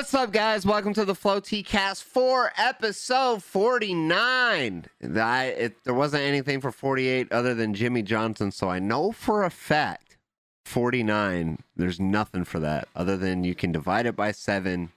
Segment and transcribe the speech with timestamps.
[0.00, 0.64] What's up, guys?
[0.64, 4.86] Welcome to the Flow T Cast for episode 49.
[5.14, 9.44] I, it, there wasn't anything for 48 other than Jimmy Johnson, so I know for
[9.44, 10.16] a fact
[10.64, 14.90] 49, there's nothing for that other than you can divide it by seven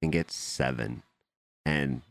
[0.00, 1.02] and get seven.
[1.66, 2.02] And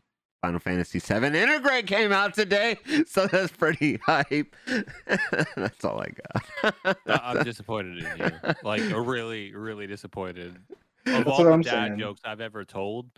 [0.42, 2.76] Final Fantasy VII Intergrade came out today,
[3.06, 4.54] so that's pretty hype.
[5.56, 6.76] that's all I got.
[6.84, 8.54] Uh, I'm disappointed in you.
[8.62, 10.58] Like, really, really disappointed.
[11.06, 11.98] Of all the I'm dad saying.
[11.98, 13.10] jokes I've ever told,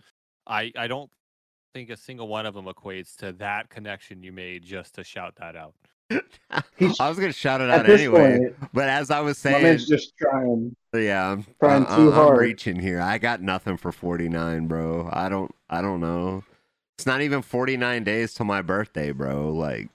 [0.45, 1.09] I I don't
[1.73, 5.35] think a single one of them equates to that connection you made just to shout
[5.37, 5.73] that out.
[6.99, 9.87] I was gonna shout it out anyway, point, but as I was my saying, man's
[9.87, 10.75] just trying.
[10.93, 12.39] Yeah, I'm Trying I- too I'm hard.
[12.39, 12.99] reaching here.
[13.01, 15.09] I got nothing for 49, bro.
[15.11, 16.43] I don't I don't know.
[16.97, 19.51] It's not even 49 days till my birthday, bro.
[19.51, 19.89] Like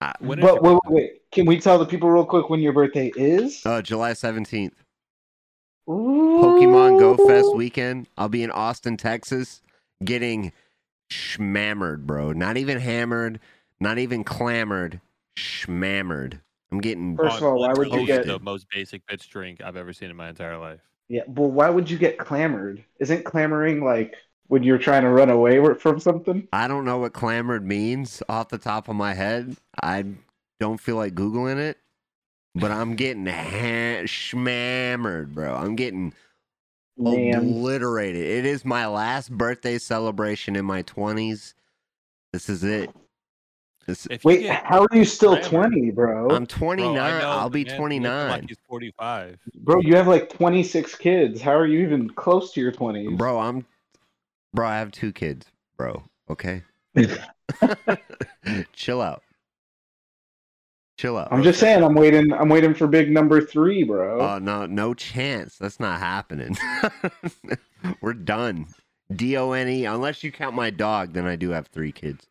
[0.00, 2.60] I, When is But wait, wait, wait, can we tell the people real quick when
[2.60, 3.64] your birthday is?
[3.64, 4.72] uh, July 17th,
[5.88, 8.08] Pokemon Go Fest weekend.
[8.16, 9.62] I'll be in Austin, Texas,
[10.04, 10.52] getting
[11.10, 12.32] schmammered, bro.
[12.32, 13.40] Not even hammered,
[13.80, 15.00] not even clamored,
[15.36, 16.40] schmammered.
[16.72, 19.76] I'm getting First of all, why would you get- the most basic bitch drink I've
[19.76, 20.80] ever seen in my entire life?
[21.08, 22.84] Yeah, but why would you get clamored?
[22.98, 24.16] Isn't clamoring like
[24.48, 26.48] when you're trying to run away from something?
[26.52, 29.56] I don't know what clamored means off the top of my head.
[29.80, 30.04] I
[30.58, 31.78] don't feel like Googling it,
[32.60, 35.54] but I'm getting ha- schmammered, bro.
[35.54, 36.12] I'm getting
[36.96, 38.22] Man, obliterated.
[38.22, 41.54] It is my last birthday celebration in my 20s.
[42.32, 42.90] This is it.
[43.86, 46.30] This, If wait, get, how are you still clamored- 20, bro?
[46.30, 46.94] I'm 29.
[46.94, 48.28] bro, I know I'll be man's 29.
[48.30, 49.38] Like he's 45.
[49.58, 51.40] Bro, you have like 26 kids.
[51.40, 53.16] How are you even close to your 20s?
[53.16, 53.64] Bro, I'm
[54.52, 56.02] bro, I have two kids, bro.
[56.28, 56.62] Okay.
[58.72, 59.22] Chill out.
[60.96, 61.28] Chill out.
[61.30, 62.32] I'm just saying, I'm waiting.
[62.32, 64.20] I'm waiting for big number three, bro.
[64.20, 65.56] Oh no, no chance.
[65.58, 66.56] That's not happening.
[68.00, 68.66] We're done.
[69.14, 69.84] D O N E.
[69.84, 72.26] Unless you count my dog, then I do have three kids.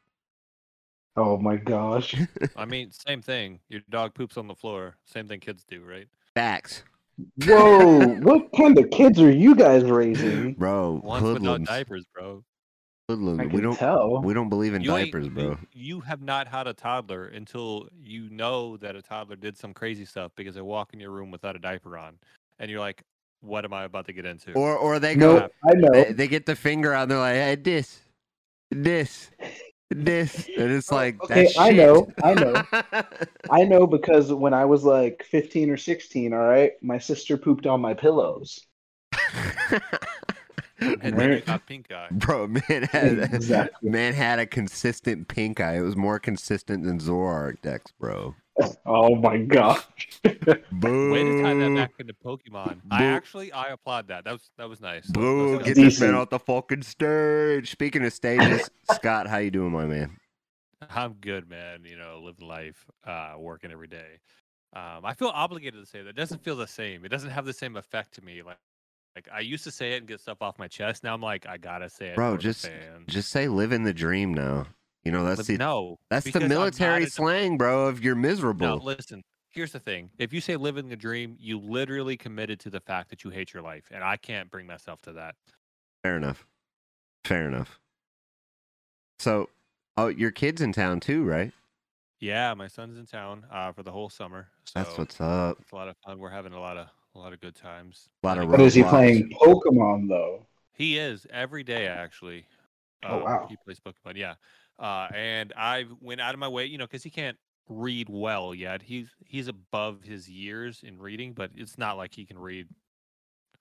[1.15, 2.15] oh my gosh.
[2.55, 3.59] I mean, same thing.
[3.69, 4.95] Your dog poops on the floor.
[5.05, 6.07] Same thing kids do, right?
[6.33, 6.83] Facts,
[7.45, 10.53] Whoa, what kind of kids are you guys raising?
[10.53, 10.99] bro.
[11.03, 11.67] Ones without Hoodlums.
[11.67, 12.43] diapers, bro.
[13.07, 13.39] Hoodlums.
[13.39, 13.77] I We don't.
[13.77, 14.21] tell.
[14.21, 15.43] We don't believe in You diapers, bro.
[15.43, 19.73] You, you have not had a toddler until you know that a toddler did some
[19.73, 22.17] crazy stuff because they walk in your room without a diaper on,
[22.57, 23.03] and you're like,
[23.41, 25.37] "What am I about to get into?" Or or they go.
[25.37, 25.91] No, I know.
[25.91, 27.03] They, they get the finger out.
[27.03, 27.99] and They're like, hey, this,
[28.71, 29.29] this,
[29.91, 31.77] this, and it's oh, like okay, that's I shit.
[31.77, 32.63] know, I know.
[33.51, 37.67] I know because when I was like 15 or 16, all right, my sister pooped
[37.67, 38.65] on my pillows.
[40.79, 42.07] and then you got pink eye.
[42.11, 43.89] Bro, man had Exactly.
[43.89, 45.77] man had a consistent pink eye.
[45.77, 48.35] It was more consistent than Zoroark Dex, bro.
[48.85, 49.81] Oh my god.
[50.71, 51.11] Boo.
[51.11, 52.79] Way to tie that back into Pokemon.
[52.89, 54.23] I actually I applaud that.
[54.25, 55.07] That was that was nice.
[55.07, 55.65] Boo, Let's go.
[55.65, 56.15] get this man Decent.
[56.15, 57.71] off the fucking stage.
[57.71, 60.17] Speaking of stages, Scott, how you doing, my man?
[60.89, 61.83] I'm good, man.
[61.83, 64.19] You know, living life, uh, working every day.
[64.73, 66.09] Um, I feel obligated to say that.
[66.09, 67.05] It doesn't feel the same.
[67.05, 68.41] It doesn't have the same effect to me.
[68.41, 68.57] Like,
[69.15, 71.03] like I used to say it and get stuff off my chest.
[71.03, 72.15] Now I'm like, I gotta say it.
[72.15, 72.69] Bro, just-
[73.07, 74.67] Just say living the dream now.
[75.03, 75.99] You know, that's the no.
[76.09, 78.65] that's the military slang, bro, of you're miserable.
[78.67, 79.23] No, listen.
[79.51, 80.09] Here's the thing.
[80.17, 83.53] If you say living the dream, you literally committed to the fact that you hate
[83.53, 85.35] your life, and I can't bring myself to that.
[86.03, 86.45] Fair enough.
[87.23, 87.79] Fair enough.
[89.19, 89.49] So,
[89.95, 91.53] oh, your kid's in town too, right?
[92.19, 94.47] Yeah, my son's in town uh, for the whole summer.
[94.65, 95.57] So That's what's up.
[95.61, 96.17] it's a lot of fun.
[96.19, 98.09] We're having a lot of a lot of good times.
[98.23, 99.29] A lot of think What is he playing?
[99.41, 100.45] Pokemon though.
[100.73, 102.45] He is every day actually.
[103.03, 103.47] Oh, Um, wow.
[103.49, 104.35] He plays Pokemon, yeah.
[104.77, 107.37] Uh, and I went out of my way, you know, because he can't
[107.69, 108.81] read well yet.
[108.81, 112.67] He's he's above his years in reading, but it's not like he can read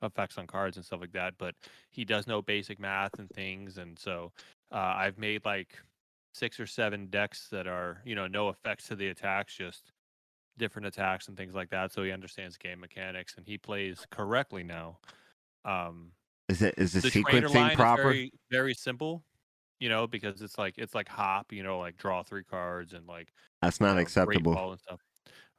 [0.03, 1.35] effects on cards and stuff like that.
[1.39, 1.55] But
[1.91, 4.33] he does know basic math and things, and so
[4.73, 5.79] uh, I've made like
[6.35, 9.93] six or seven decks that are, you know, no effects to the attacks, just
[10.59, 11.93] different attacks and things like that.
[11.93, 14.99] So he understands game mechanics and he plays correctly now.
[15.65, 16.13] Um,
[16.49, 18.03] Is it is the, the trainer sequencing proper?
[18.03, 19.25] very very simple
[19.81, 23.07] you know because it's like it's like hop you know like draw three cards and
[23.09, 24.55] like That's you not know, acceptable.
[24.55, 25.01] ball and stuff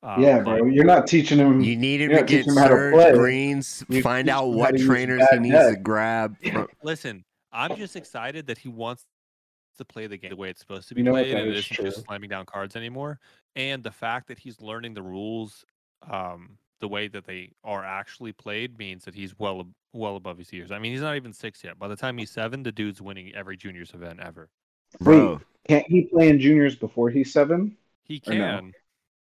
[0.03, 0.65] Uh, yeah, but- bro.
[0.67, 1.59] You're not teaching him.
[1.61, 3.13] You need him to get teach him how to surge play.
[3.13, 6.35] greens, You find out what trainers he bad needs to grab.
[6.51, 9.05] From, listen i'm just excited that he wants
[9.77, 11.53] to play the game the way it's supposed to be You know played that and
[11.53, 13.19] is isn't just slamming down cards anymore
[13.55, 15.65] and the fact that he's learning the rules
[16.09, 20.51] um the way that they are actually played means that he's well well above his
[20.53, 23.01] years i mean he's not even six yet by the time he's seven the dude's
[23.01, 24.49] winning every juniors event ever
[24.99, 27.75] bro, Can't he play in juniors before he's seven?
[28.03, 28.57] He Or no?
[28.59, 28.71] can,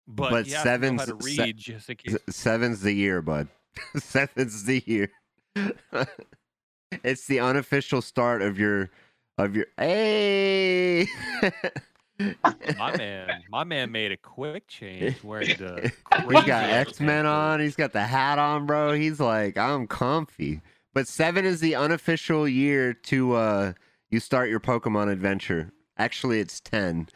[0.09, 1.03] but, But he to to seven's-
[1.37, 2.15] se- read just in case.
[2.29, 3.49] s- seven's the year, bud.
[3.97, 5.11] seven's the year.
[7.05, 8.91] it's the unofficial start of your
[9.39, 11.07] of your hey
[12.79, 17.61] My man, my man made a quick change wearing the crazy got X Men on.
[17.61, 18.93] He's got the hat on, bro.
[18.93, 20.61] He's like, I'm comfy.
[20.95, 23.73] But seven is the unofficial year to uh
[24.11, 25.73] you start your Pokemon adventure.
[25.97, 27.09] Actually, it's ten,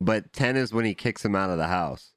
[0.00, 2.12] but ten is when he kicks him out of the house.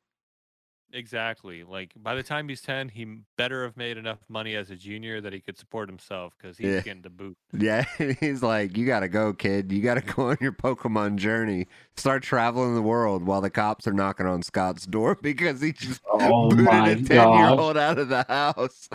[0.95, 1.63] Exactly.
[1.63, 5.19] Like by the time he's ten, he better have made enough money as a junior
[5.22, 6.81] that he could support himself because he's Yeah.
[6.81, 7.36] getting the boot.
[7.57, 7.84] Yeah,
[8.19, 9.72] he's like, you gotta go, kid.
[9.72, 11.68] You gotta go on your Pokemon journey.
[11.98, 16.01] Start traveling the world while the cops are knocking on Scott's door because he just
[16.12, 18.88] Oh booted my a ten year god, old out of the house.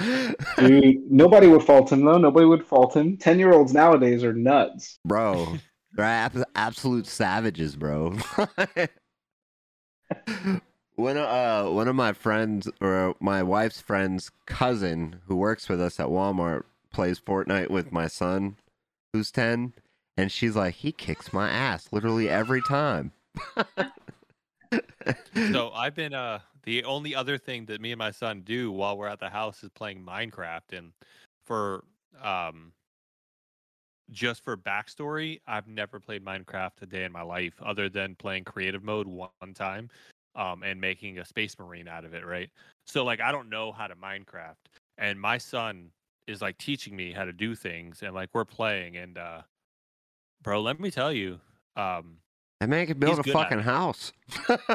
[0.56, 1.10] dude!
[1.10, 2.18] Nobody would fault him though.
[2.18, 3.16] Nobody would fault him.
[3.16, 4.98] Ten year olds nowadays are nuts.
[5.04, 5.58] bro.
[5.94, 8.16] They're ab- absolute savages, bro.
[10.98, 16.00] One uh, one of my friends or my wife's friend's cousin who works with us
[16.00, 18.56] at Walmart plays Fortnite with my son,
[19.12, 19.74] who's ten,
[20.16, 23.12] and she's like, he kicks my ass literally every time.
[25.34, 28.98] So I've been uh the only other thing that me and my son do while
[28.98, 30.92] we're at the house is playing Minecraft and
[31.46, 31.84] for
[32.22, 32.72] um
[34.10, 38.44] just for backstory, I've never played Minecraft a day in my life other than playing
[38.44, 39.88] creative mode one time
[40.34, 42.50] um and making a space marine out of it, right?
[42.86, 44.56] So like I don't know how to Minecraft
[44.98, 45.90] and my son
[46.26, 49.42] is like teaching me how to do things and like we're playing and uh
[50.42, 51.40] bro, let me tell you,
[51.76, 52.18] um
[52.60, 54.12] That man can build He's a fucking house,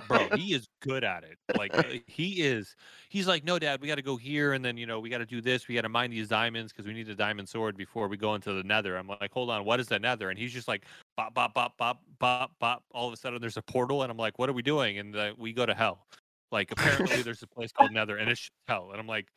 [0.07, 1.38] bro he is good at it.
[1.57, 2.77] Like uh, he is
[3.09, 5.18] he's like no dad we got to go here and then you know we got
[5.18, 7.75] to do this we got to mine these diamonds because we need a diamond sword
[7.75, 8.95] before we go into the nether.
[8.95, 10.30] I'm like hold on what is the nether?
[10.30, 10.85] And he's just like
[11.18, 12.83] bop bop bop bop bop bop.
[12.94, 15.00] All of a sudden there's a portal and i'm like what are we doing?
[15.00, 16.06] And uh, we go to hell.
[16.53, 18.91] Like apparently there's a place called nether and it's hell.
[18.91, 19.27] And i'm like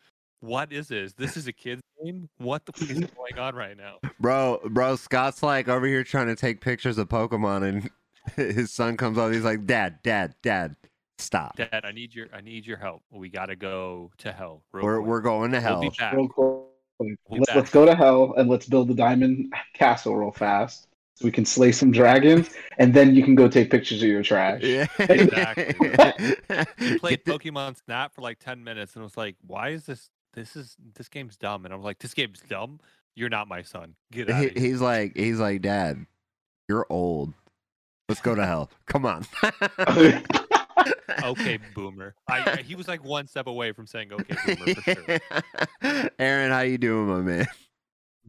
[0.41, 1.15] what is this?
[1.15, 2.29] This is a kid's game?
[2.39, 3.97] What the fuck is going on right now?
[4.21, 4.61] Bro.
[4.71, 7.91] Bro, Scott's like over here trying to take pictures of Pokemon, and
[8.37, 9.33] his son comes up.
[9.33, 10.77] He's like, Dad, Dad, Dad,
[11.19, 11.57] stop.
[11.57, 14.99] dad i need your i need your help we got to go to hell We're
[14.99, 15.07] quick.
[15.09, 15.81] we're going to We'll hell.
[15.81, 16.13] be back.
[16.15, 16.67] We'll
[17.31, 21.31] Let's, let's go to hell and let's build the diamond castle real fast so we
[21.33, 24.63] can slay some dragons and then you can go take pictures of your trash.
[24.63, 24.87] Yeah.
[24.99, 25.75] Exactly.
[26.79, 30.11] He played the- Pokemon Snap for like 10 minutes and was like, why is this
[30.35, 31.65] this is this game's dumb?
[31.65, 32.79] And I'm like, this game's dumb?
[33.15, 33.95] You're not my son.
[34.13, 34.63] Get out he- of here.
[34.67, 36.05] he's like he's like Dad,
[36.69, 37.33] you're old.
[38.09, 38.71] Let's go to hell.
[38.87, 39.27] Come on.
[41.25, 42.15] Okay, boomer.
[42.29, 46.11] I, I- he was like one step away from saying okay, boomer for sure.
[46.19, 47.47] Aaron, how you doing, my man?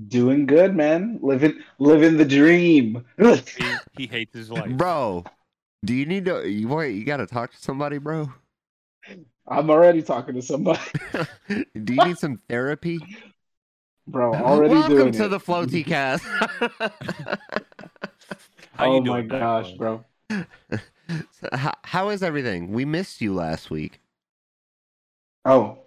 [0.08, 1.20] Doing good, man.
[1.22, 3.04] Living living the dream.
[3.18, 4.72] He, he hates his life.
[4.78, 5.26] Bro,
[5.84, 8.32] do you need to you wait, you gotta talk to somebody, bro?
[9.48, 10.80] I'm already talking to somebody.
[11.50, 13.00] do you need some therapy?
[14.08, 15.28] Bro, already Welcome doing to it.
[15.30, 16.24] the Floaty Cast.
[18.78, 20.04] How you oh my gosh, bro?
[20.30, 20.44] bro.
[21.32, 22.74] So, how, how is everything?
[22.74, 24.02] We missed you last week.
[25.46, 25.78] Oh.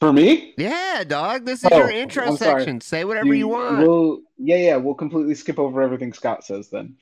[0.00, 0.52] For me?
[0.58, 1.46] Yeah, dog.
[1.46, 2.60] This is Oh, your intro I'm sorry.
[2.60, 2.80] section.
[2.82, 3.78] Say whatever you want.
[3.86, 6.96] We'll, yeah, yeah, we'll completely skip over everything Scott says then.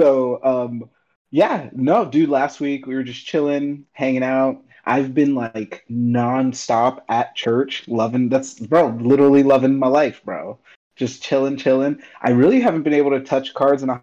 [0.00, 0.88] So, um,
[1.30, 4.62] yeah, no, dude, last week we were just chilling, hanging out.
[4.84, 10.58] I've been like nonstop at church, loving that's bro, literally loving my life, bro.
[10.96, 12.02] Just chilling, chilling.
[12.22, 14.02] I really haven't been able to touch cards in a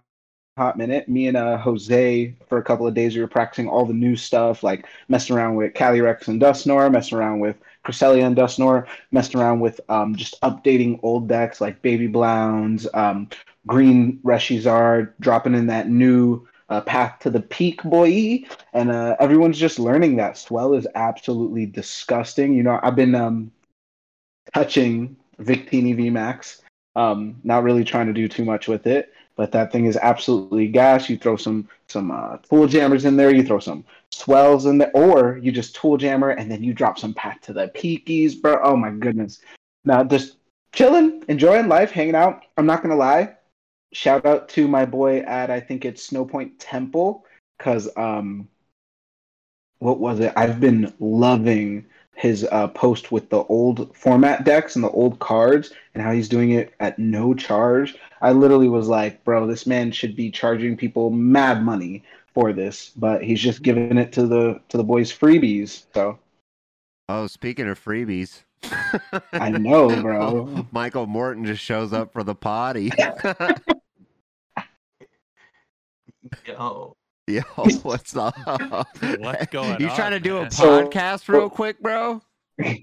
[0.60, 1.08] hot minute.
[1.08, 4.18] Me and uh Jose for a couple of days we were practicing all the new
[4.18, 9.40] stuff, like messing around with Calyrex and Dusknoir, messing around with Cresselia and Dusknoir, messing
[9.40, 13.30] around with um, just updating old decks like Baby Blounds, um,
[13.68, 19.58] Green Reshizard, dropping in that new uh, Path to the Peak boy, and uh, everyone's
[19.58, 22.54] just learning that Swell is absolutely disgusting.
[22.54, 23.52] You know, I've been um,
[24.54, 26.62] touching Victini VMAX,
[26.96, 30.68] um, not really trying to do too much with it, but that thing is absolutely
[30.68, 31.10] gas.
[31.10, 34.92] You throw some some uh, tool jammers in there, you throw some swells in there,
[34.94, 38.60] or you just tool jammer and then you drop some Path to the Peakies, bro.
[38.62, 39.40] Oh my goodness.
[39.86, 40.36] Now just
[40.74, 42.44] chilling, enjoying life, hanging out.
[42.58, 43.38] I'm not gonna lie.
[43.94, 47.26] Shout out to my boy at I think it's Snowpoint Temple,
[47.60, 48.50] cause um,
[49.78, 50.34] what was it?
[50.36, 51.86] I've been loving
[52.20, 56.28] his uh, post with the old format decks and the old cards and how he's
[56.28, 57.96] doing it at no charge.
[58.22, 62.90] I literally was like, bro, this man should be charging people mad money for this,
[62.90, 65.86] but he's just giving it to the to the boys freebies.
[65.94, 66.20] So
[67.08, 68.44] Oh, speaking of freebies.
[69.34, 70.68] I know, bro.
[70.72, 72.92] Michael Morton just shows up for the potty.
[76.46, 76.98] Yo,
[77.34, 77.42] Yo,
[77.84, 78.36] what's up?
[79.20, 80.52] What's going You trying to on, do a man?
[80.52, 82.24] So- podcast real quick, bro?
[82.58, 82.74] yeah,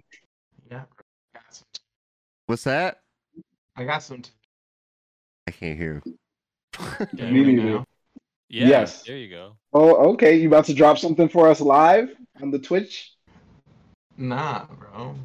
[0.71, 0.79] bro.
[1.35, 1.67] I got some.
[2.47, 3.01] What's that?
[3.77, 4.23] I got some.
[5.49, 6.01] I can't hear.
[7.15, 7.85] Yeah, Me neither.
[8.49, 9.03] Yeah, Yes.
[9.03, 9.57] There you go.
[9.73, 10.37] Oh, okay.
[10.37, 12.11] You about to drop something for us live
[12.41, 13.15] on the Twitch?
[14.17, 15.17] Nah, bro.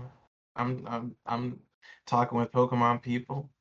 [0.55, 1.59] I'm I'm I'm
[2.07, 3.51] talking with Pokemon people,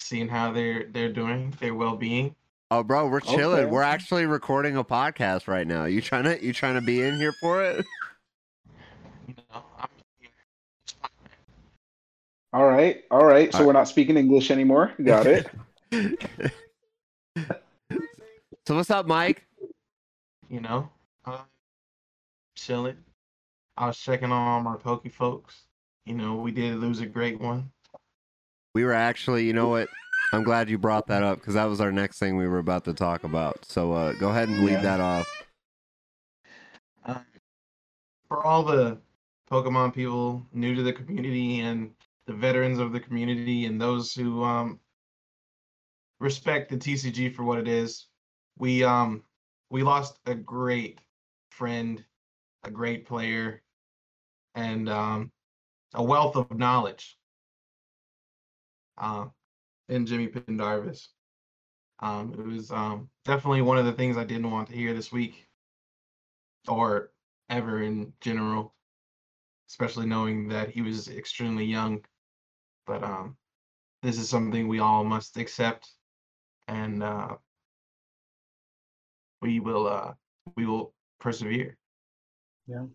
[0.00, 2.34] seeing how they're they're doing, their well being.
[2.70, 3.64] Oh, bro, we're chilling.
[3.64, 3.70] Okay.
[3.70, 5.86] We're actually recording a podcast right now.
[5.86, 7.84] You trying to you trying to be in here for it?
[9.26, 9.88] You know, I'm
[12.52, 13.52] All right, all right.
[13.52, 14.92] So All we're not speaking English anymore.
[15.02, 15.48] Got it.
[18.66, 19.46] so what's up, Mike?
[20.50, 20.90] you know,
[21.24, 21.38] uh,
[22.56, 22.98] chilling.
[23.76, 25.62] I was checking on all my Poke folks.
[26.04, 27.70] You know, we did lose a great one.
[28.74, 29.88] We were actually, you know what?
[30.32, 32.84] I'm glad you brought that up because that was our next thing we were about
[32.84, 33.64] to talk about.
[33.64, 34.82] So uh, go ahead and lead Yeah.
[34.82, 35.26] that off.
[37.04, 37.24] Um,
[38.28, 39.00] for all the
[39.50, 41.90] Pokemon people new to the community and
[42.26, 44.78] the veterans of the community and those who um,
[46.20, 48.06] respect the TCG for what it is,
[48.58, 49.24] we um
[49.70, 51.00] we lost a great
[51.50, 52.04] friend,
[52.64, 53.62] a great player,
[54.54, 55.32] and um,
[55.94, 57.18] a wealth of knowledge.
[58.98, 59.26] Uh,
[59.90, 61.10] in Jimmy Pendarvis.
[62.00, 65.12] Um, it was um, definitely one of the things I didn't want to hear this
[65.12, 65.46] week
[66.68, 67.10] or
[67.50, 68.74] ever in general,
[69.68, 72.00] especially knowing that he was extremely young.
[72.86, 73.36] But um,
[74.02, 75.90] this is something we all must accept,
[76.68, 77.36] and uh,
[79.42, 80.12] we will uh,
[80.56, 81.76] we will persevere.
[82.66, 82.86] Yeah,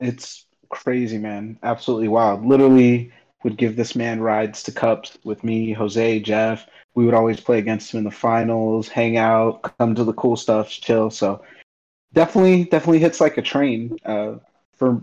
[0.00, 1.58] it's crazy, man.
[1.62, 2.44] Absolutely wild.
[2.44, 6.66] Literally would give this man rides to cups with me, Jose, Jeff.
[6.94, 10.36] We would always play against him in the finals, hang out, come to the cool
[10.36, 11.10] stuff, chill.
[11.10, 11.42] So
[12.12, 13.98] definitely, definitely hits like a train.
[14.04, 14.36] Uh,
[14.80, 15.00] for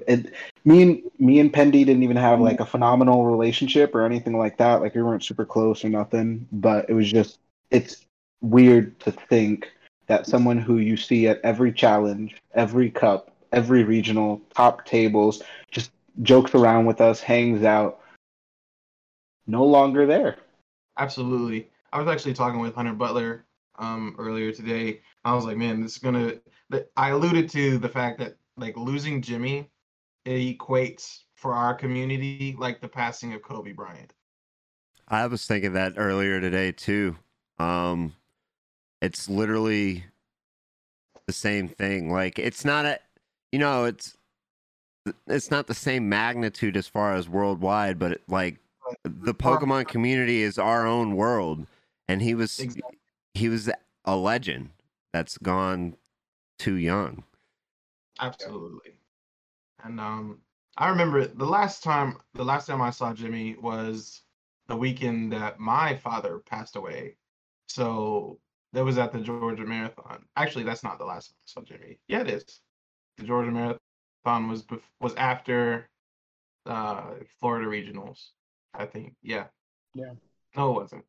[0.66, 4.58] me and me and Pendy didn't even have like a phenomenal relationship or anything like
[4.58, 4.82] that.
[4.82, 7.38] Like we weren't super close or nothing, but it was just
[7.70, 8.06] it's
[8.42, 9.72] weird to think
[10.08, 15.92] that someone who you see at every challenge, every cup, every regional, top tables, just
[16.24, 18.00] jokes around with us, hangs out,
[19.48, 20.38] no longer there.
[20.98, 21.70] Absolutely.
[21.92, 23.46] I was actually talking with Hunter Butler
[23.80, 25.02] um earlier today.
[25.24, 26.34] I was like, man, this is gonna.
[26.96, 29.70] I alluded to the fact that like losing Jimmy,
[30.26, 34.14] it equates for our community like the passing of Kobe Bryant.
[35.08, 37.16] I was thinking that earlier today too.
[37.60, 38.14] Um,
[39.02, 40.04] it's literally
[41.28, 42.12] the same thing.
[42.12, 43.00] Like it's not a,
[43.52, 44.18] you know, it's
[45.28, 48.58] it's not the same magnitude as far as worldwide, but it, like
[49.04, 51.68] the Pokemon community is our own world,
[52.08, 52.98] and he was Exactly.
[53.34, 53.70] he was
[54.06, 54.72] a legend
[55.14, 55.96] that's gone
[56.60, 57.24] too young.
[58.20, 59.00] Absolutely.
[59.84, 60.42] And um
[60.78, 64.22] I remember the last time the last time I saw Jimmy was
[64.68, 67.16] the weekend that my father passed away.
[67.68, 68.40] So
[68.74, 70.26] that was at the Georgia Marathon.
[70.36, 72.00] Actually, that's not the last time I saw Jimmy.
[72.08, 72.62] Yeah, it is.
[73.18, 75.90] The Georgia Marathon was bef- was after
[76.66, 78.32] uh Florida Regionals,
[78.78, 79.16] I think.
[79.22, 79.46] Yeah.
[79.94, 80.14] Yeah.
[80.56, 81.06] No, it wasn't.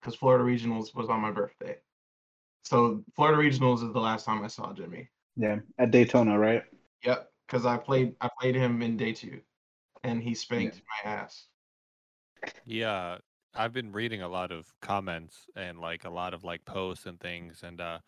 [0.00, 1.76] Because Florida Regionals was on my birthday.
[2.64, 5.08] So Florida Regionals is the last time I saw Jimmy.
[5.36, 6.64] Yeah, at Daytona, right?
[7.04, 9.40] Yep, because I played I played him in day two,
[10.02, 11.46] and he spanked my ass.
[12.66, 13.18] Yeah,
[13.54, 17.18] I've been reading a lot of comments and like a lot of like posts and
[17.18, 17.98] things and uh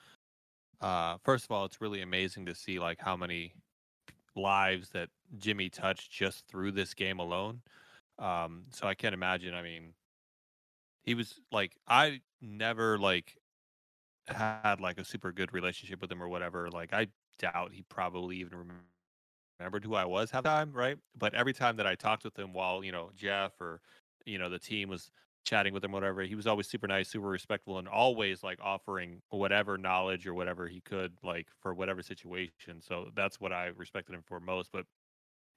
[0.80, 3.54] uh first of all it's really amazing to see like how many
[4.36, 5.08] lives that
[5.38, 7.60] Jimmy touched just through this game alone.
[8.20, 9.94] Um so I can't imagine, I mean
[11.02, 13.38] he was like I never like
[14.28, 16.70] had like a super good relationship with him or whatever.
[16.70, 17.08] Like I
[17.38, 18.82] doubt he probably even remem-
[19.60, 20.98] remembered who I was half the time, right?
[21.16, 23.82] But every time that I talked with him while, you know, Jeff or
[24.26, 25.10] you know the team was
[25.46, 29.22] chatting with him whatever he was always super nice super respectful and always like offering
[29.30, 34.14] whatever knowledge or whatever he could like for whatever situation so that's what i respected
[34.14, 34.86] him for most but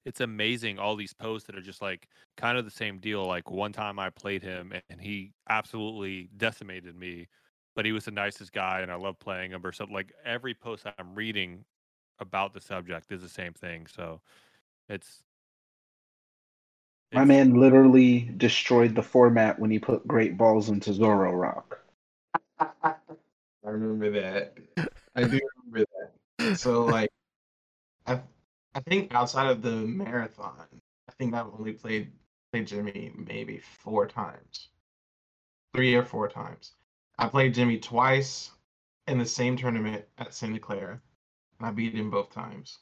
[0.06, 2.08] it's amazing all these posts that are just like
[2.38, 6.96] kind of the same deal like one time i played him and he absolutely decimated
[6.96, 7.28] me
[7.76, 10.54] but he was the nicest guy and i love playing him or something like every
[10.54, 11.64] post i'm reading
[12.20, 14.20] about the subject is the same thing so
[14.90, 15.24] it's
[17.14, 21.78] My man literally destroyed the format when he put Great Balls into Zoroark.
[22.60, 22.96] I
[23.64, 24.58] remember that.
[25.16, 25.86] I do remember
[26.40, 26.58] that.
[26.58, 27.10] So like,
[28.08, 28.20] I
[28.76, 30.66] I think outside of the marathon,
[31.08, 32.12] I think I've only played
[32.52, 34.70] played Jimmy maybe four times,
[35.74, 36.74] three or four times.
[37.18, 38.52] I played Jimmy twice
[39.08, 41.02] in the same tournament at Santa Clara,
[41.60, 42.80] and I beat him both times.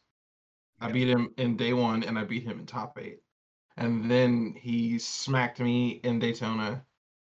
[0.79, 3.21] I beat him in day one, and I beat him in top eight.
[3.77, 6.83] And then he smacked me in Daytona,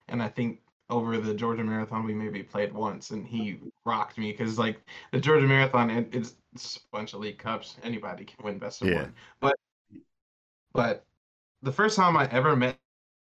[0.09, 4.33] and I think over the Georgia Marathon we maybe played once, and he rocked me
[4.33, 4.81] because like
[5.13, 7.77] the Georgia Marathon, it, it's, it's a bunch of league cups.
[7.83, 9.03] Anybody can win best of Yeah.
[9.03, 9.57] one, but
[10.73, 11.05] but
[11.63, 12.79] the first time I ever met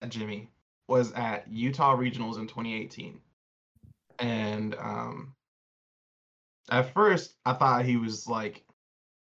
[0.07, 0.51] Jimmy
[0.87, 3.21] was at Utah Regionals in 2018,
[4.19, 5.35] and um,
[6.69, 8.63] at first I thought he was like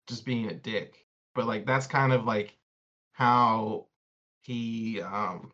[0.07, 2.57] just being a dick, but like that's kind of like
[3.13, 3.87] how
[4.41, 5.51] he um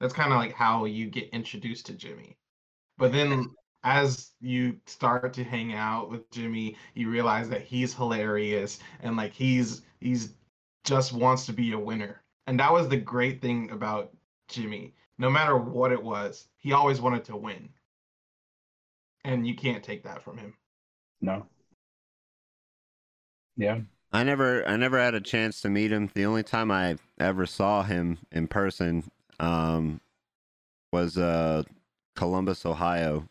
[0.00, 2.36] that's kind of like how you get introduced to Jimmy.
[2.98, 3.50] But then
[3.84, 9.32] as you start to hang out with Jimmy, you realize that he's hilarious and like
[9.32, 10.34] he's he's
[10.84, 12.22] just wants to be a winner.
[12.46, 14.10] And that was the great thing about
[14.48, 14.94] Jimmy.
[15.18, 17.68] No matter what it was, he always wanted to win.
[19.24, 20.54] And you can't take that from him.
[21.20, 21.46] No.
[23.56, 23.80] Yeah.
[24.12, 26.10] I never I never had a chance to meet him.
[26.14, 29.04] The only time I ever saw him in person
[29.38, 30.00] um,
[30.92, 31.64] was uh,
[32.16, 33.28] Columbus, Ohio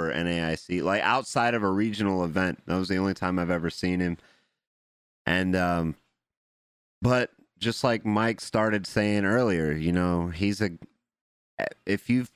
[0.00, 0.82] for NAIC.
[0.82, 2.60] Like outside of a regional event.
[2.66, 4.16] That was the only time I've ever seen him.
[5.26, 5.96] And um
[7.02, 10.70] but just like Mike started saying earlier, you know, he's a
[11.84, 12.30] if you've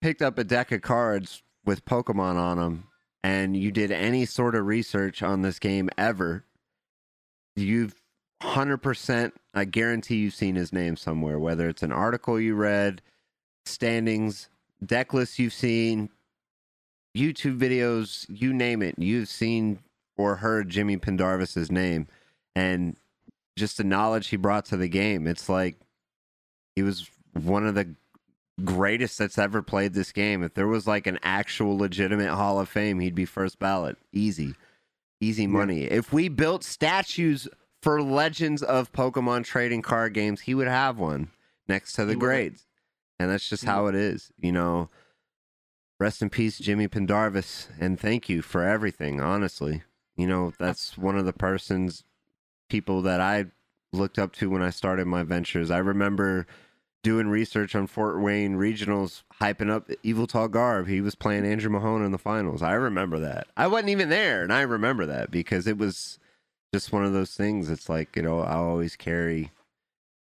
[0.00, 2.84] picked up a deck of cards with Pokemon on them
[3.22, 6.44] and you did any sort of research on this game ever,
[7.54, 7.94] you've
[8.42, 13.02] 100% I guarantee you've seen his name somewhere, whether it's an article you read,
[13.66, 14.48] standings,
[14.84, 16.10] deck lists you've seen,
[17.16, 18.96] YouTube videos, you name it.
[18.98, 19.80] You've seen
[20.16, 22.06] or heard Jimmy Pendarvis's name
[22.54, 22.96] and
[23.56, 25.26] just the knowledge he brought to the game.
[25.26, 25.76] It's like
[26.74, 27.94] he was one of the
[28.64, 30.42] greatest that's ever played this game.
[30.42, 33.96] If there was like an actual legitimate Hall of Fame, he'd be first ballot.
[34.12, 34.54] Easy.
[35.20, 35.84] Easy money.
[35.84, 37.48] If we built statues
[37.82, 41.28] for legends of Pokemon trading card games, he would have one
[41.68, 42.56] next to the He would.
[43.18, 44.30] And that's just how it is.
[44.38, 44.90] You know,
[45.98, 47.68] rest in peace, Jimmy Pendarvis.
[47.80, 49.82] And thank you for everything, honestly.
[50.16, 52.04] You know, that's one of the persons,
[52.68, 53.46] people that I
[53.92, 55.70] looked up to when I started my ventures.
[55.70, 56.46] I remember
[57.02, 60.88] doing research on Fort Wayne regionals, hyping up Evil Tall Garb.
[60.88, 62.62] He was playing Andrew Mahone in the finals.
[62.62, 63.46] I remember that.
[63.56, 66.18] I wasn't even there, and I remember that because it was
[66.74, 67.70] just one of those things.
[67.70, 69.52] It's like you know, I always carry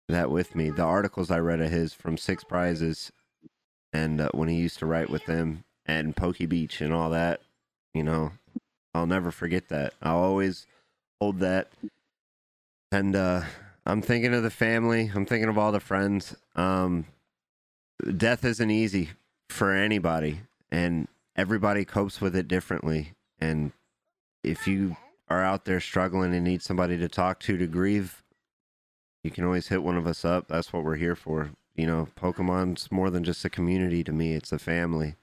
[0.08, 0.70] that with me.
[0.70, 3.12] The articles I read of his from Six Prizes,
[3.92, 7.40] and uh, when he used to write with them and PokeBeach and all that,
[7.94, 8.32] you know,
[8.94, 9.94] I'll never forget that.
[10.02, 10.66] I'll always
[11.20, 11.68] hold that.
[12.90, 13.42] And uh,
[13.86, 15.10] I'm thinking of the family.
[15.14, 16.36] I'm thinking of all the friends.
[16.54, 17.06] Um,
[18.16, 19.10] death isn't easy
[19.48, 23.12] for anybody, and everybody copes with it differently.
[23.40, 23.72] And
[24.44, 24.96] if you
[25.28, 28.22] are out there struggling and need somebody to talk to to grieve,
[29.24, 30.48] you can always hit one of us up.
[30.48, 31.50] That's what we're here for.
[31.74, 35.14] You know, Pokemon's more than just a community to me, it's a family.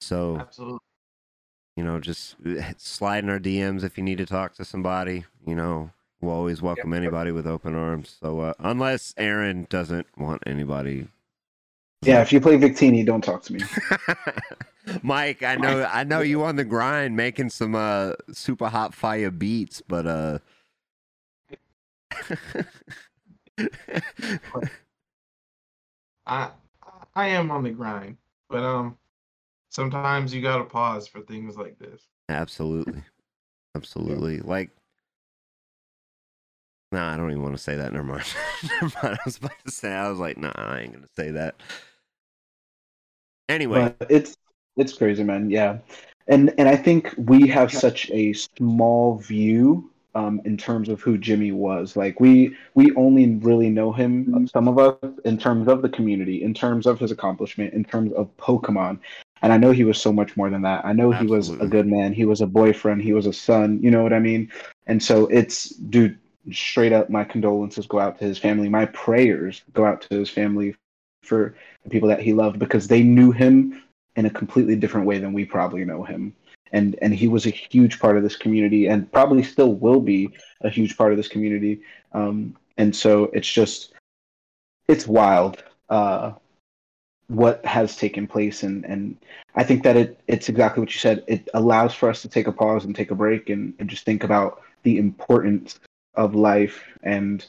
[0.00, 0.78] So, Absolutely.
[1.76, 2.36] you know, just
[2.76, 5.24] slide in our DMs if you need to talk to somebody.
[5.46, 8.16] You know, we'll always welcome anybody with open arms.
[8.20, 11.08] So, uh, unless Aaron doesn't want anybody.
[12.02, 13.60] Yeah, if you play Victini, don't talk to me.
[15.02, 19.30] Mike, I know, I know you on the grind making some uh super hot fire
[19.30, 20.38] beats, but uh.
[26.26, 26.50] I
[27.14, 28.16] I am on the grind,
[28.48, 28.96] but um,
[29.70, 32.06] sometimes you gotta pause for things like this.
[32.28, 33.02] Absolutely.
[33.76, 34.40] Absolutely.
[34.40, 34.70] Like,
[36.92, 37.92] nah, I don't even want to say that.
[37.92, 38.24] Never mind.
[38.82, 39.18] Never mind.
[39.18, 41.56] I was about to say, I was like, nah, I ain't going to say that.
[43.48, 44.36] Anyway, But it's
[44.76, 45.50] it's crazy, man.
[45.50, 45.78] Yeah,
[46.28, 51.18] and and I think we have such a small view um, in terms of who
[51.18, 51.96] Jimmy was.
[51.96, 56.42] Like we we only really know him, some of us, in terms of the community,
[56.42, 59.00] in terms of his accomplishment, in terms of Pokemon.
[59.42, 60.86] And I know he was so much more than that.
[60.86, 62.14] I know he was a good man.
[62.14, 63.02] He was a boyfriend.
[63.02, 63.78] He was a son.
[63.82, 64.50] You know what I mean?
[64.86, 66.18] And so it's, dude,
[66.50, 68.70] straight up, my condolences go out to his family.
[68.70, 70.74] My prayers go out to his family
[71.22, 73.82] for the people that he loved because they knew him
[74.16, 76.34] in a completely different way than we probably know him.
[76.74, 80.30] And and he was a huge part of this community and probably still will be
[80.62, 81.80] a huge part of this community.
[82.12, 83.92] Um, and so it's just
[84.88, 86.32] it's wild uh,
[87.28, 89.16] what has taken place and and
[89.54, 91.22] I think that it it's exactly what you said.
[91.28, 94.04] It allows for us to take a pause and take a break and, and just
[94.04, 95.78] think about the importance
[96.14, 97.44] of life and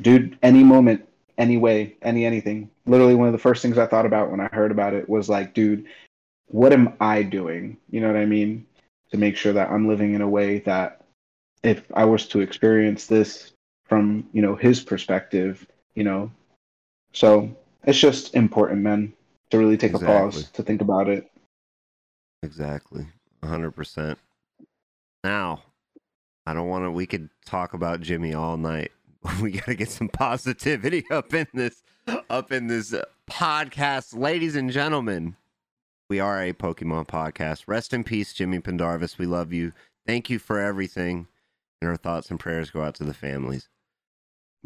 [0.00, 1.06] dude, any moment,
[1.38, 2.70] any way, any anything.
[2.86, 5.28] Literally one of the first things I thought about when I heard about it was
[5.28, 5.86] like, dude,
[6.52, 7.76] what am I doing?
[7.90, 8.66] You know what I mean?
[9.10, 11.04] To make sure that I'm living in a way that
[11.62, 13.52] if I was to experience this
[13.84, 16.30] from, you know, his perspective, you know.
[17.12, 19.12] So it's just important, man.
[19.50, 20.16] to really take Exactly.
[20.16, 21.30] a pause to think about it.
[22.42, 23.06] Exactly.
[23.42, 24.16] 100%.
[25.24, 25.62] Now,
[26.46, 28.92] I don't want to we could talk about Jimmy all night.
[29.40, 31.82] We got to get some positivity up in this
[32.28, 34.16] up in this uh, podcast.
[34.18, 35.36] Ladies and gentlemen,
[36.12, 37.62] we are a Pokemon podcast.
[37.66, 39.16] Rest in peace Jimmy Pendarvis.
[39.16, 39.72] We love you.
[40.06, 41.26] Thank you for everything.
[41.80, 43.70] And our thoughts and prayers go out to the families.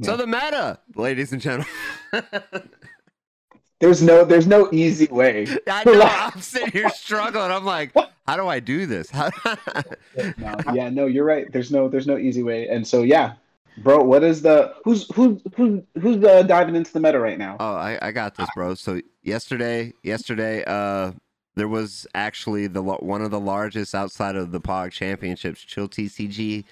[0.02, 1.68] So the meta, ladies and gentlemen.
[3.78, 5.46] There's no there's no easy way.
[5.68, 6.00] I know
[6.34, 7.52] I'm sitting here struggling.
[7.52, 7.92] I'm like,
[8.26, 9.14] how do I do this?
[9.14, 11.52] No, yeah, no, you're right.
[11.52, 12.66] There's no there's no easy way.
[12.68, 13.34] And so yeah,
[13.78, 17.58] bro, what is the who's who's who's who's uh, diving into the meta right now?
[17.60, 18.74] Oh, I, I got this, bro.
[18.74, 21.12] So yesterday, yesterday, uh,
[21.56, 26.64] there was actually the one of the largest outside of the Pog Championships, Chill TCG,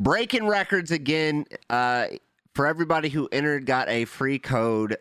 [0.00, 1.44] breaking records again.
[1.68, 2.06] Uh,
[2.54, 4.96] for everybody who entered, got a free code.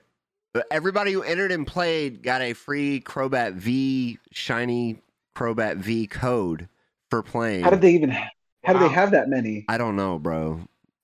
[0.70, 5.02] Everybody who entered and played got a free Crobat V shiny
[5.36, 6.68] Crobat V code
[7.10, 7.64] for playing.
[7.64, 8.30] How did they even ha-
[8.64, 9.66] how do they have that many?
[9.68, 10.62] I don't know, bro.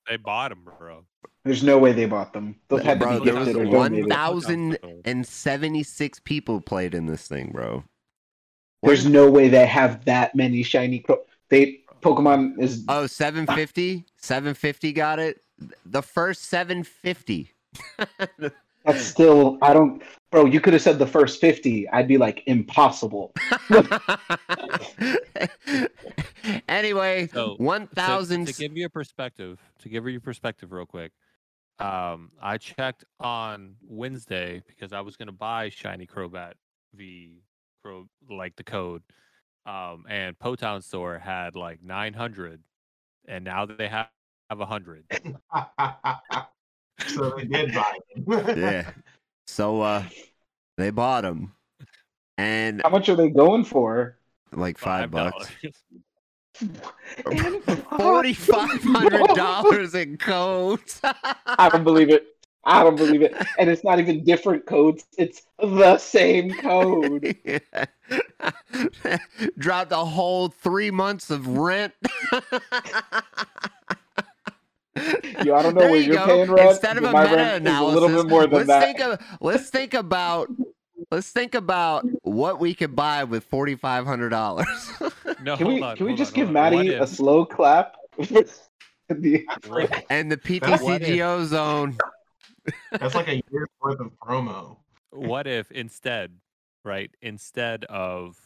[0.08, 1.04] They bought them, bro.
[1.44, 2.56] There's no way they bought them.
[2.68, 4.10] Those had Bro, to be there was gifted or donated.
[4.10, 7.84] thousand and seventy-six people played in this thing, bro.
[8.82, 11.00] There's no way they have that many shiny.
[11.00, 14.06] Cro- they Pokemon is Oh, 750?
[14.16, 15.40] 750 got it.
[15.84, 17.52] The first 750.
[18.84, 20.02] that's still I don't.
[20.30, 21.88] Bro, you could have said the first fifty.
[21.90, 23.32] I'd be like impossible.
[26.68, 28.46] anyway, So, to- 1,000.
[28.46, 31.12] To, give you a perspective, to give you a perspective, real quick,
[31.80, 36.52] um, I checked on Wednesday because I was gonna buy Shiny Crobat
[36.94, 37.42] V,
[37.82, 39.02] Crow like the code,
[39.66, 42.60] um, and Potown Store had like 900,
[43.26, 44.08] and now they have
[44.50, 45.04] have 100.
[47.06, 48.58] so they did buy it.
[48.58, 48.90] yeah.
[49.46, 50.04] So uh
[50.76, 51.52] they bought them.
[52.38, 54.16] And How much are they going for?
[54.52, 55.46] like five bucks.
[55.46, 55.48] $5.
[55.62, 55.74] Forty
[58.34, 61.00] five hundred dollars in codes.
[61.46, 62.26] I don't believe it.
[62.64, 63.34] I don't believe it.
[63.58, 65.06] And it's not even different codes.
[65.16, 67.34] It's the same code.
[69.58, 71.94] Dropped a whole three months of rent.
[75.44, 76.26] Yo, I don't know There where you you're go.
[76.26, 76.70] paying rent.
[76.70, 78.82] Instead of a meta rent analysis, a little bit more than let's that.
[78.82, 80.48] think of let's think about
[81.10, 84.66] let's think about what we could buy with forty five hundred dollars.
[85.42, 87.96] No, Can we on, can we just on, give hold Maddie a slow clap?
[88.18, 88.46] The-
[90.10, 91.96] and the That's PTCGO zone.
[92.92, 94.76] That's like a year's worth of promo.
[95.10, 96.32] what if instead,
[96.84, 98.36] right, instead of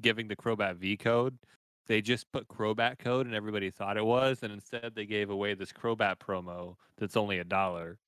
[0.00, 1.38] giving the Crobat V code,
[1.86, 5.54] they just put Crobat code and everybody thought it was, and instead they gave away
[5.54, 7.98] this Crobat promo that's only a dollar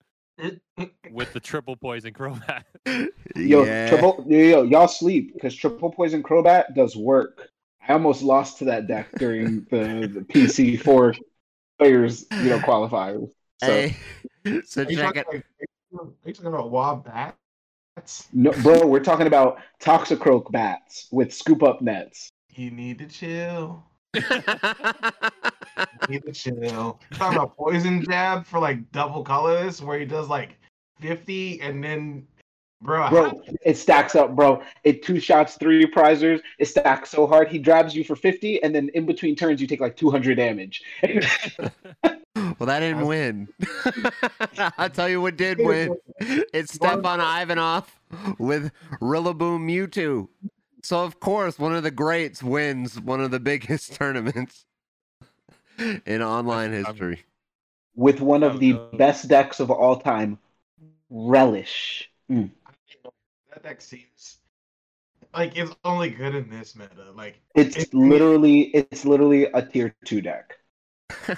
[1.11, 2.64] with the triple poison Crobat.
[3.37, 3.88] Yo, yeah.
[3.88, 7.51] triple yo, yo, y'all sleep because triple poison Crobat does work.
[7.87, 11.14] I almost lost to that deck during the, the PC four
[11.79, 13.31] players, you know, qualifiers.
[13.62, 13.96] So Hey,
[14.64, 15.44] so Are you, check talking, it.
[15.92, 18.29] like, are you talking about Wombats?
[18.33, 22.31] no, bro, we're talking about Toxicroak bats with scoop up nets.
[22.55, 23.85] You need to chill.
[24.14, 24.22] You
[26.08, 27.00] need to chill.
[27.12, 30.58] talking about poison jab for like double colors where he does like
[31.00, 32.26] 50 and then
[32.80, 34.62] bro, Bro, it stacks up, bro.
[34.84, 36.40] It two shots, three prizers.
[36.58, 37.48] It stacks so hard.
[37.48, 40.82] He drabs you for 50, and then in between turns, you take like 200 damage.
[41.02, 41.70] well,
[42.60, 43.48] that didn't win.
[44.78, 45.96] I'll tell you what did win.
[46.52, 47.86] It's Stéphane Ivanoff
[48.38, 50.28] with Rillaboom Mewtwo.
[50.82, 54.64] So of course, one of the greats wins one of the biggest tournaments
[56.06, 57.24] in online I'm- history.
[57.96, 58.90] with one of the no.
[58.94, 60.38] best decks of all time,
[61.10, 62.10] Relish.
[62.30, 62.50] Mm.
[63.52, 64.36] that deck seems
[65.34, 67.10] like it's only good in this meta.
[67.14, 70.58] Like It's It- literally, it's literally a tier two deck.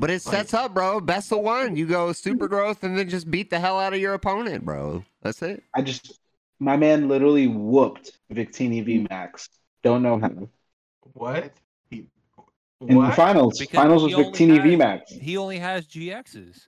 [0.00, 0.98] But it sets up, bro.
[1.00, 1.76] Best of one.
[1.76, 5.04] You go super growth and then just beat the hell out of your opponent, bro.
[5.22, 5.62] That's it.
[5.74, 6.18] I just,
[6.58, 9.30] my man literally whooped Victini VMAX.
[9.48, 9.52] Hmm.
[9.82, 10.48] Don't know how.
[11.12, 11.52] what?
[11.90, 12.08] He,
[12.80, 15.20] In the finals, Because finals was Victini has- VMAX.
[15.20, 16.66] he only has GXs.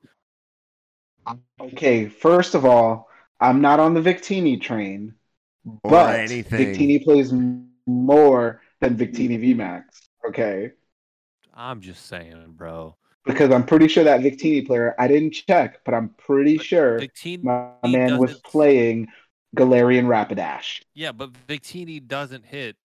[1.61, 3.09] Okay, first of all,
[3.41, 5.15] I'm not on the Victini train,
[5.85, 6.59] Or but anything.
[6.75, 7.33] Victini plays
[7.87, 9.83] more than Victini VMAX.
[10.27, 10.73] Okay,
[11.53, 12.97] I'm just saying, bro.
[13.27, 16.99] because I'm pretty sure that Victini player, I didn't check, but I'm pretty But sure
[17.01, 19.09] Victini, my man was playing
[19.57, 20.83] Galarian Rapidash.
[20.95, 22.77] yeah, but Victini doesn't hit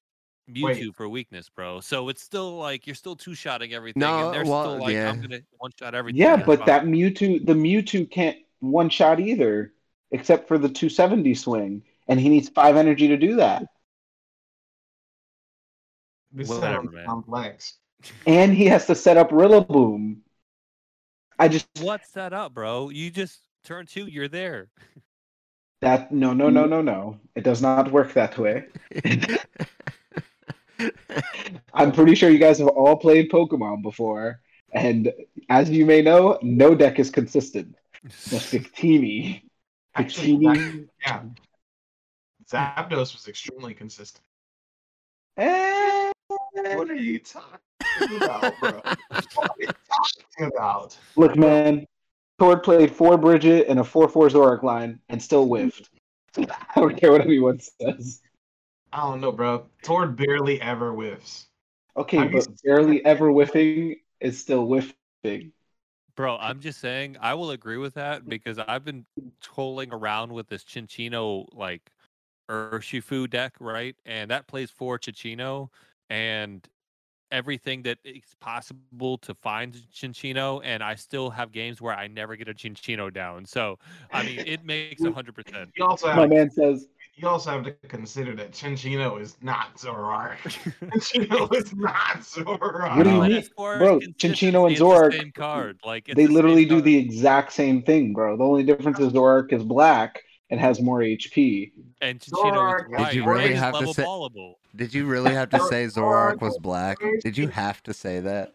[0.49, 0.95] Mewtwo Wait.
[0.95, 1.79] for weakness, bro.
[1.81, 4.01] So it's still like you're still two shotting everything.
[4.01, 5.09] No, and they're well, still like, yeah.
[5.09, 6.19] I'm gonna one shot everything.
[6.21, 6.65] Yeah, but fine.
[6.67, 9.73] that Mewtwo, the Mewtwo can't one shot either.
[10.11, 13.65] except for the 270 swing, and he needs five energy to do that.
[16.31, 17.05] This Whatever, sounds man.
[17.05, 17.77] complex.
[18.27, 20.17] And he has to set up Rillaboom.
[21.39, 22.89] I just What's that up, bro?
[22.89, 24.69] You just turn two, you're there.
[25.83, 27.19] that no no no no no.
[27.35, 28.65] It does not work that way.
[31.73, 34.41] I'm pretty sure you guys have all played Pokemon before,
[34.73, 35.11] and
[35.49, 37.75] as you may know, no deck is consistent.
[38.03, 38.09] The
[38.51, 39.43] Victini.
[39.95, 40.87] Actually, Victini.
[41.01, 41.21] yeah.
[42.51, 44.23] Zapdos was extremely consistent.
[45.37, 46.11] Eh,
[46.75, 48.81] What are you talking about, bro?
[49.35, 50.97] What are you talking about?
[51.15, 51.85] Look, man,
[52.43, 55.89] Tord played four Brigette and a 4 4 Zorak line and still whiffed.
[56.37, 58.19] I don't care what anyone says.
[58.91, 59.65] I don't know, bro.
[59.81, 61.47] Tord barely ever whiffs.
[61.95, 65.53] Okay, Have you but barely ever whiffing is still whiffing.
[66.17, 69.05] Bro, I'm just saying I will agree with that because I've been
[69.41, 71.91] tolling around with this Cinccino like
[72.51, 73.95] Urshifu deck, right?
[74.05, 75.69] And that plays for Cinccino
[76.09, 76.67] and
[77.33, 82.35] everything that is possible to find Cinccino, and I still have games where I never
[82.35, 83.45] get a Cinccino down.
[83.45, 83.79] So
[84.11, 85.71] I mean it makes hundred percent.
[85.75, 89.75] You also My have man says, you also have to consider that Cinccino is not
[89.77, 90.37] Zoroark.
[90.95, 92.95] Cinccino is not Zoroark.
[92.95, 93.31] What do you mean?
[93.33, 95.79] as far as Bro, Cinccino and it's the Zorak, same card.
[95.83, 96.83] Like it's they the literally do card.
[96.85, 98.37] the exact same thing, bro.
[98.37, 101.71] The only difference is Zorak is black and has more HP.
[102.01, 104.55] and Cinccino Did you really it's have to say- ballable.
[104.75, 106.97] Did you really have to say Zorak was black?
[107.21, 108.53] Did you have to say that?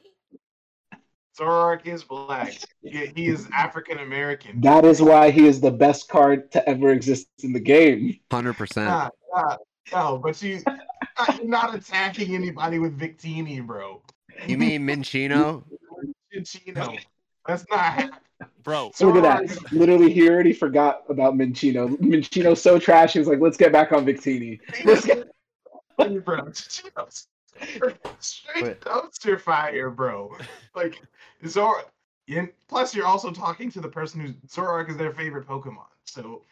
[1.38, 2.52] Zoroark is black.
[2.82, 4.60] He, he is African American.
[4.60, 8.18] That is why he is the best card to ever exist in the game.
[8.30, 8.88] Hundred percent.
[8.88, 9.56] Nah, nah,
[9.92, 10.76] no, but you, uh,
[11.36, 14.02] you're not attacking anybody with Victini, bro.
[14.48, 15.62] You mean Minccino?
[16.34, 16.98] Minccino.
[17.46, 18.18] That's not happening.
[18.62, 19.72] Bro, So look at that.
[19.72, 21.96] Literally, he already forgot about Minccino.
[21.98, 23.14] Minccino's so trash.
[23.14, 25.28] He was like, "Let's get back on Victini." Let's get-
[25.96, 26.42] bro.
[26.52, 27.28] Cinccino's
[28.20, 28.80] straight Wait.
[28.80, 30.36] dumpster fire, bro.
[30.74, 31.00] Like
[31.46, 31.84] Zor.
[32.28, 35.86] And plus, you're also talking to the person who's Zoroark is their favorite Pokemon.
[36.04, 36.42] So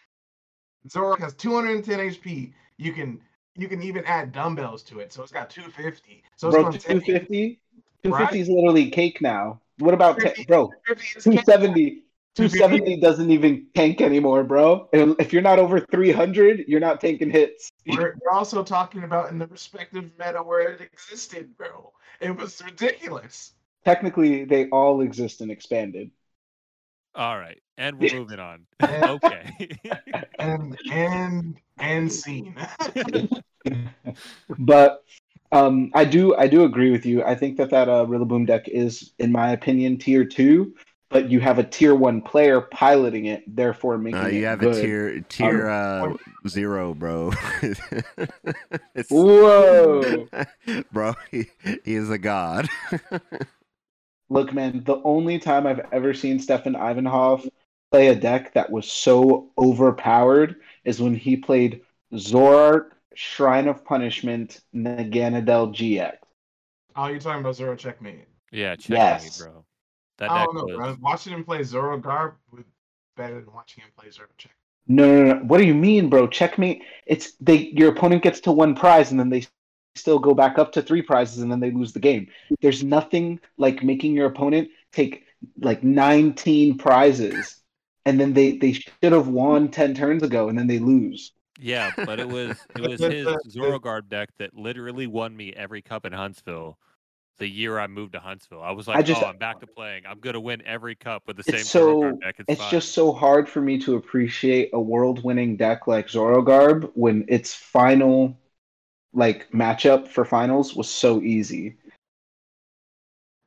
[0.89, 2.53] Zoroark has 210 HP.
[2.79, 3.21] You can
[3.57, 6.23] you can even add dumbbells to it, so it's got 250.
[6.37, 7.61] So it's bro, going to 250?
[8.03, 9.61] 250 is literally cake now.
[9.79, 10.71] What about, ta- bro?
[10.87, 12.03] 270.
[12.35, 14.89] 270 doesn't even tank anymore, bro.
[14.93, 17.71] And if you're not over 300, you're not taking hits.
[17.87, 21.93] We're, we're also talking about in the respective meta where it existed, bro.
[22.21, 23.53] It was ridiculous.
[23.85, 26.11] Technically, they all exist and expanded.
[27.15, 28.67] all right, and we're moving on.
[28.81, 29.71] And Okay.
[30.39, 32.57] and and, and scene.
[34.59, 35.03] but
[35.53, 37.23] um, I do I do agree with you.
[37.25, 40.75] I think that that uh, Rillaboom deck is, in my opinion, tier two.
[41.09, 44.59] But you have a tier one player piloting it, therefore making Uh, it you have
[44.59, 44.77] good.
[44.77, 46.15] a tier tier uh,
[46.49, 47.33] zero, bro.
[49.09, 50.29] Whoa!
[50.93, 51.47] bro, he,
[51.85, 52.69] he is a god.
[54.29, 57.49] Look, man, the only time I've ever seen Stéphane Ivanoff
[57.93, 61.83] play a deck that was so overpowered is when he played
[62.13, 66.17] Zoroark, Shrine of Punishment, Naganadel GX.
[66.97, 68.27] oh, you're talking about Zoro Checkmate.
[68.53, 69.43] yeah, check Yes.
[69.43, 69.65] bro.
[70.19, 70.97] That I don't know, was bro.
[71.01, 72.65] Watching him play Zoro Garb was
[73.17, 74.53] better than watching him play Zoro Check.
[74.89, 75.41] No, no, no.
[75.45, 76.27] What do you mean, bro?
[76.29, 76.83] Checkmate.
[77.07, 77.57] It's they.
[77.57, 79.45] Your opponent gets to one prize, and then they
[79.97, 82.29] still go back up to three prizes, and then they lose the game.
[82.61, 85.25] There's nothing like making your opponent take
[85.61, 87.61] like 19 prizes,
[88.05, 91.33] and then they they should have won 10 turns ago, and then they lose.
[91.59, 95.53] Yeah, but it was it was his the- the- Zorogarb deck that literally won me
[95.55, 96.79] every cup in Huntsville.
[97.39, 99.67] The year I moved to Huntsville, I was like, I just- "Oh, I'm back to
[99.67, 100.05] playing.
[100.07, 102.71] I'm gonna win every cup with the It's same so- Zorogarb deck." It's, It's fine.
[102.71, 108.37] just so hard for me to appreciate a world-winning deck like Zorogarb when its final
[109.13, 111.77] like matchup for finals was so easy.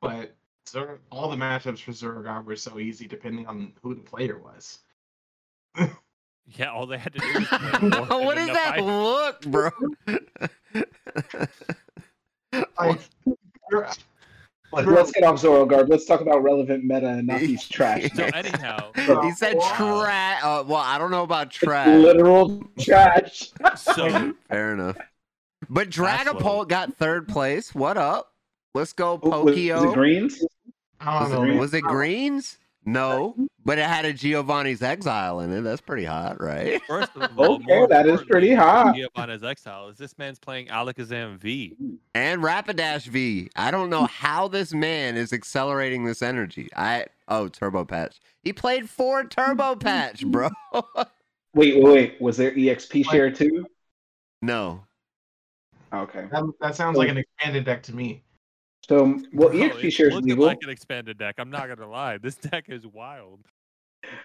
[0.02, 0.36] But
[0.68, 4.38] Zoro, all the matchups for Zoro Garb were so easy depending on who the player
[4.40, 4.80] was.
[6.56, 6.72] yeah.
[6.72, 7.50] All they had to do was
[8.10, 8.84] what and is then that fight.
[8.84, 9.70] look, bro?
[12.80, 13.00] Like,
[13.72, 13.88] you're-
[14.72, 15.90] Like, let's get off Zorogarb.
[15.90, 18.04] Let's talk about relevant meta and not these trash.
[18.14, 18.38] So decks.
[18.38, 18.92] anyhow,
[19.24, 19.74] he said Wow.
[20.04, 20.42] trash.
[20.44, 21.88] Uh, well, I don't know about trash.
[21.88, 23.52] literal trash.
[23.76, 24.96] so Fair enough.
[25.70, 27.74] But That's what- Dragapult got third place.
[27.74, 28.32] What up?
[28.76, 30.44] Let's go, Was, was it greens?
[31.00, 31.44] I Was don't know.
[31.46, 31.58] it, man.
[31.58, 32.58] was it greens?
[32.92, 35.62] No, but it had a Giovanni's Exile in it.
[35.62, 36.82] That's pretty hot, right?
[36.88, 38.96] first of all, Okay, that is pretty hot.
[38.96, 41.78] Giovanni's exile is this man's playing Alakazam V.
[42.16, 43.50] And Rapidash V.
[43.56, 44.06] I don't know hmm.
[44.06, 46.70] how this man is accelerating this energy.
[46.76, 48.20] I oh Turbo Patch.
[48.44, 50.50] He played four Turbo Patch, bro.
[50.74, 50.84] Wait,
[51.54, 52.22] Wait, wait, wait.
[52.22, 53.66] Was there EXP share too?
[54.42, 54.84] No.
[55.94, 56.28] Okay.
[56.32, 58.24] That, that sounds like an expanded deck to me.
[58.90, 60.46] So, well, Bro, EXP it's share is looking legal.
[60.46, 61.36] like an expanded deck.
[61.38, 62.18] I'm not gonna lie.
[62.18, 63.42] This deck is wild.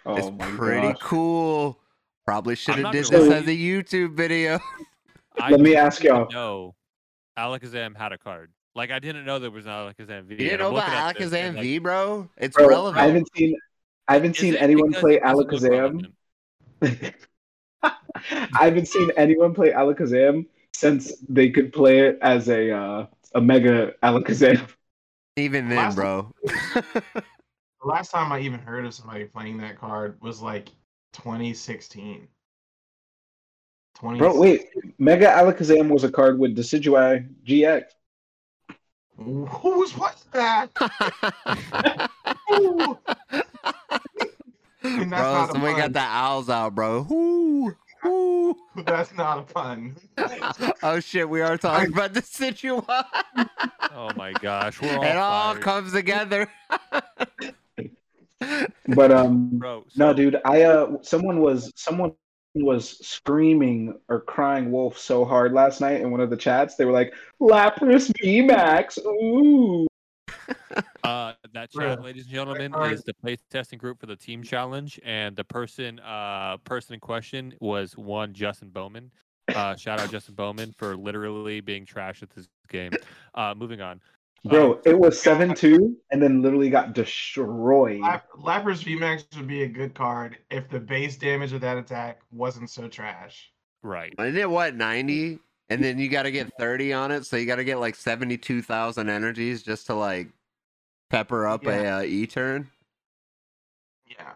[0.06, 0.96] oh it's pretty gosh.
[1.02, 1.78] cool.
[2.26, 4.58] Probably should have did this as a YouTube video.
[5.50, 6.30] Let me ask y'all.
[6.30, 6.74] know
[7.38, 8.52] Alakazam had a card.
[8.74, 10.32] Like I didn't know there was an Alakazam V.
[10.32, 12.30] You didn't and know about looking at this Alakazam and, like, V, bro?
[12.38, 12.96] It's Bro, relevant.
[12.96, 13.58] I haven't seen.
[14.08, 16.12] I haven't is seen anyone play it doesn't Alakazam.
[17.82, 23.40] I haven't seen anyone play Alakazam since they could play it as a uh, a
[23.40, 24.68] mega Alakazam.
[25.36, 26.32] Even then, Last- bro.
[27.84, 30.70] The last time I even heard of somebody playing that card was like
[31.12, 32.26] 2016.
[33.96, 34.18] 20...
[34.18, 34.68] Bro, wait,
[34.98, 37.84] Mega Alakazam was a card with Decidueye GX.
[39.18, 40.70] Who's what's that?
[42.52, 42.98] Ooh.
[44.82, 47.02] And that's bro, not a somebody got the owls out, bro.
[47.02, 48.56] Whoo, whoo.
[48.84, 49.96] That's not a pun.
[50.82, 52.84] oh shit, we are talking about the situation.
[52.88, 55.62] Oh my gosh, we're all it all fired.
[55.62, 56.50] comes together.
[58.88, 62.12] But um, Bro, no, dude, I uh, someone was someone
[62.54, 66.76] was screaming or crying wolf so hard last night in one of the chats.
[66.76, 69.86] They were like, Lapras VMAX, ooh.
[71.02, 74.16] Uh, that Bruh, chat, ladies and gentlemen, card- is the play testing group for the
[74.16, 79.10] team challenge, and the person, uh, person in question was one Justin Bowman.
[79.54, 82.92] Uh, shout out Justin Bowman for literally being trash at this game.
[83.34, 84.00] Uh, moving on.
[84.46, 88.00] Bro, it was seven two, and then literally got destroyed.
[88.00, 92.20] Lap- Lapras VMAX would be a good card if the base damage of that attack
[92.30, 93.50] wasn't so trash.
[93.82, 94.12] Right.
[94.18, 95.38] Isn't it what ninety?
[95.70, 97.94] And then you got to get thirty on it, so you got to get like
[97.94, 100.28] seventy-two thousand energies just to like
[101.10, 102.70] pepper up a uh, E turn.
[104.06, 104.32] Yeah.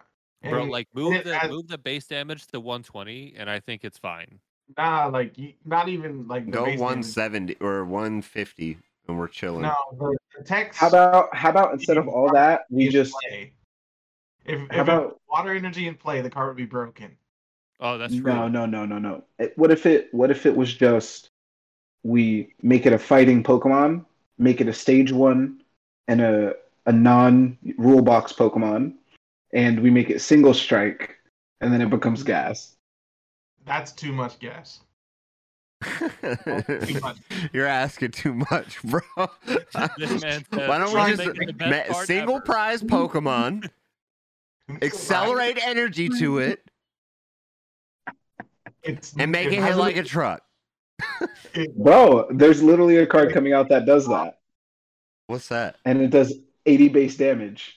[0.49, 3.85] Bro, And- like move the has- move the base damage to 120, and I think
[3.85, 4.39] it's fine.
[4.77, 7.57] Nah, like not even like the Go base one damage.
[7.61, 8.77] or one fifty,
[9.09, 9.63] and we're chilling.
[9.63, 10.79] No, the, the text.
[10.79, 13.53] How about how about instead of all that, we just play.
[14.45, 17.17] If, if about water energy in play, the card would be broken.
[17.81, 18.23] Oh, that's true.
[18.23, 19.25] no no no no no.
[19.39, 21.31] It- What if it what if it was just
[22.03, 24.05] we make it a fighting Pokemon,
[24.37, 25.63] make it a stage one
[26.09, 26.55] and a
[26.87, 28.95] a non rule box Pokemon,
[29.53, 31.17] and we make it single strike,
[31.61, 32.75] and then it becomes gas.
[33.67, 34.81] That's too much gas.
[36.01, 37.19] Too much.
[37.53, 39.01] You're asking too much, bro.
[39.47, 43.71] This man said, Why don't we just making the best ma- single ever." prize Pokemon,
[44.83, 46.69] accelerate energy to it,
[48.83, 50.43] It's, and make it hit like a truck?
[51.77, 54.38] Bro, there's literally a card coming out that does that,
[55.29, 55.77] What's that?
[55.85, 56.35] and it does
[56.67, 57.77] 80 base damage.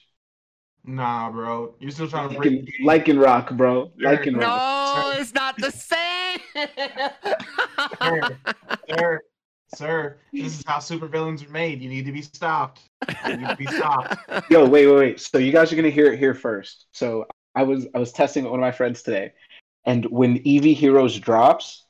[0.84, 1.74] Nah, bro.
[1.78, 2.68] You're still trying to break.
[2.82, 3.92] Like in rock, bro.
[4.00, 4.96] Like in rock.
[4.96, 6.40] No, it's not the same.
[8.90, 9.20] sir,
[9.74, 11.80] sir, this is how supervillains are made.
[11.82, 12.80] You need to be stopped.
[13.26, 14.16] You need to be stopped.
[14.50, 15.20] Yo, wait, wait, wait.
[15.20, 16.86] So you guys are gonna hear it here first.
[16.92, 19.34] So I was I was testing one of my friends today,
[19.84, 21.84] and when Eevee Heroes drops,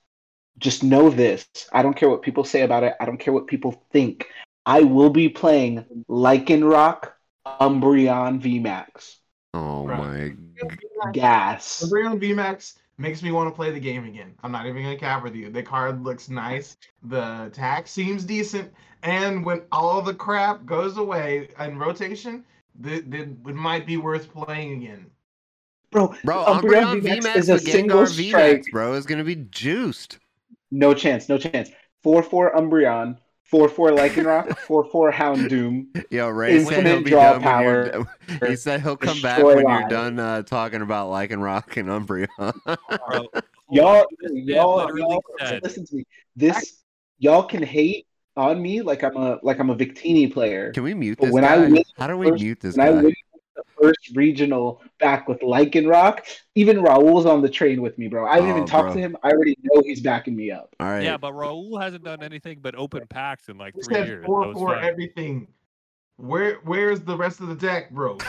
[0.59, 1.47] just know this.
[1.73, 2.95] I don't care what people say about it.
[3.01, 4.27] I don't care what people think.
[4.67, 7.13] I will be playing Lycanroc
[7.47, 9.17] Umbreon VMAX.
[9.55, 9.97] oh Bro.
[9.97, 10.29] my.
[10.29, 10.77] g-
[11.13, 11.83] Gas.
[11.85, 14.35] Umbreon VMAX makes me want to play the game again.
[14.43, 15.51] I'm not even gonna cap with you.
[15.51, 16.77] The card looks nice.
[17.03, 18.73] The attack seems decent,
[19.03, 22.45] and when all the crap goes away in rotation,
[22.79, 25.07] the, the, it might be worth playing again.
[25.91, 28.63] Bro, Bro, Umbreon Umbreon VMAX VMAX is a single Gengar strike.
[28.63, 30.19] VMAX, bro, is gonna be juiced.
[30.71, 31.71] No chance, no chance.
[32.03, 33.19] 4 4 Umbreon,
[33.53, 35.87] 4 4 Lycanroc, 4 4 Houndoom.
[36.11, 37.65] Yo, Ray said he'll be draw done when
[38.41, 41.91] you're He said he'll come back Destroy when you're done uh, talking about Lycanroc and
[41.91, 42.29] Umbreon.
[43.71, 45.23] Y'all, y'all, y'all
[45.63, 46.05] listen to me.
[46.35, 46.83] This
[47.19, 48.07] y'all can hate
[48.37, 50.73] on me like I'm a like I'm a Victini player.
[50.73, 52.91] Can we mute this when I win How do we first- mute this When I
[52.91, 53.03] guy?
[53.03, 53.32] win the
[53.81, 56.21] first regional back with Lycanroc.
[56.55, 58.27] even Raul's on the train with me, bro.
[58.27, 58.95] I haven't Oh, even talked bro.
[58.95, 59.17] to him.
[59.23, 60.75] I already know he's backing me up.
[60.81, 61.03] All right.
[61.03, 64.27] yeah, but Raul hasn't done anything but open packs in like You three said years.
[64.27, 65.49] four so for everything.
[66.17, 68.19] Where where's the rest of the deck, bro?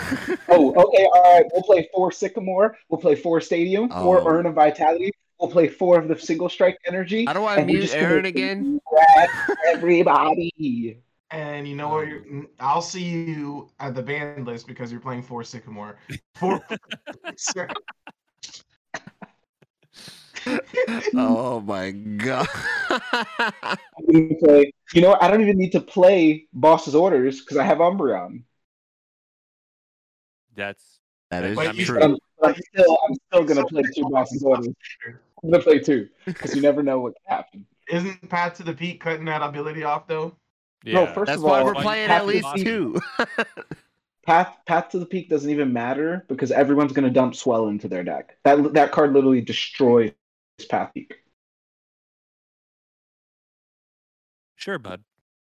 [0.49, 1.45] Oh, okay, all right.
[1.53, 2.77] We'll play four Sycamore.
[2.89, 3.89] We'll play four Stadium.
[3.89, 4.27] Four Oh.
[4.27, 5.11] Urn of Vitality.
[5.39, 7.25] We'll play four of the single strike energy.
[7.25, 8.79] How do I and we're mute just gonna Aaron again?
[9.73, 10.97] everybody.
[11.33, 12.07] And you know what?
[12.07, 12.23] You're,
[12.59, 15.97] I'll see you at the band list because you're playing four Sycamore.
[16.35, 16.61] Four.
[21.15, 22.47] Oh my god.
[24.09, 24.73] Play.
[24.93, 25.15] You know.
[25.21, 28.43] I don't even need to play Boss's Orders because I have Umbreon.
[30.53, 30.99] That's
[31.31, 32.03] that is But you true.
[32.03, 34.67] Um, I'm still, I'm still gonna play two bosses orders.
[35.43, 37.65] I'm gonna play two because you never know what can happen.
[37.89, 40.35] Isn't Path to the Peak cutting that ability off though?
[40.83, 41.05] Yeah.
[41.05, 43.01] No, first That's of why all, we're playing at least Peak- two.
[44.25, 48.03] Path Path to the Peak doesn't even matter because everyone's gonna dump Swell into their
[48.03, 48.37] deck.
[48.43, 50.11] That that card literally destroys
[50.69, 51.15] Path Peak.
[54.55, 55.03] Sure, bud.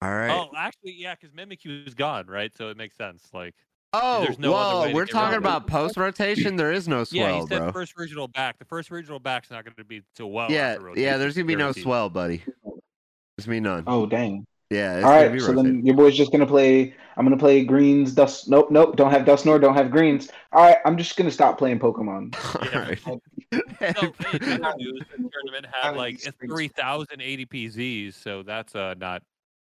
[0.02, 0.32] All right.
[0.32, 2.56] Oh, actually, yeah, because Mimikyu is gone, right?
[2.56, 3.28] So it makes sense.
[3.34, 3.56] Like,
[3.94, 6.56] Oh, there's no other whoa, way we're talking around about post rotation.
[6.56, 7.72] There is no swell, yeah, swell, he said bro.
[7.74, 8.58] first regional back.
[8.58, 10.50] The first regional back's not going to be till well.
[10.50, 11.18] yeah, yeah.
[11.18, 12.38] There's gonna be no swell, buddy.
[12.38, 13.84] There's gonna be none.
[13.88, 14.46] Oh dang!
[14.72, 16.96] Yeah, it's All be so then your boy's just gonna play.
[17.18, 18.50] I'm gonna play greens, dust.
[18.50, 18.96] Nope, nope.
[18.96, 20.30] Don't have dust nor don't have greens.
[20.54, 22.34] All right, I'm just gonna stop playing Pokemon.
[22.72, 22.80] Yeah.
[22.80, 23.00] All right.
[23.00, 23.92] So, hey,
[24.38, 29.00] the other news, the tournament had like these things- 3,000 ADPZs, so that's uh not.
[29.00, 29.24] not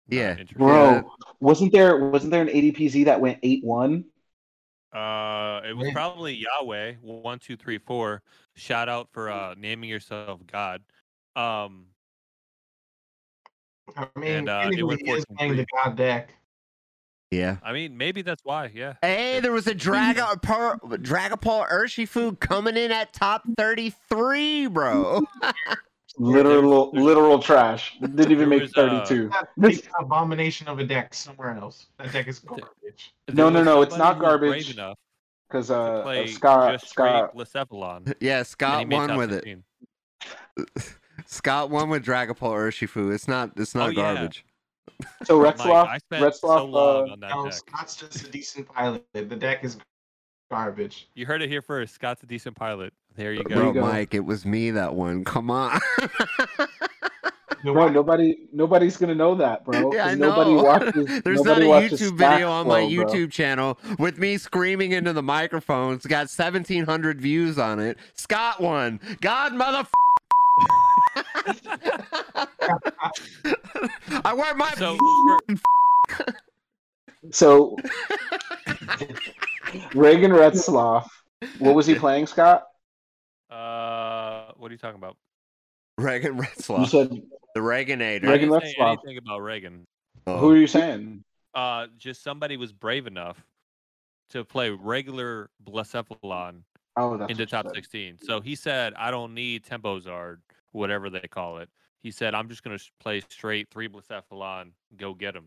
[0.07, 0.31] Yeah.
[0.31, 0.57] interesting.
[0.57, 4.05] Bro, wasn't there wasn't there an ADPZ that went eight one?
[4.95, 5.93] Uh, it was Yeah.
[5.93, 8.21] probably Yahweh one two three four.
[8.55, 10.81] Shout out for uh naming yourself God.
[11.35, 11.87] Um,
[13.97, 16.33] I mean, And, uh, it technically went is playing the God deck.
[17.31, 17.57] Yeah.
[17.63, 18.71] I mean maybe that's why.
[18.73, 18.93] Yeah.
[19.01, 25.21] Hey, there was a Dragapult Dragapult Urshifu coming in at top 33, bro.
[26.19, 27.97] Literal literal trash.
[27.99, 29.31] Didn't even make was, uh, 32.
[29.57, 31.87] That abomination of a deck somewhere else.
[31.97, 33.15] That deck is garbage.
[33.33, 34.73] No, no, no, it's not who was brave garbage.
[34.73, 34.97] enough
[35.49, 38.13] Because uh, uh, Scott Scott Blacephalon.
[38.19, 39.57] yeah, Scott won top with it.
[41.23, 41.35] 15.
[41.37, 43.13] Scott won with Dragapult Urshifu.
[43.13, 44.13] It's not it's not Oh, yeah.
[44.15, 44.45] garbage.
[45.23, 47.53] so Mike, Retzloff I spent Retzloff so long uh, on that No, deck.
[47.53, 49.05] Scott's just a decent pilot.
[49.13, 49.77] The deck is
[50.51, 51.07] garbage.
[51.15, 51.95] You heard it here first.
[51.95, 52.93] Scott's a decent pilot.
[53.15, 53.71] There you go.
[53.71, 53.81] Bro.
[53.81, 55.23] Mike, it was me that won.
[55.23, 55.79] Come on.
[57.63, 59.91] Bro, nobody nobody's gonna know that, bro.
[59.93, 60.29] Yeah, I 'cause know.
[60.29, 61.21] Nobody watches.
[61.23, 63.13] There's nobody not a YouTube video on my Flow, bro.
[63.13, 65.93] YouTube channel with me screaming into the microphone.
[65.93, 67.97] It's got 1,700 views on it.
[68.15, 68.99] Scott won.
[69.21, 69.87] God mother.
[74.25, 74.71] I wear my.
[74.77, 76.25] So for-
[77.31, 77.77] So
[79.95, 81.07] Reagan Retzloff.
[81.59, 82.63] What was he playing, Scott?
[83.49, 85.15] uh, what are you talking about?
[85.97, 87.09] Reagan You said
[87.55, 88.25] the Reaganator.
[88.25, 88.97] I Reagan didn't say Retzloff.
[89.05, 89.85] anything about Reagan.
[90.27, 90.37] Oh.
[90.37, 91.23] who are you saying?
[91.53, 93.43] Uh, just somebody was brave enough
[94.31, 96.63] to play regular Blacephalon
[96.95, 98.17] Oh, that's into top 16.
[98.23, 100.41] So he said, I don't need Tempozard,
[100.73, 101.69] whatever they call it.
[102.01, 105.45] He said, I'm just going to play straight three Blacephalon, go get him.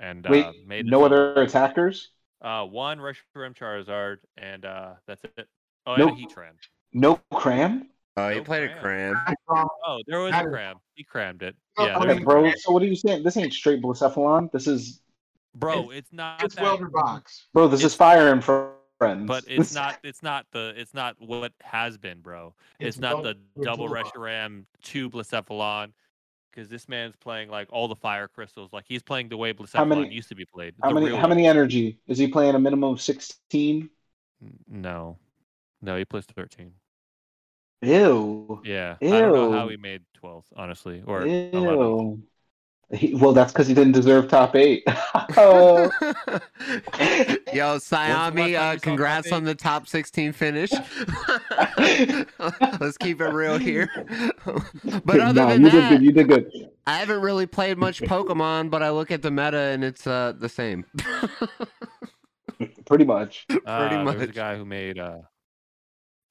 [0.00, 1.04] And Wait, uh, made no so.
[1.06, 2.10] other attackers?
[2.42, 5.48] Uh, one Reshiram Charizard, and uh, that's it.
[5.86, 6.10] Oh, Nope.
[6.10, 6.50] and a Heatran.
[6.92, 7.88] No cram?
[8.16, 9.14] Oh, he No played a cram.
[9.48, 9.66] cram.
[9.86, 10.76] Oh, there was a cram.
[10.94, 11.56] He crammed it.
[11.78, 12.52] Oh, Yeah, okay, there was Okay, a bro.
[12.58, 13.22] So what are you saying?
[13.22, 14.52] This ain't straight Blacephalon.
[14.52, 15.00] This is
[15.56, 17.46] Bro, it's not It's that, welder box.
[17.54, 17.68] bro.
[17.68, 18.42] This is It's- Fire and
[19.04, 19.26] Friends.
[19.26, 19.98] but it's not.
[20.02, 20.72] It's not the.
[20.76, 22.54] It's not what has been, bro.
[22.80, 23.88] It's, not the double.
[23.88, 25.92] Reshiram two Blacephalon,
[26.50, 28.72] because this man's playing like all the fire crystals.
[28.72, 30.74] Like he's playing the way Blacephalon many- used to be played.
[30.82, 31.14] How many?
[31.14, 32.54] How many energy is he playing?
[32.54, 33.90] A minimum of sixteen.
[34.68, 35.16] No,
[35.80, 36.72] no, he plays thirteen.
[37.82, 38.62] Ew.
[38.64, 39.14] Yeah, Ew.
[39.14, 41.52] I don't know how he made 12, honestly, or 11th.
[41.52, 42.22] Ew.
[42.94, 44.84] He, well, that's because he didn't deserve top eight.
[45.36, 45.90] oh.
[47.52, 50.70] Yo, last time Sayami, you saw uh, congrats on the top 16 finish.
[52.80, 53.88] Let's keep it real here.
[55.04, 56.02] but other Nah, than you did that, good.
[56.02, 56.50] You did good.
[56.86, 60.32] I haven't really played much Pokemon, but I look at the meta and it's uh,
[60.38, 60.84] the same.
[62.86, 63.46] Pretty much.
[63.66, 65.18] Uh, Pretty There was a guy who made uh,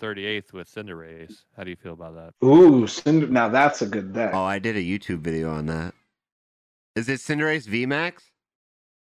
[0.01, 1.43] 38th with Cinderace.
[1.57, 2.45] How do you feel about that?
[2.47, 4.31] Ooh, Cinder- now that's a good deck.
[4.33, 5.93] oh, I did a YouTube video on that.
[6.95, 8.13] Is it Cinderace VMAX?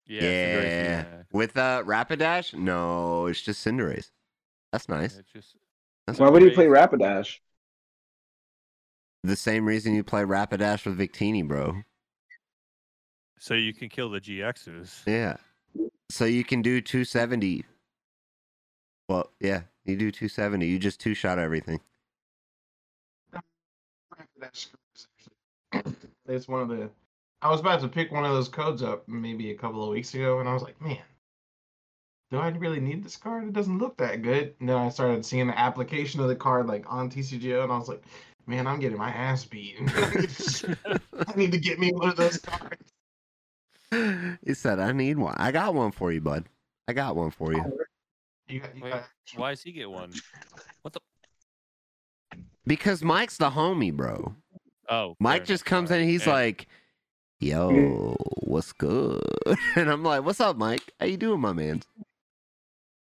[0.07, 1.03] Yeah, Cinderace Yeah.
[1.05, 1.25] VMAX.
[1.33, 2.55] With uh, Rapidash?
[2.55, 4.11] No, it's just Cinderace.
[4.73, 5.17] That's nice.
[5.19, 5.57] It's just
[6.07, 6.89] That's Why would you play Cinderace.
[6.91, 7.39] Rapidash?
[9.23, 11.83] the same reason you play Rapidash with Victini, bro.
[13.39, 15.01] so you can kill the GXs.
[15.07, 15.37] Yeah.
[16.11, 17.65] So you can do 270.
[19.09, 20.67] Well, yeah, you do 270.
[20.67, 21.81] You just two shot everything.
[26.27, 26.91] It's one of the.
[27.45, 30.15] I was about to pick one of those codes up maybe a couple of weeks
[30.15, 30.97] ago, and I was like, man,
[32.31, 33.45] do I really need this card?
[33.47, 34.55] It doesn't look that good.
[34.61, 37.77] And then I started seeing the application of the card like on TCGO, and I
[37.77, 38.03] was like,
[38.47, 39.77] man, I'm getting my ass beat.
[39.79, 42.93] I need to get me one of those cards.
[44.43, 45.35] he said, I need one.
[45.37, 46.47] I got one for you, bud.
[46.89, 47.63] I got one for you.
[47.63, 47.79] Oh,
[48.49, 49.05] you got, you Wait, got,
[49.37, 50.13] Why does he get one?
[50.81, 51.01] What the?
[52.67, 54.35] Because Mike's the homie, bro.
[54.89, 55.69] Oh, Mike fair just enough.
[55.69, 56.67] comes in and he's And like,
[57.41, 59.21] Yo, what's good?
[59.77, 60.83] And I'm like, What's up, Mike?
[61.01, 61.83] How you doing, my man?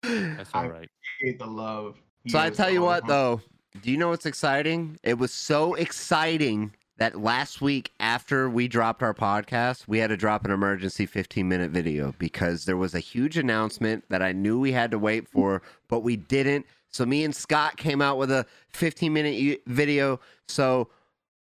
[0.04, 1.96] "That's I- all right." appreciate the love.
[2.28, 3.10] So I tell you what, time.
[3.10, 3.42] though,
[3.82, 4.98] do you know what's exciting?
[5.04, 10.18] It was so exciting that last week after we dropped our podcast, we had to
[10.18, 14.60] drop an emergency 15 minute video because there was a huge announcement that I knew
[14.60, 16.66] we had to wait for, but we didn't.
[16.90, 20.20] So me and Scott came out with a 15 minute video.
[20.48, 20.90] So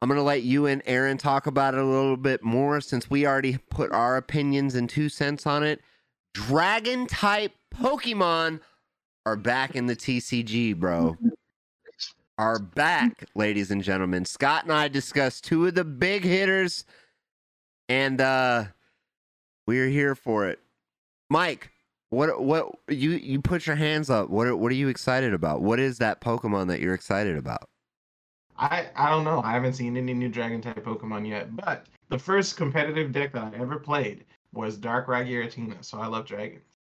[0.04, 3.10] I'm going to let you and Aaron talk about it a little bit more since
[3.10, 5.80] we already put our opinions and two cents on it.
[6.34, 8.60] Dragon type Pokemon
[9.26, 11.16] are back in the TCG, bro.
[12.38, 14.26] Are back, ladies and gentlemen.
[14.26, 16.84] Scott and I discussed two of the big hitters,
[17.88, 18.66] and uh
[19.68, 20.60] we're here for it.
[21.30, 21.72] Mike,
[22.10, 24.30] what what you you put your hands up.
[24.30, 25.62] What what are you excited about?
[25.62, 27.70] What is that Pokemon that you're excited about?
[28.64, 29.42] I I don't know.
[29.44, 33.54] I haven't seen any new Dragon type Pokemon yet, but the first competitive deck that
[33.54, 36.78] I ever played was Darkrai Giratina, so I love dragons.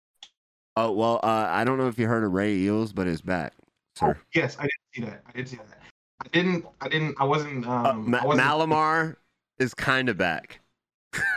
[0.75, 3.53] Oh well, uh, I don't know if you heard of Ray Eels, but it's back,
[3.95, 4.17] sir.
[4.35, 5.23] Yes, I did see that.
[5.25, 5.79] I did see that.
[6.21, 6.65] I didn't.
[6.81, 7.15] I didn't.
[7.17, 7.65] I wasn't.
[7.65, 9.15] Um, Uh, Ma- I wasn't, Malamar
[9.59, 10.59] is kind of back.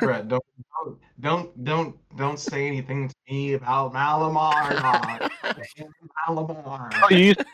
[0.00, 0.42] Brett, don't,
[0.84, 5.30] don't don't don't don't say anything to me about Malamar.
[6.28, 6.90] Malamar.
[7.02, 7.44] Oh, you used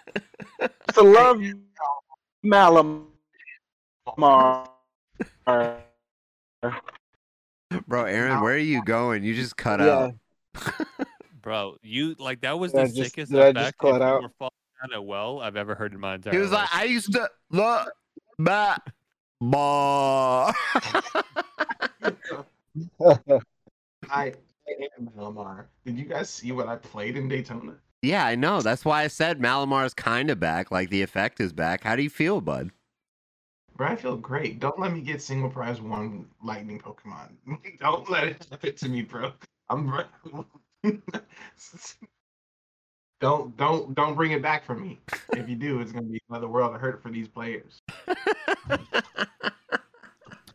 [0.94, 1.42] to love
[2.48, 3.06] Malamar.
[7.86, 9.22] Bro, Aaron, where are you going?
[9.24, 10.10] You just cut Yeah.
[10.10, 10.14] out.
[11.42, 13.90] Bro, you like that was Did I the just- sickest did I effect just call
[13.96, 14.22] if it you out?
[14.22, 16.68] were falling down a well I've ever heard in my entire He was life.
[16.72, 17.90] like, I used to look
[18.38, 18.82] back.
[19.40, 20.52] Ball.
[24.10, 24.32] I
[24.98, 25.66] am Malamar.
[25.86, 27.76] Did you guys see what I played in Daytona?
[28.02, 28.60] Yeah, I know.
[28.60, 30.70] That's why I said Malamar's kind of back.
[30.70, 31.84] Like the effect is back.
[31.84, 32.70] How do you feel, bud?
[33.76, 34.58] Bro, I feel great.
[34.58, 37.30] Don't let me get single prize one lightning Pokemon.
[37.80, 39.32] Don't let it happen to me, bro.
[39.70, 40.04] I'm
[43.20, 44.98] don't don't don't bring it back for me.
[45.32, 47.82] If you do, it's gonna be another world of hurt for these players.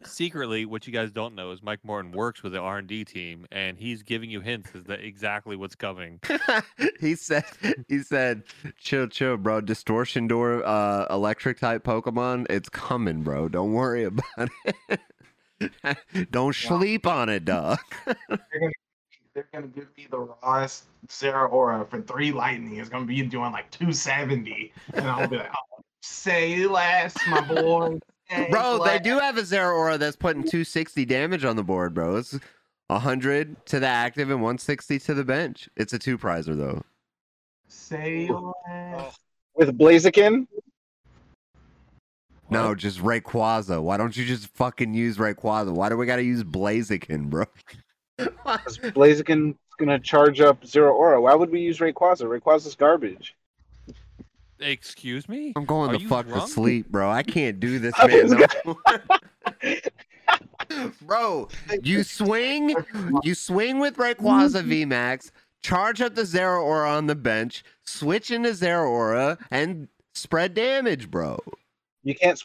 [0.05, 3.05] Secretly, what you guys don't know is Mike Morton works with the R and D
[3.05, 6.19] team, and he's giving you hints as to exactly what's coming.
[6.99, 7.43] he said
[7.87, 8.43] he said
[8.77, 14.49] chill chill bro distortion door uh electric type pokemon it's coming bro don't worry about
[15.59, 17.79] it don't sleep on it dog
[19.33, 22.77] They're gonna give me the rawest Zeraora for three lightning.
[22.77, 24.71] It's gonna be doing like 270.
[24.93, 27.97] And I'll be like, oh, say less, my boy.
[28.29, 32.17] Say bro they do have a Zeraora that's putting 260 damage on the board bro
[32.17, 32.37] it's
[32.87, 36.83] 100 to the active and 160 to the bench it's a two prizer though
[37.67, 38.29] say
[38.67, 39.17] less.
[39.55, 40.47] With Blaziken?
[42.49, 46.43] no just Rayquaza why don't you just fucking use Rayquaza why do we gotta use
[46.43, 47.45] Blaziken bro
[48.17, 51.21] Because Blaziken's gonna charge up Zeraora.
[51.21, 52.25] Why would we use Rayquaza?
[52.25, 53.35] Rayquaza's garbage.
[54.59, 55.53] Excuse me?
[55.55, 57.09] I'm going Are the you fuck to sleep, bro.
[57.09, 58.23] I can't do this, man.
[58.23, 58.75] was no more.
[61.01, 61.49] bro,
[61.81, 62.75] you swing,
[63.23, 64.91] you swing with Rayquaza mm-hmm.
[64.91, 65.31] VMAX,
[65.61, 71.39] charge up the Zeraora on the bench, switch into Zeraora, and spread damage, bro.
[72.03, 72.41] You can't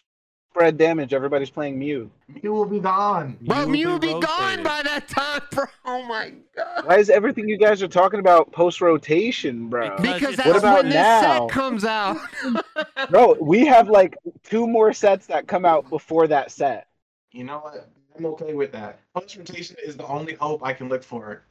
[0.50, 1.12] spread damage.
[1.12, 2.10] Everybody's playing Mew.
[2.42, 3.36] Mew will be gone.
[3.42, 5.64] Bro, will Mew will be gone by that time, bro.
[5.84, 6.86] Oh my god.
[6.86, 9.96] Why is everything you guys are talking about post rotation, bro?
[9.96, 12.18] Because Because that's What about when this set comes out.
[13.10, 16.88] Bro, we have like two more sets that come out before that set.
[17.32, 17.88] You know what?
[18.16, 19.00] I'm okay with that.
[19.14, 21.42] Post rotation is the only hope I can look for.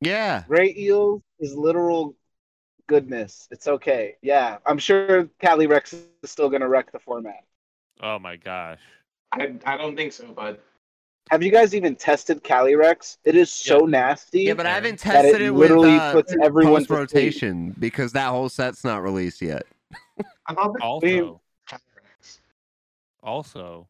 [0.00, 0.44] yeah.
[0.48, 2.14] Ray Eels is literal
[2.88, 3.48] goodness.
[3.50, 4.16] It's okay.
[4.20, 7.44] Yeah, I'm sure Calyrex is still gonna wreck the format.
[8.02, 8.80] Oh my gosh.
[9.32, 10.62] I I don't think so, but
[11.30, 13.18] Have you guys even tested Calyrex?
[13.24, 16.34] It is so nasty Yeah, but I haven't tested it it with literally uh, puts
[16.42, 17.24] everyone post to sleep.
[17.24, 19.64] rotation because that whole set's not released yet.
[20.46, 21.40] I thought Also,
[23.22, 23.88] also,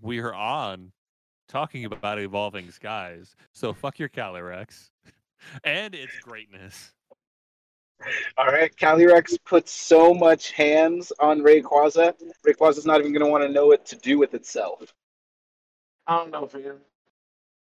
[0.00, 0.92] we are on
[1.48, 3.36] talking about evolving skies.
[3.52, 4.90] So fuck your Calyrex
[5.64, 6.92] and its greatness.
[8.36, 12.14] All right, Calyrex puts so much hands on Rayquaza.
[12.46, 14.94] Rayquaza's not even gonna want to know what to do with itself.
[16.06, 16.78] I don't know, fam.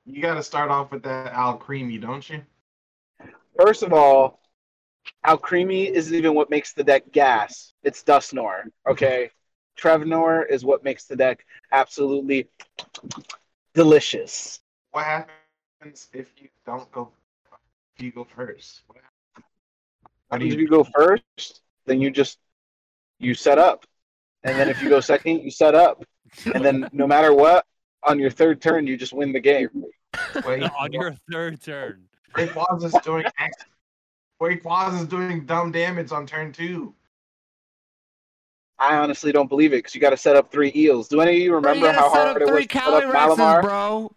[0.05, 2.43] You got to start off with that Alcremie, don't you?
[3.59, 4.41] First of all,
[5.27, 7.73] Alcremie isn't even what makes the deck gas.
[7.83, 8.65] It's Dusknoir.
[8.89, 9.31] Okay,
[9.77, 12.49] Trevnor is what makes the deck absolutely
[13.75, 14.61] delicious.
[14.93, 17.11] What happens if you don't go?
[17.97, 18.99] If you go first, what
[20.31, 20.31] happens?
[20.31, 22.39] How do If you you go first, then you just
[23.19, 23.85] you set up,
[24.45, 26.05] and then if you go second, you set up,
[26.55, 27.65] and then no matter what,
[28.05, 29.69] on your third turn, you just win the game.
[30.45, 30.63] wait?
[30.79, 32.05] on your third turn.
[32.35, 33.65] Rayquaza's doing ex-
[34.41, 36.95] Rayquaza's doing dumb damage on turn two.
[38.79, 41.09] I honestly don't believe it because you got to set up three eels.
[41.09, 43.13] Do any of you Bro, you remember how hard it was to set Cali up
[43.13, 43.63] races, Malamar?
[43.63, 44.13] bro.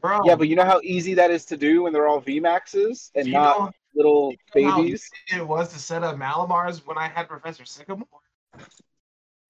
[0.00, 3.10] Bro, Yeah, but you know how easy that is to do when they're all VMAXs
[3.14, 5.08] and you not know, little you babies.
[5.34, 8.06] it was to set up Malamars when I had Professor Sycamore.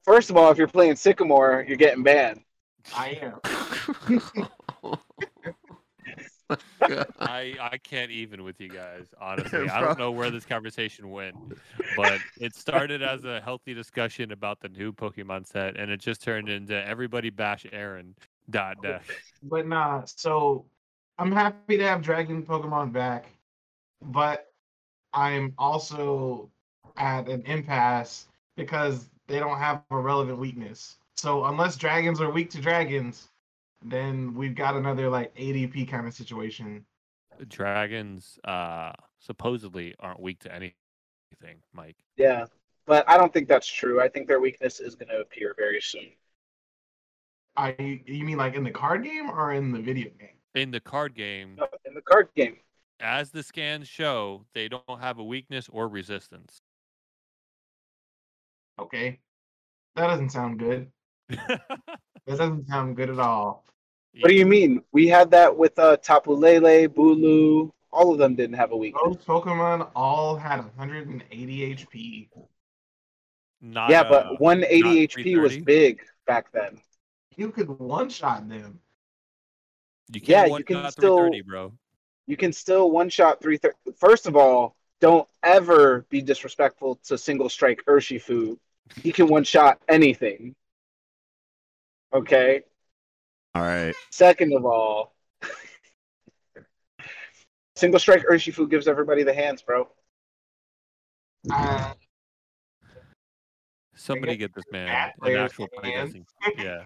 [0.04, 2.40] First of all, if you're playing Sycamore, you're getting banned.
[2.94, 4.58] I am.
[7.20, 9.06] I I can't even with you guys.
[9.20, 11.36] Honestly, I don't know where this conversation went,
[11.96, 16.22] but it started as a healthy discussion about the new Pokemon set, and it just
[16.22, 18.14] turned into everybody bash Aaron.
[18.48, 19.04] Dot deck.
[19.44, 20.64] But nah, so
[21.18, 23.26] I'm happy to have Dragon Pokemon back,
[24.02, 24.46] but
[25.12, 26.50] I'm also
[26.96, 30.96] at an impasse because they don't have a relevant weakness.
[31.16, 33.28] So unless dragons are weak to dragons,
[33.84, 36.84] then we've got another like ADP kind of situation.
[37.48, 41.96] Dragons uh supposedly aren't weak to anything, Mike.
[42.16, 42.46] Yeah,
[42.86, 44.00] but I don't think that's true.
[44.00, 46.10] I think their weakness is going to appear very soon.
[47.56, 47.74] I
[48.06, 50.36] you mean like in the card game or in the video game?
[50.54, 52.56] In the card game, In the card game,
[53.00, 56.60] as the scans show, they don't have a weakness or resistance.
[58.78, 59.18] Okay.
[59.96, 60.90] That doesn't sound good.
[62.26, 63.64] That doesn't sound good at all.
[64.20, 64.82] what do you mean?
[64.92, 67.70] We had that with uh, Tapu Lele, Bulu.
[67.92, 69.02] All of them didn't have a weakness.
[69.04, 72.28] Those Pokemon all had 180 HP.
[73.62, 76.78] Not, yeah, uh, but 180 not HP was big back then.
[77.36, 78.78] You could one shot them.
[80.12, 81.72] You can't Yeah, you one can shot still- 330, bro.
[82.30, 83.56] You can still one shot three.
[83.56, 88.56] Thir- First of all, don't ever be disrespectful to single strike Urshifu.
[89.02, 90.54] He can one shot anything.
[92.12, 92.62] Okay.
[93.56, 93.92] All right.
[94.12, 95.12] Second of all,
[97.74, 99.88] single strike Urshifu gives everybody the hands, bro.
[101.52, 101.94] Uh,
[103.96, 106.24] Somebody get this man an actual get playtesting.
[106.56, 106.84] Yeah.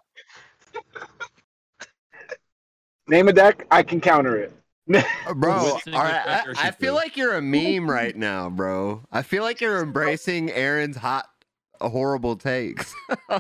[3.09, 4.55] Name a deck, I can counter it.
[4.93, 9.03] Uh, bro, With I, I feel like you're a meme right now, bro.
[9.11, 11.27] I feel like you're embracing Aaron's hot,
[11.81, 12.95] uh, horrible takes.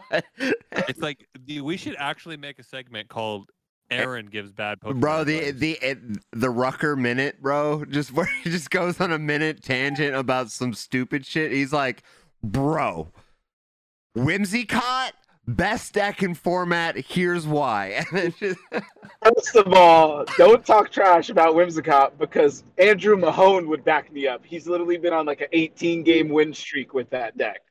[0.86, 3.50] It's like the, we should actually make a segment called
[3.90, 5.00] eh, Aaron gives bad Pokemon.
[5.00, 5.60] bro, the advice.
[5.80, 10.50] the the Rucker minute, bro, just where he just goes on a minute tangent about
[10.50, 11.52] some stupid shit.
[11.52, 12.02] He's like,
[12.42, 13.12] bro,
[14.16, 15.12] Whimsicott,
[15.46, 16.96] best deck in format.
[16.96, 18.04] Here's why.
[18.38, 18.58] Just,
[19.22, 24.44] First of all, don't talk trash about Whimsicott because Andrew Mahone would back me up.
[24.44, 27.62] He's literally been on like an 18 game win streak with that deck.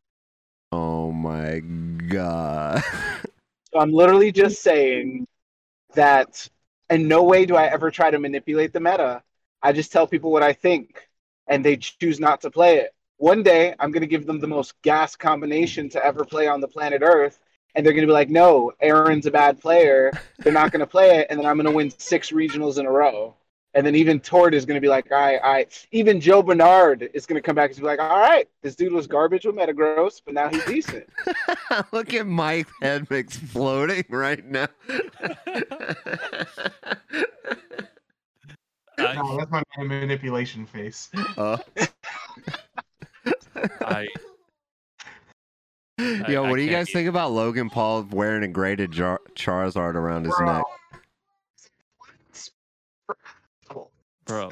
[0.72, 2.82] oh my god.
[3.74, 5.26] So I'm literally just saying
[5.96, 6.48] that
[6.92, 9.24] in no way do I ever try to manipulate the meta.
[9.64, 11.10] I just tell people what I think
[11.48, 12.94] and they choose not to play it.
[13.18, 16.62] One day I'm going to give them the most gas combination to ever play on
[16.62, 17.40] the planet Earth
[17.76, 20.12] and they're going to be like, "No, Aaron's a bad player.
[20.40, 22.86] They're not going to play it." And then I'm going to win 6 regionals in
[22.86, 23.36] a row.
[23.76, 27.26] And then even Tord is going to be like, "I I even Joe Bernard is
[27.26, 30.22] going to come back and be like, "All right, this dude was garbage with Metagross,
[30.24, 31.10] but now he's decent."
[31.92, 34.68] Look at Mike head exploding right now.
[38.96, 41.10] I, no, that's my manipulation face.
[41.36, 41.58] Uh,
[43.56, 44.08] I, I-
[46.00, 49.22] yo, I what do you can't guys think about Logan Paul wearing a graded Jar-
[49.36, 50.54] Charizard around his Bro.
[50.54, 50.64] neck?
[54.26, 54.52] bro.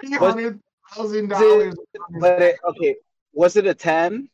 [0.00, 0.60] Three hundred
[0.94, 1.74] thousand Is dollars.
[2.20, 2.96] But it, okay,
[3.32, 4.28] was it a 10?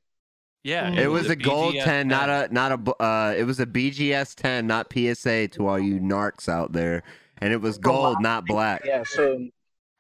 [0.64, 0.98] Yeah, Mm.
[0.98, 4.34] It was a gold BGS 10, not a not a uh it was a BGS
[4.34, 7.04] 10, not PSA to all you narcs out there.
[7.38, 8.82] And it was gold, not black.
[8.84, 9.46] Yeah, so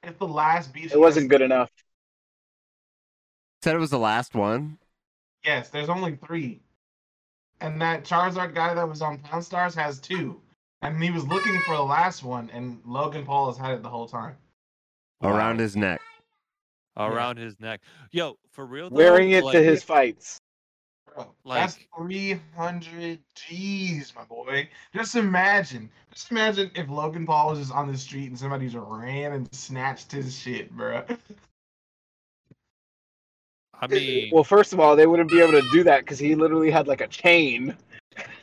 [0.02, 0.92] It's the last BGS.
[0.92, 1.70] it wasn't good enough.
[3.62, 4.78] Said it was the last one.
[5.46, 6.60] Yes, there's only three.
[7.60, 10.40] And that Charizard guy that was on Pawn Stars has two.
[10.82, 13.88] And he was looking for the last one, and Logan Paul has had it the
[13.88, 14.36] whole time.
[15.22, 15.62] around Wow.
[15.62, 16.00] his neck.
[16.98, 17.80] around his neck.
[18.10, 18.88] Yo, for real.
[18.90, 20.40] Though, Wearing it like, to his fights.
[21.14, 24.68] Bro, Like- that's 300 G's, my boy.
[24.94, 25.90] Just imagine.
[26.12, 29.54] Just imagine if Logan Paul was just on the street and somebody just ran and
[29.54, 31.04] snatched his shit, bro.
[33.80, 36.34] I mean, Well, first of all, they wouldn't be able to do that because he
[36.34, 37.76] literally had like a chain.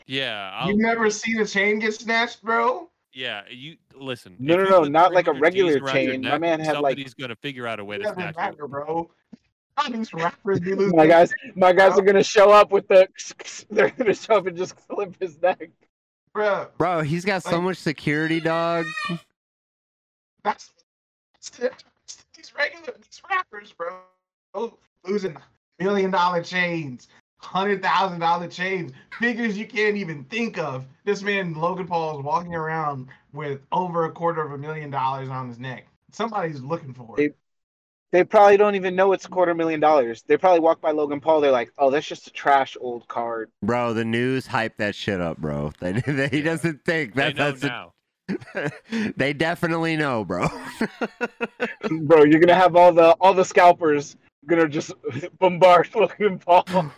[0.06, 2.90] yeah, I'll, You've never seen a chain get snatched, bro?
[3.14, 3.42] yeah.
[3.50, 4.36] You listen.
[4.40, 6.22] No, no, no, not like a regular around your chain.
[6.22, 8.68] My man had, like- He's gonna figure out a way to Doesn't snatch matter, you.
[8.68, 9.12] bro.
[9.92, 10.96] These rappers be losing.
[10.96, 13.08] My guys, my guys are gonna show up with the.
[13.72, 15.70] They're gonna show up and just clip his neck.
[16.32, 18.86] Bro, Bro, he's got so much security, dog.
[20.44, 20.72] that's,
[21.60, 21.84] that's
[22.36, 24.00] these regular these rappers, bro.
[25.06, 25.36] Losing
[25.80, 30.86] million dollar chains, hundred thousand dollar chains, figures you can't even think of.
[31.04, 35.28] This man Logan Paul is walking around with over a quarter of a million dollars
[35.30, 35.88] on his neck.
[36.12, 37.36] Somebody's looking for it.
[38.14, 40.22] They probably don't even know it's a quarter million dollars.
[40.22, 41.42] They probably walk by Logan Paul.
[41.42, 45.20] They're like, "Oh, that's just a trash old card." Bro, the news hyped that shit
[45.20, 45.72] up, bro.
[45.82, 46.44] They, they, he Yeah.
[46.46, 47.94] doesn't think They that know that's a- now.
[49.18, 50.48] they definitely know, bro.
[51.90, 54.16] Bro, you're gonna have all the all the scalpers
[54.48, 54.92] gonna just
[55.40, 56.66] bombard Logan Paul.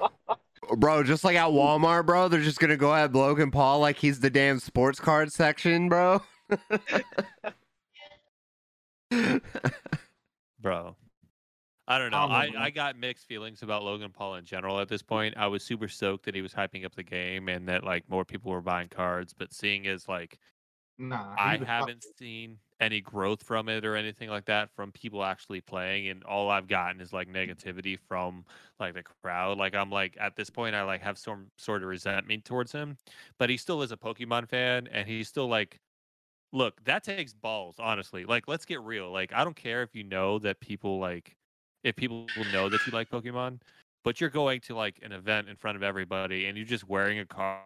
[0.77, 4.19] bro, just like at Walmart, bro, they're just gonna go at Logan Paul like he's
[4.19, 6.21] the damn sports card section, bro.
[10.61, 10.95] bro.
[11.87, 12.17] I don't know.
[12.17, 15.35] Oh, I I, I got mixed feelings about Logan Paul in general at this point.
[15.37, 18.25] I was super stoked that he was hyping up the game and that like more
[18.25, 20.39] people were buying cards, but seeing as like
[20.97, 25.61] Nah, I haven't seen any growth from it or anything like that from people actually
[25.61, 27.35] playing and all I've gotten is like mm.
[27.35, 28.45] negativity from
[28.79, 29.57] like the crowd.
[29.57, 32.97] Like I'm like at this point I like have some sort of resentment towards him,
[33.39, 35.79] but he still is a Pokemon fan and he's still like
[36.51, 38.25] look, that takes balls, honestly.
[38.25, 39.11] Like let's get real.
[39.11, 41.35] Like I don't care if you know that people like
[41.83, 43.59] if people know that you like Pokemon,
[44.03, 47.19] but you're going to like an event in front of everybody and you're just wearing
[47.19, 47.61] a card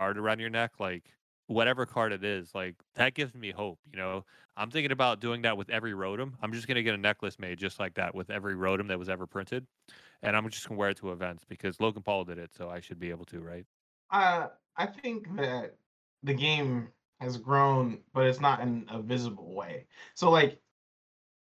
[0.00, 1.04] around your neck like
[1.46, 3.78] whatever card it is, like that gives me hope.
[3.90, 4.24] You know,
[4.56, 6.32] I'm thinking about doing that with every Rotom.
[6.42, 9.08] I'm just gonna get a necklace made just like that with every Rotom that was
[9.08, 9.66] ever printed,
[10.22, 12.80] and I'm just gonna wear it to events because Logan Paul did it, so I
[12.80, 13.64] should be able to, right?
[14.10, 15.76] Uh, I think that
[16.22, 16.88] the game
[17.20, 19.86] has grown, but it's not in a visible way.
[20.14, 20.60] So, like,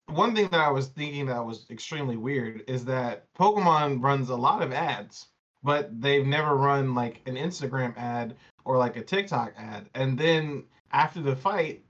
[0.07, 4.35] one thing that I was thinking that was extremely weird is that Pokemon runs a
[4.35, 5.27] lot of ads,
[5.63, 8.35] but they've never run like an Instagram ad
[8.69, 9.89] or like a TikTok ad.
[9.95, 11.81] And then after the fight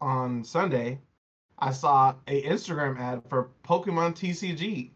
[0.00, 1.00] on Sunday,
[1.58, 4.90] I saw a Instagram ad for Pokemon TCG,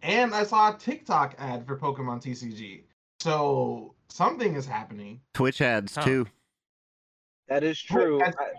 [0.00, 2.84] and I saw a TikTok ad for Pokemon TCG.
[3.20, 5.20] So something is happening.
[5.34, 6.04] Twitch ads Huh.
[6.04, 6.26] too.
[7.48, 8.18] that is true.
[8.18, 8.58] that's- I-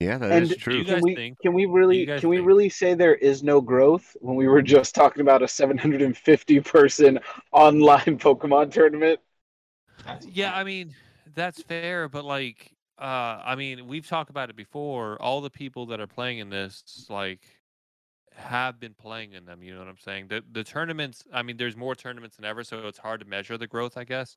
[0.00, 0.84] Yeah, that And is true.
[0.84, 3.60] can we think- can we really you guys can we really say there is no
[3.60, 7.18] growth when we were just talking about a 750 person
[7.52, 9.18] online Pokemon tournament?
[10.20, 10.54] Yeah.
[10.54, 10.94] I mean
[11.26, 15.20] that's fair, but like, uh, I mean we've talked about it before.
[15.22, 17.46] All the people that are playing in this, like,
[18.32, 19.62] have been playing in them.
[19.62, 20.28] You know what I'm saying?
[20.28, 21.24] The the tournaments.
[21.32, 24.04] I mean, there's more tournaments than ever, so it's hard to measure the growth, I
[24.04, 24.36] guess.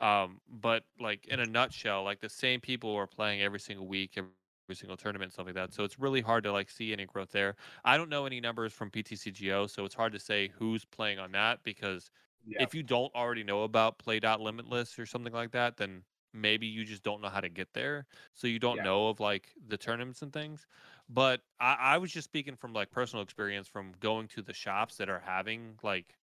[0.00, 4.14] Um, but like in a nutshell, like the same people are playing every single week,
[4.16, 4.30] every,
[4.68, 5.72] every single tournament, stuff like that.
[5.74, 7.56] So it's really hard to like see any growth there.
[7.84, 11.32] I don't know any numbers from PTCGO, so it's hard to say who's playing on
[11.32, 12.10] that because
[12.44, 12.58] Yeah.
[12.58, 16.66] if you don't already know about Play Dot Limitless or something like that, then maybe
[16.66, 18.06] you just don't know how to get there.
[18.34, 18.82] So you don't Yeah.
[18.82, 20.66] know of like the tournaments and things.
[21.08, 24.96] But I, I was just speaking from like personal experience from going to the shops
[24.98, 26.18] that are having like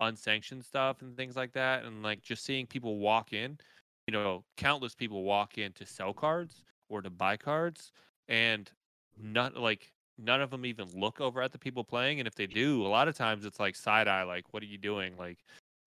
[0.00, 3.58] unsanctioned stuff and things like that, and like just seeing people walk in.
[4.06, 7.92] You know, countless people walk in to sell cards or to buy cards,
[8.28, 8.70] and
[9.16, 12.20] not like none of them even look over at the people playing.
[12.20, 14.66] And if they do, a lot of times it's like side eye, like, "What are
[14.66, 15.38] you doing?" Like,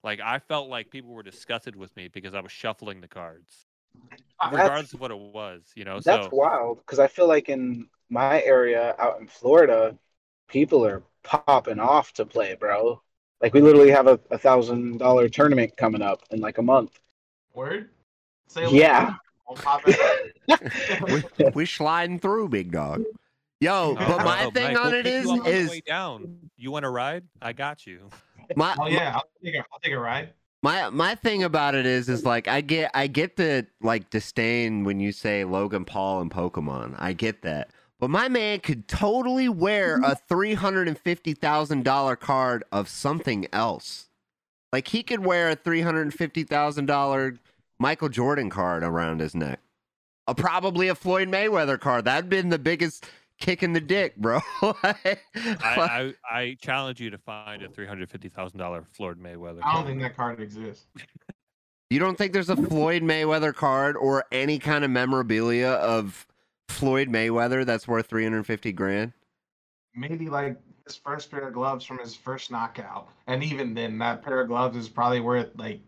[0.04, 3.66] like I felt like people were disgusted with me because I was shuffling the cards,
[4.42, 5.64] That's- regardless of what it was.
[5.76, 9.98] You know, That's so wild because I feel like in my area out in Florida,
[10.48, 13.02] people are popping off to play, bro.
[13.42, 17.00] Like we literally have a, a thousand dollar tournament coming up in like a month.
[17.54, 17.90] Word?
[18.48, 19.16] Say Yeah.
[19.48, 20.34] I'll pop it.
[21.40, 23.04] we, we sliding through, big dog.
[23.60, 25.70] Yo, Oh, but my bro, thing Mike, on we'll it pick is you on is
[25.70, 26.38] way down.
[26.58, 27.24] You want to ride?
[27.42, 28.10] I got you.
[28.56, 30.30] my oh yeah, I'll take a, I'll take a ride.
[30.64, 34.84] My my thing about it is is like I get I get the like disdain
[34.84, 36.96] when you say Logan Paul and Pokemon.
[36.98, 37.72] I get that.
[38.00, 42.90] But my man could totally wear a three hundred and fifty thousand dollar card of
[42.90, 44.10] something else.
[44.72, 47.36] Like he could wear a three hundred and fifty thousand dollar
[47.80, 49.60] Michael Jordan card around his neck.
[50.28, 52.06] A probably a Floyd Mayweather card.
[52.06, 53.06] That'd been the biggest
[53.40, 54.40] kick in the dick, bro.
[54.62, 59.62] I, I, I challenge you to find a three hundred fifty thousand dollar Floyd Mayweather.
[59.62, 59.64] Card.
[59.66, 60.88] I don't think that card exists.
[61.90, 66.28] You don't think there's a Floyd Mayweather card or any kind of memorabilia of
[66.68, 69.14] Floyd Mayweather that's worth 350 grand?
[69.96, 74.22] Maybe like his first pair of gloves from his first knockout, and even then, that
[74.22, 75.82] pair of gloves is probably worth like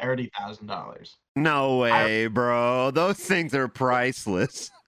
[0.00, 1.16] thirty thousand dollars.
[1.36, 2.90] No way, bro.
[2.90, 4.70] Those things are priceless.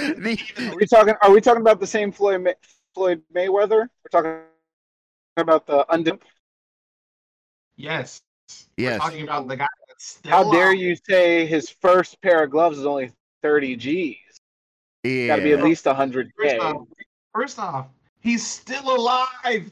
[0.18, 1.14] The- Are we talking?
[1.22, 2.54] Are we talking about the same Floyd May,
[2.94, 3.88] Floyd Mayweather?
[3.88, 4.40] We're talking
[5.36, 6.20] about the undimmed.
[7.76, 8.22] Yes.
[8.76, 8.94] Yes.
[9.00, 10.30] We're talking about the guy that's still.
[10.32, 10.78] How dare out.
[10.78, 14.16] you say his first pair of gloves is only 30 G's?
[15.04, 15.28] Yeah.
[15.28, 16.58] Got to be at least 100 First K.
[16.58, 16.86] off,
[17.34, 17.86] first off,
[18.20, 19.70] he's still alive.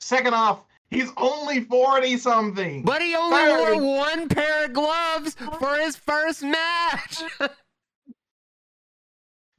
[0.00, 0.60] Second off,
[0.90, 2.82] He's only 40 something.
[2.84, 3.80] But he only Thirty.
[3.80, 7.22] wore one pair of gloves for his first match.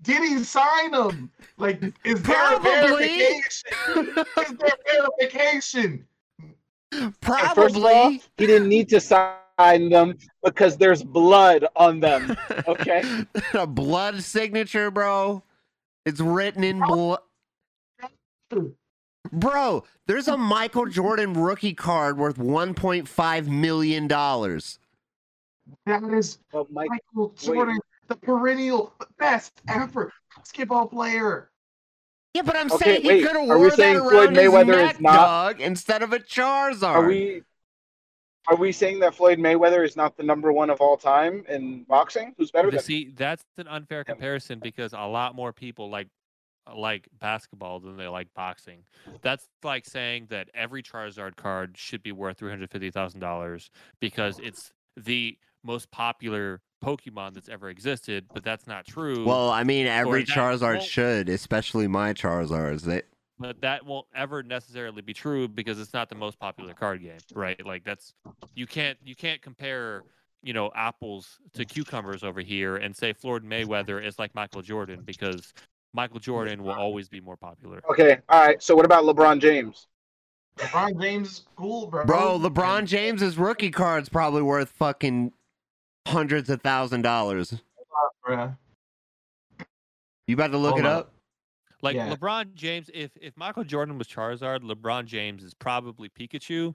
[0.05, 1.31] Did he sign him?
[1.57, 3.71] Like, is there a verification?
[3.97, 6.05] is there verification?
[6.91, 8.21] And First of all, Probably.
[8.37, 12.37] he didn't need to sign them because there's blood on them.
[12.67, 13.03] Okay.
[13.53, 15.43] a blood signature, bro.
[16.05, 17.19] It's written in blood.
[19.31, 24.79] Bro, there's a Michael Jordan rookie card worth 1.5 million dollars.
[25.85, 26.37] That is
[26.69, 31.49] Michael Jordan, the perennial best ever basketball player.
[32.33, 34.09] Yeah, but I'm Okay, saying he wait, could have are we wore that saying around
[34.09, 36.83] Floyd his Mayweather neck, is not- dog, instead of a Charizard.
[36.83, 37.43] are we
[38.47, 41.83] are we saying that Floyd Mayweather is not the number one of all time in
[41.85, 42.35] boxing?
[42.37, 42.83] Who's better The- than?
[42.85, 46.07] See, that's an unfair comparison because a lot more people like
[46.75, 48.83] like basketball than they like boxing.
[49.21, 53.69] That's like saying that every Charizard card should be worth three hundred fifty thousand dollars
[53.99, 58.25] because it's the most popular Pokemon that's ever existed.
[58.33, 59.25] But that's not true.
[59.25, 62.81] Well, I mean, every that Charizard should, especially my Charizards.
[62.81, 63.01] They,
[63.39, 67.17] but that won't ever necessarily be true because it's not the most popular card game,
[67.33, 67.63] right?
[67.65, 68.13] Like that's
[68.53, 70.03] you can't you can't compare
[70.43, 75.01] you know apples to cucumbers over here and say Floyd Mayweather is like Michael Jordan
[75.03, 75.53] because
[75.93, 77.81] Michael Jordan will always be more popular.
[77.89, 78.61] Okay, all right.
[78.61, 79.87] So what about LeBron James?
[80.59, 82.05] LeBron James is cool, bro.
[82.05, 85.33] bro, LeBron James's rookie card's probably worth fucking
[86.07, 87.53] hundreds of thousand dollars.
[88.25, 88.55] Bruh.
[90.27, 90.97] You about to look Hold it up.
[91.07, 91.13] up?
[91.81, 92.13] Like Yeah.
[92.15, 96.73] LeBron James, if if Michael Jordan was Charizard, LeBron James is probably Pikachu,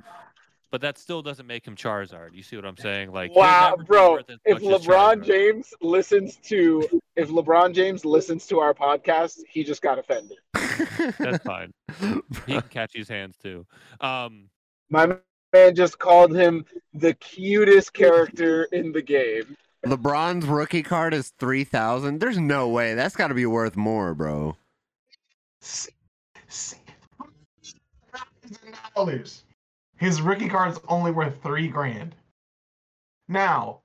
[0.70, 2.32] but that still doesn't make him Charizard.
[2.32, 3.10] You see what I'm saying?
[3.12, 4.12] Like he'll Wow, never be bro!
[4.12, 5.24] worth as If much as LeBron Charizard.
[5.26, 10.38] James listens to if LeBron James listens to our podcast, he just got offended.
[11.18, 11.72] that's fine.
[12.46, 13.66] He can catch his hands too.
[14.00, 14.48] Um,
[14.90, 15.16] My
[15.52, 19.56] man just called him the cutest character in the game.
[19.86, 22.20] LeBron's rookie card is three thousand.
[22.20, 22.94] There's no way.
[22.94, 24.56] That's got to be worth more, bro.
[25.62, 25.88] S-
[26.48, 26.74] s-
[28.94, 29.44] dollars.
[29.96, 32.14] His rookie card's only worth three grand.
[33.28, 33.80] Now,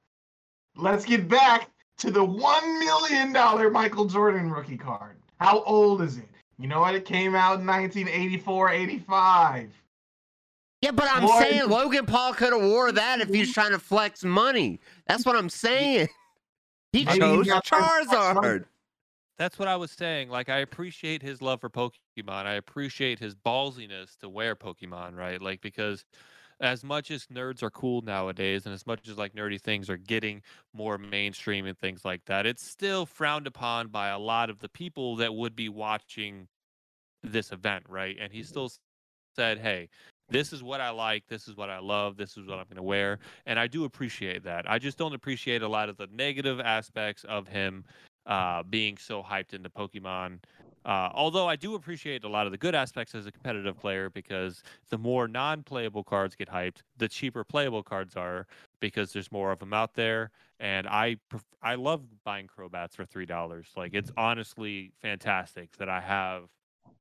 [0.75, 5.17] let's get back to the one million dollar Michael Jordan rookie card.
[5.39, 6.29] How old is it?
[6.57, 6.95] You know what?
[6.95, 9.71] It came out in 1984, 85.
[10.85, 13.71] Yeah, but I'm Floyd- saying Logan Paul could have wore that if he was trying
[13.71, 14.79] to flex money.
[15.07, 16.09] That's what I'm saying.
[16.93, 18.47] He Maybe chose he's not trying to flex money.
[18.47, 18.65] Charizard.
[19.39, 20.29] that's what I was saying.
[20.29, 22.45] Like I appreciate his love for Pokemon.
[22.45, 25.41] I appreciate his ballsiness to wear Pokemon, right?
[25.41, 26.05] Like because
[26.61, 29.97] as much as nerds are cool nowadays and as much as like nerdy things are
[29.97, 34.59] getting more mainstream and things like that, it's still frowned upon by a lot of
[34.59, 36.47] the people that would be watching
[37.23, 38.15] this event, right?
[38.21, 38.71] And he still
[39.35, 39.89] said, "Hey,
[40.29, 42.77] this is what I like, this is what I love, this is what I'm going
[42.77, 44.69] to wear." And I do appreciate that.
[44.69, 47.85] I just don't appreciate a lot of the negative aspects of him
[48.25, 50.39] uh, being so hyped into Pokemon.
[50.85, 54.11] Uh, although I do appreciate a lot of the good aspects as a competitive player
[54.11, 58.45] because the more non-playable cards get hyped, the cheaper playable cards are
[58.79, 60.29] because there's more of them out there.
[60.59, 63.67] And I pref- I love buying Crobats for three dollars.
[63.75, 66.43] Like it's honestly fantastic that I have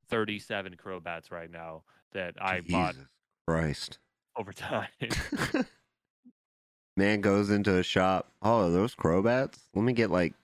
[0.08, 1.82] 37 Crobats right now
[2.14, 3.08] that I bought Jesus
[3.46, 3.98] Christ.
[4.36, 4.88] over time.
[6.96, 8.28] Man goes into a shop.
[8.42, 9.58] Oh, are those Crobats?
[9.74, 10.34] Let me get like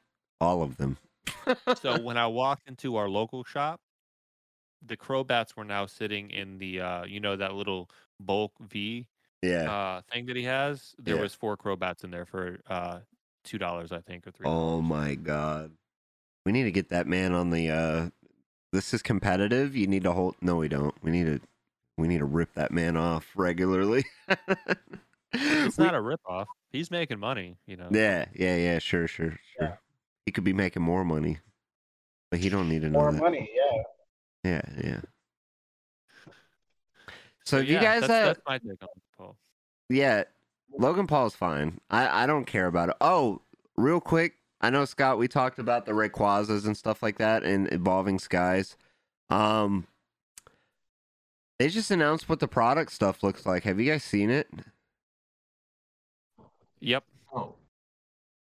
[0.41, 0.99] all of them.
[1.81, 3.81] so when I walked into our local shop,
[4.85, 9.07] the Crobats were now sitting in the uh, you know that little bulk V
[9.43, 9.71] yeah.
[9.71, 10.95] uh, thing that he has.
[10.99, 11.23] There Yeah.
[11.23, 13.01] was four Crobats in there for uh,
[13.45, 14.47] two dollars, I think, or three.
[14.47, 15.71] Oh my god.
[16.45, 18.11] We need to get that man on the uh
[18.73, 19.77] this is competitive.
[19.77, 20.95] You need to hold no we don't.
[21.03, 21.41] We need to
[22.01, 24.05] we need to rip that man off regularly.
[25.33, 26.49] It's We- not a rip off.
[26.73, 27.87] He's making money, you know.
[27.93, 29.79] Yeah, yeah, yeah, sure, sure, sure.
[30.27, 31.39] He could be making more money.
[32.33, 33.21] But he don't need to know More that.
[33.21, 33.83] money, yeah.
[34.43, 35.01] Yeah, yeah.
[37.45, 39.37] So if yeah, you guys that's, uh, that's my take on Paul.
[39.89, 40.25] Yeah,
[40.79, 41.81] Logan Paul's fine.
[41.91, 42.97] I, I don't care about it.
[43.01, 43.43] Oh,
[43.77, 45.19] real quick, I know Scott.
[45.19, 48.77] We talked about the Rayquazas and stuff like that and Evolving Skies.
[49.31, 49.87] Um,
[51.61, 53.65] they just announced what the product stuff looks like.
[53.65, 54.49] Have you guys seen it?
[56.81, 57.05] Yep.
[57.35, 57.53] Oh,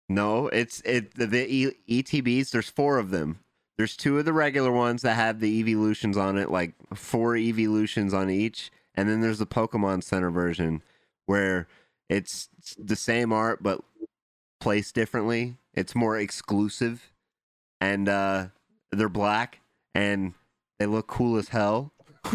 [0.06, 2.50] No, it's it the, the e, ETBs.
[2.50, 3.38] There's four of them.
[3.78, 8.12] There's two of the regular ones that have the evolutions on it, like four evolutions
[8.12, 10.82] on each, and then there's the Pokemon Center version
[11.24, 11.68] where
[12.10, 13.80] it's the same art but
[14.60, 15.56] placed differently.
[15.72, 17.10] It's more exclusive,
[17.80, 18.48] and uh,
[18.92, 19.60] they're black
[19.94, 20.34] and
[20.78, 21.94] they look cool as hell.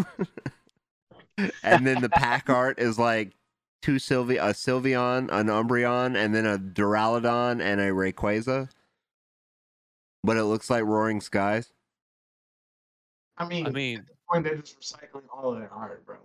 [1.62, 3.32] and then the pack art is like
[3.80, 8.68] two Sylvie, a Sylveon, an Umbreon, and then a Duraludon and a Rayquaza.
[10.24, 11.72] But it looks like Roaring Skies.
[13.38, 16.16] I mean, I mean, at this point they're just recycling all of their art, bro.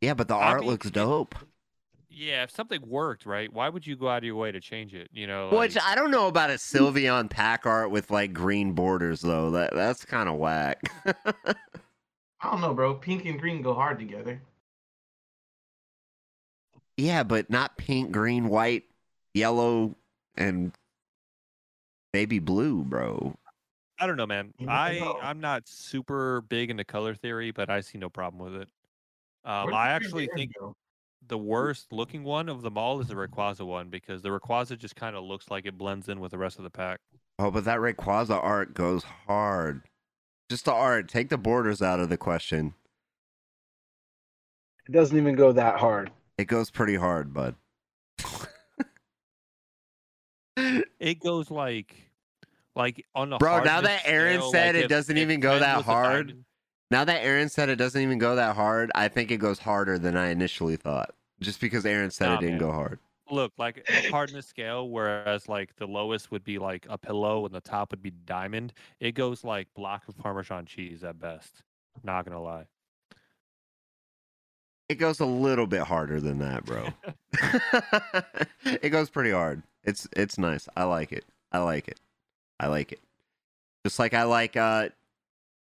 [0.00, 1.34] Yeah, but the I art mean, looks dope.
[2.08, 3.52] yeah, if something worked, right?
[3.52, 5.08] Why would you go out of your way to change it?
[5.12, 9.20] You know, Which I don't know about a Sylveon pack art with like green borders
[9.20, 9.50] though.
[9.50, 10.80] That that's kind of whack.
[12.40, 12.94] I don't know, bro.
[12.94, 14.40] Pink and green go hard together.
[16.96, 18.84] yeah, but not pink, green, white,
[19.34, 19.96] yellow,
[20.36, 20.72] and
[22.12, 23.34] baby blue, bro.
[23.98, 24.54] I don't know, man.
[24.66, 28.68] I I'm not super big into color theory, but I see no problem with it.
[29.44, 30.74] Um, I actually think go?
[31.28, 34.96] the worst looking one of them all is the Rayquaza one because the Rayquaza just
[34.96, 37.00] kind of looks like it blends in with the rest of the pack.
[37.38, 39.82] Oh, but that Rayquaza art goes hard.
[40.50, 41.08] Just the art.
[41.08, 42.74] Take the borders out of the question.
[44.88, 46.10] It doesn't even go that hard.
[46.38, 47.54] It goes pretty hard, bud.
[50.98, 51.96] It goes like,
[52.76, 55.40] like on a Bro, now that Aaron scale, said like it if- doesn't if even
[55.40, 56.44] go that hard,
[56.90, 59.98] now that Aaron said it doesn't even go that hard, I think it goes harder
[59.98, 61.14] than I initially thought.
[61.40, 62.60] Just because Aaron said Nah, it didn't man.
[62.60, 62.98] go hard.
[63.30, 67.54] Look like a hardness scale, whereas like the lowest would be like a pillow and
[67.54, 68.72] the top would be diamond.
[69.00, 71.62] It goes like block of Parmesan cheese at best.
[72.02, 72.66] Not gonna lie.
[74.88, 76.88] It goes a little bit harder than that, bro.
[78.64, 79.62] it goes pretty hard.
[79.84, 80.68] It's it's nice.
[80.76, 81.24] I like it.
[81.52, 82.00] I like it.
[82.58, 83.00] I like it.
[83.84, 84.88] Just like I like uh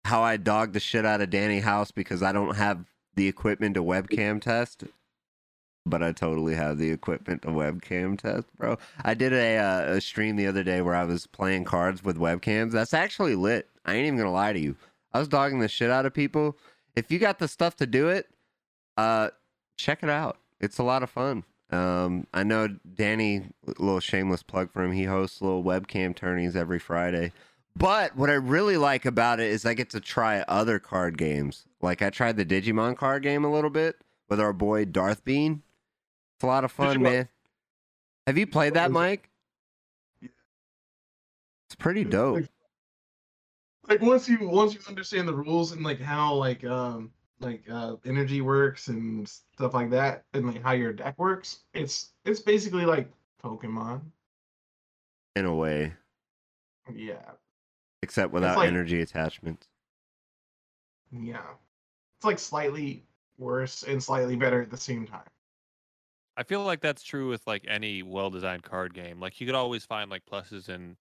[0.05, 2.85] how I dog the shit out of Danny House because I don't have
[3.15, 4.83] the equipment to webcam test.
[5.85, 8.77] But I totally have the equipment to webcam test, bro.
[9.03, 12.17] I did a uh, a stream the other day where I was playing cards with
[12.17, 12.71] webcams.
[12.71, 13.69] That's actually lit.
[13.85, 14.77] I ain't even gonna lie to you.
[15.11, 16.57] I was dogging the shit out of people.
[16.95, 18.27] If you got the stuff to do it,
[18.97, 19.29] uh,
[19.75, 20.37] check it out.
[20.59, 21.43] It's a lot of fun.
[21.69, 24.91] Um, I know Danny, little shameless plug for him.
[24.91, 27.31] He hosts little webcam tourneys every Friday.
[27.75, 31.65] But what I really like about it is I get to try other card games.
[31.81, 33.97] Like I tried the Digimon card game a little bit
[34.29, 35.63] with our boy Darth Bean.
[36.43, 37.29] It's a lot of fun, man.
[38.27, 39.29] Have you played that, Mike?
[40.19, 40.27] Yeah.
[41.67, 42.35] It's pretty dope.
[42.35, 42.49] Like,
[43.87, 47.95] like once you once you understand the rules and like how like um like uh
[48.05, 52.85] energy works and stuff like that and like how your deck works, it's it's basically
[52.85, 53.09] like
[53.41, 54.01] Pokemon.
[55.37, 55.93] In a way,
[56.93, 57.21] Yeah.
[58.01, 59.65] except without like- energy attachments.
[61.09, 61.39] Yeah.
[62.17, 63.05] It's like slightly
[63.37, 65.21] worse and slightly better at the same time.
[66.35, 69.19] I feel like that's true with like any well-designed card game.
[69.19, 70.95] Like you could always find like pluses and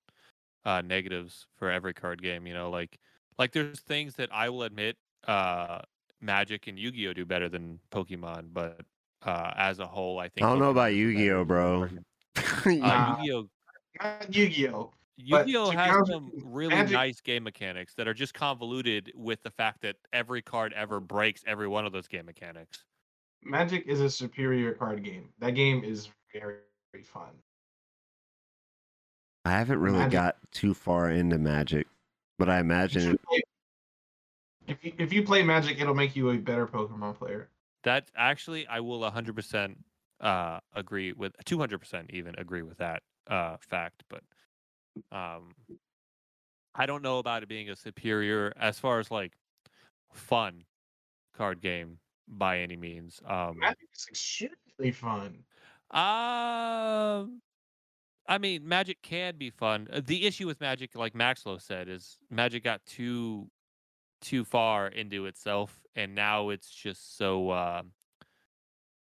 [0.64, 2.46] uh, negatives for every card game.
[2.46, 2.98] You know, like
[3.38, 5.80] like there's things that I will admit uh,
[6.20, 8.80] Magic and Yu-Gi-Oh do better than Pokemon, but
[9.24, 11.88] uh, as a whole, I think I don't know about Yu-Gi-Oh, bro.
[11.88, 12.04] card
[12.82, 13.48] Uh, Yu-Gi-Oh,
[14.02, 14.92] Not Yu-Gi-Oh.
[15.16, 19.50] Yu-Gi-Oh has honest some really Magic- nice game mechanics that are just convoluted with the
[19.50, 22.84] fact that every card ever breaks every one of those game mechanics.
[23.44, 25.28] Magic is a superior card game.
[25.38, 26.56] That game is very,
[26.92, 27.30] very fun.
[29.44, 31.86] I haven't really Magic- got too far into Magic,
[32.38, 33.44] but I imagine should it,
[34.68, 37.48] If you, if you play Magic, it'll make you a better Pokemon player.
[37.82, 39.76] That actually, I will 100%
[40.20, 44.04] uh, agree with 200% even agree with that uh, fact.
[44.08, 44.22] But
[45.10, 45.54] um,
[46.74, 49.32] I don't know about it being a superior as far as like
[50.12, 50.64] fun
[51.36, 51.98] card game
[52.28, 53.20] by any means.
[53.26, 55.44] Um, Magic is extremely fun.
[55.90, 57.40] um,
[58.28, 59.88] I mean, Magic can be fun.
[59.92, 63.50] Uh, The issue with Magic, like Maxlow said, is Magic got too
[64.20, 67.50] too far into itself, and now it's just so.
[67.50, 67.82] Uh,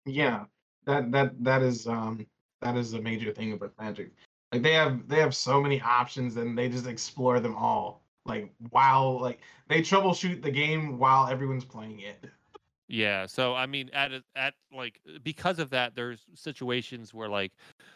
[0.05, 0.45] Yeah,
[0.85, 2.25] that that that is um
[2.61, 4.11] that is a major thing about Magic.
[4.51, 8.03] Like they have they have so many options and they just explore them all.
[8.25, 12.25] Like while like they troubleshoot the game while everyone's playing it.
[12.91, 17.53] Yeah, so I mean, at at like uh, because of that, there's situations where like,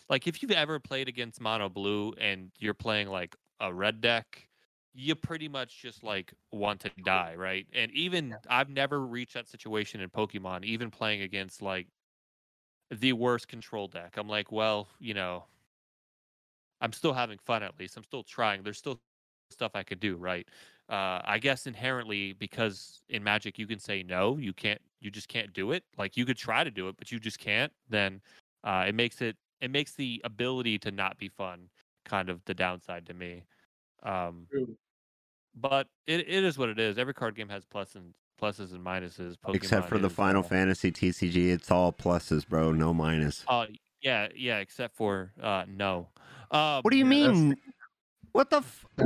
[0.09, 4.47] like if you've ever played against Mono Blue and you're playing like a red deck,
[4.93, 7.67] you pretty much just like want to die, right?
[7.73, 11.87] And even I've never reached that situation in Pokemon, even playing against like
[12.89, 14.17] the worst control deck.
[14.17, 15.45] I'm like, well, you know,
[16.81, 17.97] I'm still having fun at least.
[17.97, 18.63] I'm still trying.
[18.63, 19.01] There's still
[19.49, 20.47] stuff I could do, right?
[20.89, 25.27] Uh, I guess inherently because in Magic you can say no, you can't, you just
[25.27, 25.83] can't do it.
[25.97, 27.71] Like you could try to do it, but you just can't.
[27.89, 28.21] Then
[28.63, 31.69] uh, it makes it, it makes the ability to not be fun
[32.05, 33.43] kind of the downside to me.
[34.03, 34.47] Um,
[35.55, 36.97] but it, it is what it is.
[36.97, 39.35] Every card game has plus and pluses and minuses.
[39.37, 42.71] Pokemon Except for the Final uh, Fantasy TCG, it's all pluses, bro.
[42.73, 43.45] No minus.
[43.47, 43.67] Uh,
[44.01, 44.57] yeah, yeah.
[44.57, 46.07] Except for uh, no.
[46.51, 47.55] Um, What do you yeah, that's- mean?
[48.33, 48.85] What the, f-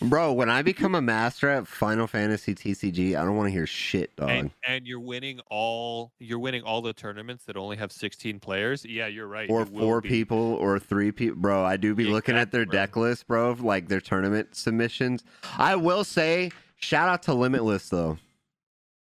[0.00, 0.32] bro?
[0.32, 4.14] When I become a master at Final Fantasy TCG, I don't want to hear shit,
[4.16, 4.30] dog.
[4.30, 8.84] And, and you're winning all you're winning all the tournaments that only have 16 players.
[8.84, 9.50] Yeah, you're right.
[9.50, 10.08] or four be.
[10.08, 12.72] people or three people bro i do be looking at their bro.
[12.72, 15.24] deck list bro of, like their tournament submissions
[15.58, 18.18] i will say shout out to limitless though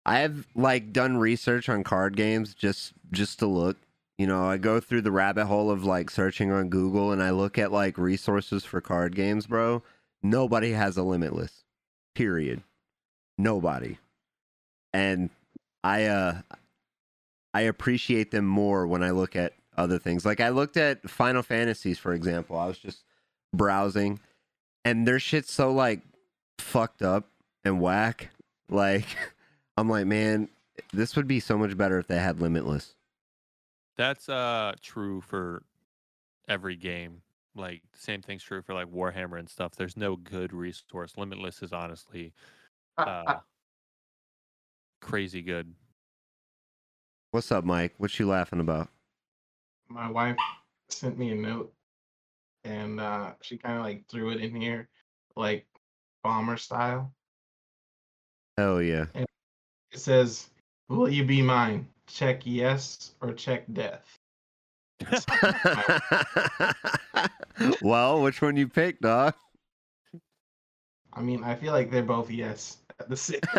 [0.06, 3.76] i have like done research on card games just just to look
[4.18, 7.30] you know i go through the rabbit hole of like searching on google and i
[7.30, 9.82] look at like resources for card games bro
[10.24, 11.62] nobody has a limitless
[12.16, 12.60] period
[13.38, 13.98] nobody
[14.92, 15.30] and
[15.84, 16.40] i uh
[17.54, 20.26] I appreciate them more when I look at other things.
[20.26, 22.58] Like I looked at Final Fantasies, for example.
[22.58, 23.04] I was just
[23.54, 24.18] browsing,
[24.84, 26.00] and their shit's so like
[26.58, 27.28] fucked up
[27.64, 28.30] and whack.
[28.68, 29.06] Like
[29.76, 30.48] I'm like, man,
[30.92, 32.96] this would be so much better if they had Limitless.
[33.96, 35.62] That's uh true for
[36.48, 37.22] every game.
[37.56, 39.76] Like same thing's true for like Warhammer and stuff.
[39.76, 41.14] There's no good resource.
[41.16, 42.32] Limitless is honestly
[42.98, 43.36] uh
[45.00, 45.72] crazy good.
[47.30, 47.94] What's up, Mike?
[47.98, 48.88] What you laughing about?
[49.88, 50.36] my wife
[50.88, 51.72] sent me a note
[52.64, 54.88] and uh she kind of like threw it in here
[55.36, 55.66] like
[56.22, 57.12] bomber style
[58.56, 59.06] Hell yeah.
[59.14, 59.26] it
[59.92, 60.48] says
[60.88, 64.18] will you be mine check yes or check death
[67.82, 69.34] well, which one you pick, dog?
[71.16, 73.38] i mean i feel like they're both yes at the same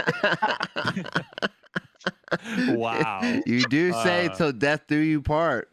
[2.67, 3.41] Wow.
[3.45, 5.69] You do say Uh, till death do you part.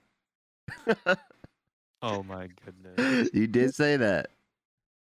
[2.00, 3.30] Oh my goodness.
[3.32, 4.30] you did say that.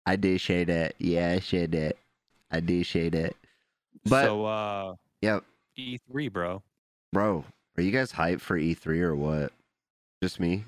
[0.06, 0.94] I did say that.
[0.98, 1.96] Yeah, I said that.
[2.50, 3.34] I did say that.
[4.04, 5.44] But so uh yep,
[5.78, 6.62] E3, bro.
[7.12, 7.44] bro,
[7.76, 9.52] are you guys hyped for E3 or what?
[10.22, 10.64] Just me?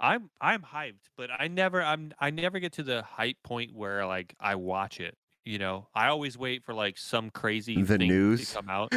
[0.00, 4.04] I'm I'm hyped, but I never I'm I never get to the hype point where
[4.06, 5.16] like I watch it.
[5.44, 8.40] You know, I always wait for like some crazy The thing news?
[8.50, 8.92] to come out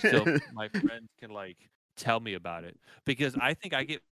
[0.00, 1.56] so my friends can like
[1.96, 4.02] tell me about it because I think I get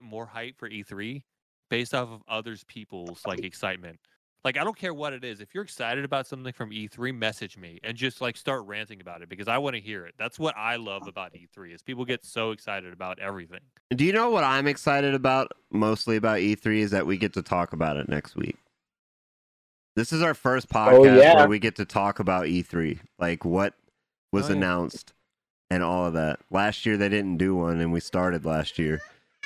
[0.00, 1.24] more hype for E3
[1.70, 4.00] based off of others people's like excitement.
[4.44, 5.40] Like I don't care what it is.
[5.40, 9.22] If you're excited about something from E3, message me and just like start ranting about
[9.22, 10.14] it because I want to hear it.
[10.18, 11.08] That's what I love oh.
[11.08, 13.60] about E3 is people get so excited about everything.
[13.94, 17.42] Do you know what I'm excited about mostly about E3 is that we get to
[17.42, 18.58] talk about it next week.
[19.96, 21.36] This is our first oh, podcast yeah.
[21.36, 23.82] where we get to talk about E3, like what oh,
[24.32, 24.56] was Oh, yeah.
[24.56, 25.14] announced
[25.70, 26.40] and all of that.
[26.50, 29.00] Last year they didn't do one and we started last year.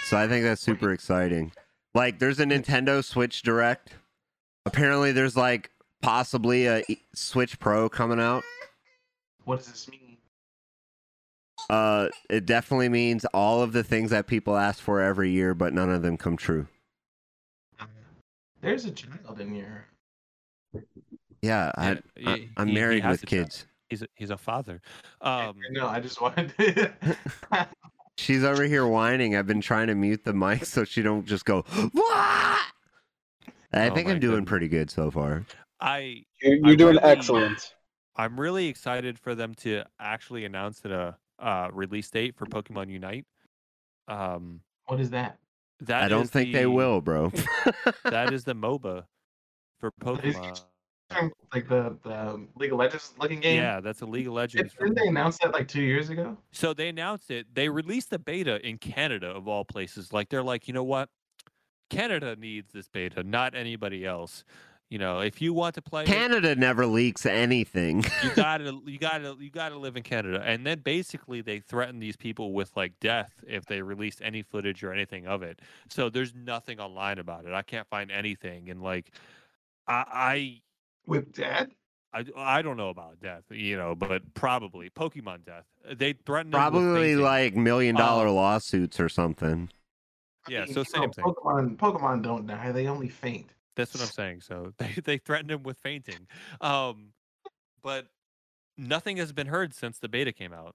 [0.07, 1.53] So I think that's super exciting.
[1.95, 3.95] Like there's a Nintendo Switch Direct.
[4.69, 5.71] Apparently there's like
[6.03, 6.83] possibly a
[7.15, 8.45] Switch Pro coming out.
[9.45, 10.19] what does this mean
[11.71, 15.73] Uh it definitely means all of the things that people ask for every year but
[15.73, 16.67] none of them come true.
[18.61, 19.87] there's a child in here
[21.43, 23.45] Yeah, i, I i'm he- he married has with a child.
[23.47, 23.67] kids.
[23.89, 24.83] He's a, he's a father.
[25.23, 26.93] Um, no i just wanted to
[28.19, 29.37] She's over here whining.
[29.37, 31.63] I've been trying to mute the mic so she don't just go.
[31.93, 32.61] What?
[33.73, 34.49] I Oh think I'm doing goodness.
[34.49, 35.45] pretty good so far.
[35.81, 37.75] I You're, you're doing really- excellent.
[38.17, 42.91] I'm really excited for them to actually announce that a uh, release date for Pokemon
[42.91, 43.27] Unite.
[44.09, 45.39] Um, what is that
[45.83, 47.31] that I don't is think they will, bro.
[48.05, 49.05] That is the MOBA
[49.79, 50.61] for Pokemon.
[51.55, 54.75] like the the league of legends looking game Yeah, that's a League of Legends.
[54.75, 55.09] didn't they Pokemon.
[55.11, 57.47] announce that like two years ago So they announced it.
[57.55, 60.13] They released the beta in Canada of all places.
[60.13, 61.09] Like they're like, you know what?
[61.89, 64.45] Canada needs this beta, not anybody else.
[64.91, 68.05] You know, if you want to play, it, Canada never leaks anything.
[68.25, 70.43] you gotta, you gotta, you gotta live in Canada.
[70.43, 74.83] And then basically they threaten these people with like death if they released any footage
[74.83, 75.61] or anything of it.
[75.91, 77.53] So there's nothing online about it.
[77.53, 78.71] I can't find anything.
[78.71, 79.13] And like,
[79.87, 80.61] I, I
[81.07, 81.71] with dad
[82.13, 85.65] I, I, I don't know about death, you know, but probably Pokemon death.
[85.95, 89.69] They threatened them with Probably like million dollar Um, lawsuits or something.
[90.51, 91.25] Yeah, mean, so you know, same thing.
[91.25, 93.51] Pokemon Pokemon don't die; they only faint.
[93.77, 94.41] That's what I'm saying.
[94.41, 96.27] So they, they threatened him with fainting.
[96.61, 97.13] Um,
[97.83, 98.07] but
[98.77, 100.75] nothing has been heard since the beta came out.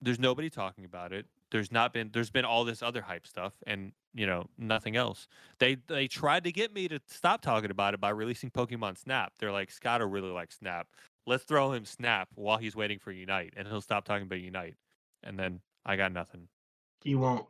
[0.00, 1.26] There's nobody talking about it.
[1.50, 5.28] There's not been there's been all this other hype stuff and you know, nothing else.
[5.58, 9.32] They they tried to get me to stop talking about it by releasing Pokemon Snap.
[9.38, 10.88] They're like, Scott will really like Snap.
[11.26, 14.76] Let's throw him Snap while he's waiting for Unite and he'll stop talking about Unite.
[15.22, 16.48] And then I got nothing.
[17.02, 17.46] He won't.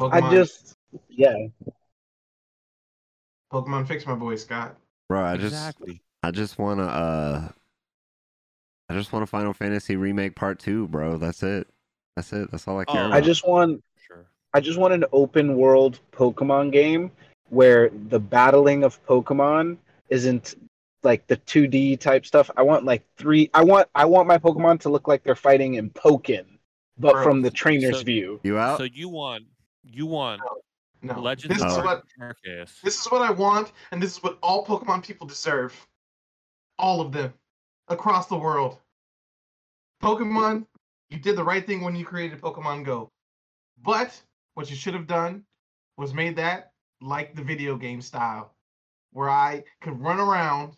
[0.00, 0.74] I just,
[1.08, 1.34] yeah.
[3.52, 4.76] Pokemon fix my boy Scott.
[5.08, 6.02] Bro, I just exactly.
[6.22, 7.48] I just wanna uh
[8.90, 11.16] I just want a Final Fantasy remake part two, bro.
[11.18, 11.66] That's it.
[12.16, 12.50] That's it.
[12.50, 13.06] That's all I care Oh.
[13.06, 13.16] about.
[13.16, 14.26] I just want Sure.
[14.52, 17.10] I just want an open world Pokemon game
[17.48, 19.78] where the battling of Pokemon
[20.10, 20.54] isn't
[21.02, 22.50] like the 2D type stuff.
[22.56, 25.74] I want like three I want I want my Pokemon to look like they're fighting
[25.74, 26.44] in Pokkén,
[26.98, 28.40] but Bro, from the trainer's so- view.
[28.42, 28.76] you out.
[28.78, 29.44] So you want
[29.90, 30.42] you want
[31.02, 32.80] No, Legends this is of what Arceus.
[32.82, 35.74] this is what I want, and this is what all Pokemon people deserve.
[36.78, 37.32] All of them,
[37.88, 38.78] across the world.
[40.02, 40.66] Pokemon,
[41.10, 43.10] you did the right thing when you created Pokemon Go,
[43.82, 44.20] but
[44.54, 45.44] what you should have done
[45.96, 48.54] was made that like the video game style,
[49.12, 50.76] where I could run around,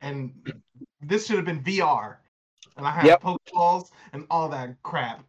[0.00, 0.32] and
[1.00, 2.16] this should have been VR,
[2.76, 3.22] and I had Yep.
[3.22, 5.24] Pokeballs and all that crap.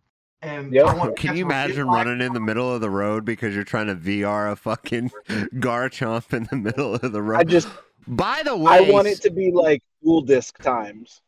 [0.45, 0.85] And Yep.
[0.85, 3.87] I want Can you imagine running in the middle of the road because you're trying
[3.87, 5.09] to VR a fucking
[5.55, 7.39] Garchomp in the middle of the road?
[7.39, 7.67] I just
[8.07, 11.21] By the way, I want it to be like duel disk times.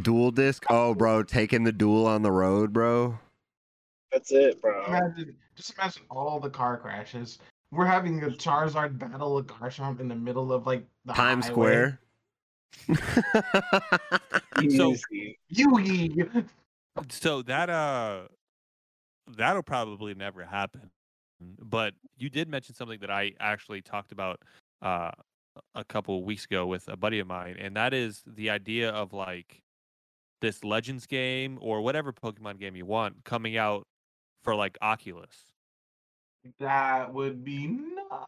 [0.00, 0.64] duel disk.
[0.68, 3.18] Oh, bro, taking the duel on the road, bro.
[4.10, 4.84] That's it, bro.
[4.86, 7.38] Imagine, just imagine all the car crashes.
[7.70, 11.46] We're having a Charizard battle with Garchomp in the middle of like the Times.
[11.46, 12.00] Square.
[14.76, 14.94] So-
[15.50, 16.24] Easy.
[16.98, 17.12] Yugi.
[17.12, 18.22] So that uh
[19.36, 20.90] that'll probably never happen.
[21.40, 24.40] But you did mention something that I actually talked about
[24.80, 25.10] uh
[25.74, 28.90] a couple of weeks ago with a buddy of mine, and that is the idea
[28.90, 29.60] of like
[30.40, 33.86] this Legends game or whatever Pokemon game you want coming out
[34.42, 35.50] for like Oculus.
[36.58, 38.26] That would be nuts.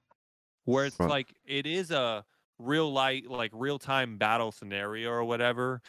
[0.65, 1.09] where it's Right.
[1.11, 2.25] like it is a
[2.61, 5.81] real light like real time battle scenario or whatever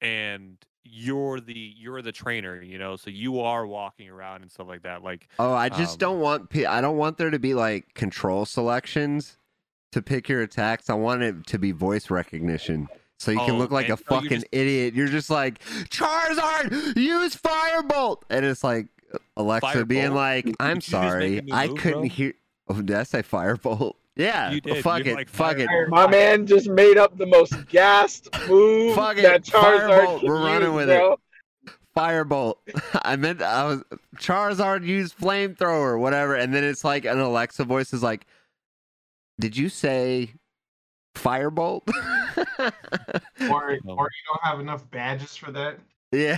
[0.00, 4.68] and you're the you're the trainer you know so you are walking around and stuff
[4.68, 6.54] like that like oh, I just Um, don't want.
[6.56, 9.38] I don't want there to be like control selections
[9.92, 10.90] to pick your attacks.
[10.90, 12.88] I want it to be voice recognition.
[13.18, 14.94] So you can Oh, look like a so you're fucking just- idiot.
[14.94, 18.88] You're just like Charizard, use Firebolt, and it's like
[19.36, 22.08] Alexa being like, "I'm sorry, new I couldn't bro?
[22.08, 22.34] hear."
[22.68, 23.94] Oh, did I say Firebolt?
[24.16, 24.82] Yeah, You did.
[24.84, 28.94] fuck You're it, like fuck it, My man just made up the most gassed move
[28.94, 31.18] Fuck it, that Charizard Firebolt, we're running use, with it.
[31.96, 32.54] Firebolt.
[33.04, 33.82] I meant I was
[34.16, 38.26] Charizard used flamethrower, whatever, and then it's like an Alexa voice is like,
[39.40, 40.34] "Did you say
[41.16, 41.82] Firebolt?"
[43.50, 43.94] Or, oh.
[43.96, 45.78] or you don't have enough badges for that.
[46.12, 46.36] yeah,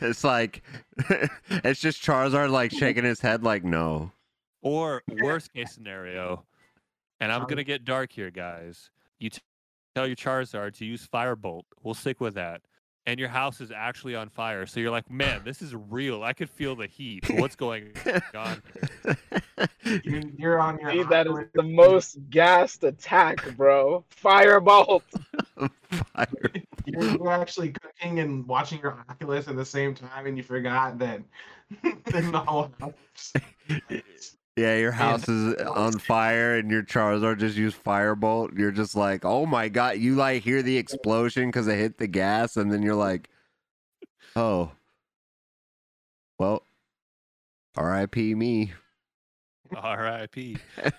[0.00, 0.62] it's like
[1.48, 4.12] it's just Charizard like shaking his head like, "No."
[4.62, 6.44] or worst case scenario
[7.20, 9.40] and i'm Um, gonna get dark here guys you t-
[9.94, 12.62] tell your charizard to use firebolt we'll stick with that
[13.06, 16.32] and your house is actually on fire so you're like man this is real i
[16.32, 17.92] could feel the heat what's going
[18.34, 18.62] on
[19.82, 20.00] here?
[20.04, 20.90] You're, you're on your.
[20.90, 24.04] See, that is the most gassed attack, bro.
[24.22, 25.02] Firebolt.
[25.90, 26.26] Fire.
[26.86, 30.98] You're, you're actually cooking and watching your Oculus at the same time, and you forgot
[30.98, 31.20] that.
[31.82, 33.32] then the whole house.
[34.56, 38.58] Yeah, your Man, house is on fire and your Charizard just used Firebolt.
[38.58, 39.98] You're just like, oh my god!
[39.98, 43.28] You like hear the explosion because it hit the gas, and then you're like,
[44.34, 44.72] oh,
[46.38, 46.62] well,
[47.76, 48.34] R.I.P.
[48.34, 48.72] me.
[49.74, 50.56] R.I.P.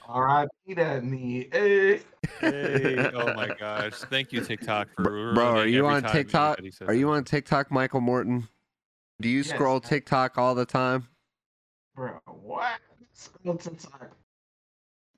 [0.08, 0.74] R.I.P.
[0.76, 1.50] that me.
[1.52, 2.02] Hey.
[2.40, 3.94] Hey, oh my gosh!
[3.94, 6.60] Thank you, TikTok, for Bro, bro, are you on TikTok?
[6.86, 7.14] Are you that.
[7.14, 8.48] on TikTok, Michael Morton?
[9.20, 11.08] Do you Yes, scroll TikTok all the time?
[11.96, 12.80] Bro, what?
[13.18, 14.12] Scroll TikTok.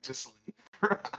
[0.02, 0.32] Just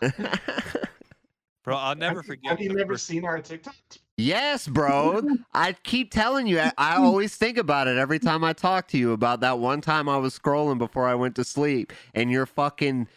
[1.63, 2.49] Bro, I'll never have, you- forget.
[2.51, 3.99] Have you the never first- seen our TikToks?
[4.17, 5.21] yes, bro.
[5.53, 6.59] I keep telling you.
[6.59, 9.79] I, I always think about it every time I talk to you about that one
[9.81, 13.07] time I was scrolling before I went to sleep, and your fucking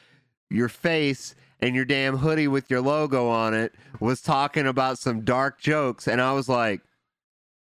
[0.50, 5.22] your face and your damn hoodie with your logo on it was talking about some
[5.22, 6.82] dark jokes, and I was like,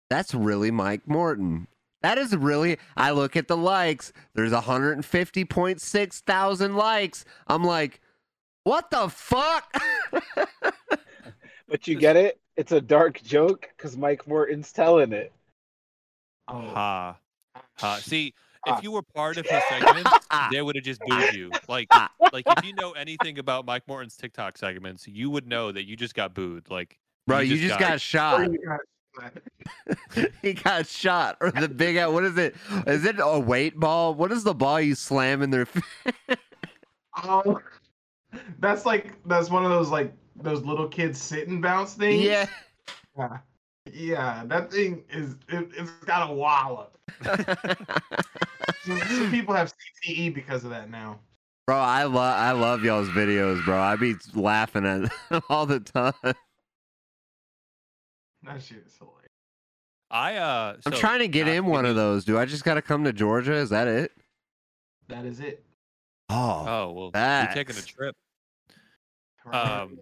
[0.08, 1.66] "That's really Mike Morton."
[2.02, 2.78] That is really.
[2.96, 4.12] I look at the likes.
[4.34, 7.24] There's 150.6 thousand likes.
[7.46, 8.00] I'm like,
[8.64, 9.74] what the fuck?
[11.68, 12.40] But you get it?
[12.56, 15.32] It's a dark joke because Mike Morton's telling it.
[16.48, 17.16] Oh, Ha.
[17.78, 17.96] Ha.
[17.96, 18.34] See,
[18.66, 18.76] Ah.
[18.76, 20.06] if you were part of his segment,
[20.52, 21.50] they would have just booed you.
[21.68, 21.88] Like,
[22.32, 25.96] like if you know anything about Mike Morton's TikTok segments, you would know that you
[25.96, 26.68] just got booed.
[26.68, 28.48] Like, Bro, you just got oh, shot.
[30.42, 31.36] he got shot.
[31.40, 32.54] Or the big what is it?
[32.86, 34.14] Is it a weight ball?
[34.14, 35.66] What is the ball you slam in their
[37.24, 37.60] Oh,
[38.58, 42.22] that's like that's one of those like those little kids sit and bounce things.
[42.24, 42.46] Yeah.
[43.18, 43.38] yeah,
[43.92, 44.42] yeah.
[44.46, 46.96] That thing is it, it's got a wallop.
[48.84, 49.72] Some, some people have
[50.06, 51.18] CTE because of that now.
[51.66, 53.78] bro, I love I love y'all's videos, bro.
[53.78, 56.34] I be laughing at all the time.
[58.42, 59.28] That shit is hilarious.
[60.10, 62.24] I uh, I'm so trying to get not in one of those.
[62.24, 63.54] Do I just got to come to Georgia?
[63.54, 64.12] Is that it?
[65.08, 65.64] That is it.
[66.28, 68.16] Oh, Oh well, you're taking a trip.
[69.52, 69.98] Um,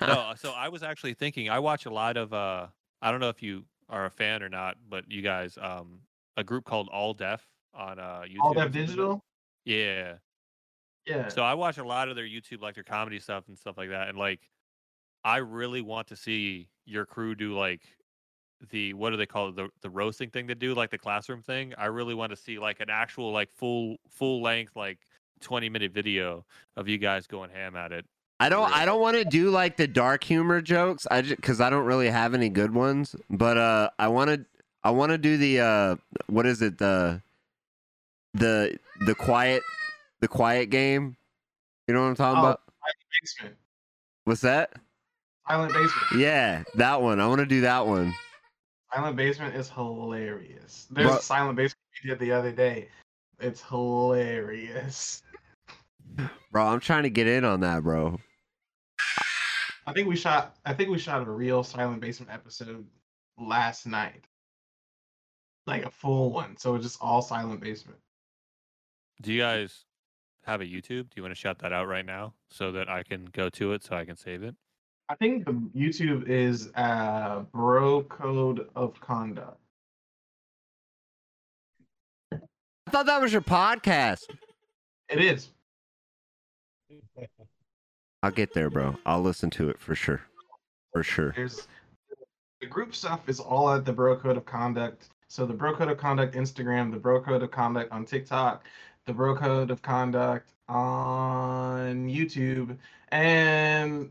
[0.00, 1.48] no, so I was actually thinking.
[1.50, 2.32] I watch a lot of.
[2.32, 2.68] uh
[3.00, 6.00] I don't know if you are a fan or not, but you guys, um,
[6.36, 7.44] a group called All Def
[7.74, 8.40] on uh YouTube.
[8.40, 8.86] All if that you know.
[8.86, 9.24] digital.
[9.64, 10.14] Yeah.
[11.06, 11.28] Yeah.
[11.28, 13.90] So I watch a lot of their YouTube, like their comedy stuff and stuff like
[13.90, 14.40] that, and like,
[15.24, 17.80] I really want to see your crew do like
[18.70, 21.42] the what do they call it the the roasting thing to do like the classroom
[21.42, 21.74] thing.
[21.76, 24.98] I really want to see like an actual like full full length like
[25.40, 26.44] twenty minute video
[26.76, 28.04] of you guys going ham at it.
[28.40, 28.68] I don't.
[28.68, 28.80] Really?
[28.80, 31.06] I don't want to do like the dark humor jokes.
[31.10, 33.14] I just because I don't really have any good ones.
[33.30, 34.44] But uh, I want to.
[34.84, 35.96] I want to do the uh,
[36.26, 37.20] what is it the
[38.34, 39.62] the the quiet
[40.20, 41.16] the quiet game.
[41.86, 42.46] You know what I'm talking Oh.
[42.46, 42.60] about?
[44.24, 44.72] What's that?
[45.48, 46.06] Silent basement.
[46.16, 47.20] Yeah, that one.
[47.20, 48.14] I want to do that one.
[48.94, 50.86] Silent basement is hilarious.
[50.90, 52.88] There's Bro- a silent basement we did the other day.
[53.40, 55.22] It's hilarious.
[56.50, 58.18] Bro, I'm trying to get in on that, bro.
[59.86, 60.56] I think we shot.
[60.64, 62.86] I think we shot a real silent basement episode
[63.38, 64.24] last night,
[65.66, 66.56] like a full one.
[66.56, 67.98] So it's just all silent basement.
[69.22, 69.84] Do you guys
[70.44, 71.08] have a YouTube?
[71.08, 73.72] Do you want to shout that out right now so that I can go to
[73.72, 74.54] it so I can save it?
[75.12, 75.44] I think
[75.76, 79.58] YouTube is uh Bro Code of Conduct.
[82.32, 84.22] I thought that was your podcast.
[85.10, 85.50] It is.
[88.22, 88.96] I'll get there, bro.
[89.04, 90.22] I'll listen to it for sure.
[90.94, 91.34] For sure.
[91.36, 91.68] There's
[92.62, 95.10] the group stuff is all at the Bro Code of Conduct.
[95.28, 98.64] So the Bro Code of Conduct Instagram, the Bro Code of Conduct on TikTok,
[99.04, 102.78] the Bro Code of Conduct on YouTube,
[103.10, 104.10] and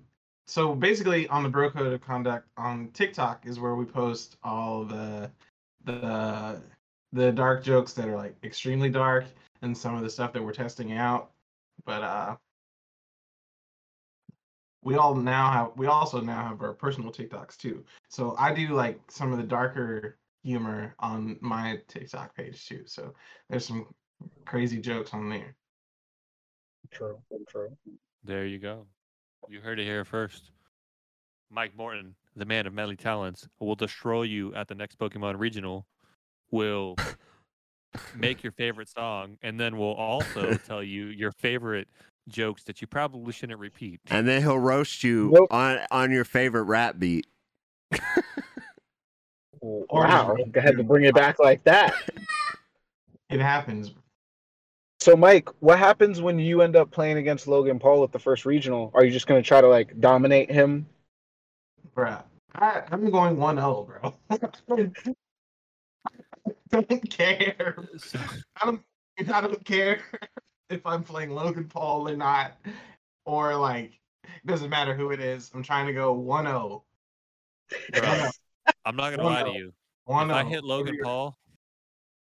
[0.52, 4.84] so basically on the Bro Code of Conduct on TikTok is where we post all
[4.84, 5.32] the
[5.86, 6.62] the
[7.14, 9.24] the dark jokes that are like extremely dark
[9.62, 11.32] and some of the stuff that we're testing out.
[11.86, 12.36] But uh
[14.84, 17.86] we all now have we also now have our personal TikToks too.
[18.10, 22.84] So I do like some of the darker humor on my TikTok page too.
[22.88, 23.14] So
[23.50, 23.88] there's some
[24.44, 25.56] crazy jokes on there.
[26.92, 27.22] True.
[27.48, 27.70] True.
[28.26, 28.86] There you go.
[29.52, 30.52] You heard it here first.
[31.50, 35.86] Mike Morton, the man of many talents, will destroy you at the next Pokemon regional.
[36.52, 36.96] Will
[38.16, 41.90] make your favorite song, and then will also tell you your favorite
[42.30, 44.00] jokes that you probably shouldn't repeat.
[44.10, 45.52] And then he'll roast you Nope.
[45.52, 47.28] on on your favorite rap beat.
[49.62, 50.38] Wow.
[50.50, 51.94] Go ahead to bring it back like that.
[53.30, 53.92] It happens.
[55.02, 58.46] So, Mike, what happens when you end up playing against Logan Paul at the first
[58.46, 58.92] regional?
[58.94, 60.86] Are you just going to try to like dominate him?
[61.98, 62.22] Bruh.
[62.54, 64.14] I, I'm going 1 0, bro.
[64.30, 64.38] I
[66.82, 67.76] don't care.
[68.62, 68.82] I don't
[69.18, 70.02] I don't care
[70.70, 72.52] if I'm playing Logan Paul or not.
[73.26, 75.50] Or like it doesn't matter who it is.
[75.56, 76.84] I'm trying to go oh.
[77.92, 78.32] 1-0.
[78.86, 79.74] I'm not gonna lie to you.
[80.08, 80.30] 1-0.
[80.30, 81.36] If I hit Logan Paul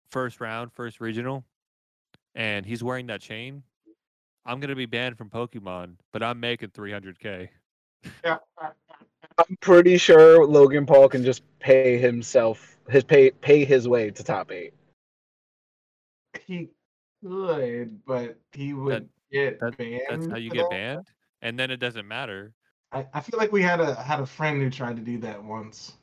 [0.10, 1.44] first round, first regional,
[2.36, 3.64] and he's wearing that chain,
[4.46, 7.50] I'm gonna be banned from Pokemon, but I'm making 300k.
[8.24, 8.38] Yeah.
[9.38, 14.24] I'm pretty sure Logan Paul can just pay himself his pay pay his way to
[14.24, 14.74] top eight.
[16.46, 16.70] He
[17.24, 20.02] could, but he would get that- banned.
[20.10, 20.70] That's how you get that.
[20.72, 21.08] banned,
[21.42, 22.54] and then it doesn't matter.
[22.92, 25.42] I, I feel like we had a had a friend who tried to do that
[25.42, 25.94] once.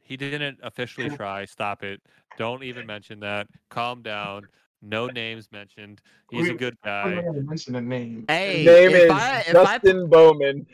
[0.00, 1.44] He didn't officially try.
[1.44, 2.00] Stop it.
[2.36, 3.46] Don't even mention that.
[3.70, 4.48] Calm down.
[4.82, 6.02] No names mentioned.
[6.30, 7.22] He's a good guy.
[7.32, 8.24] mention a name.
[8.26, 10.66] Hey, His name if is I if I Justin Bowman.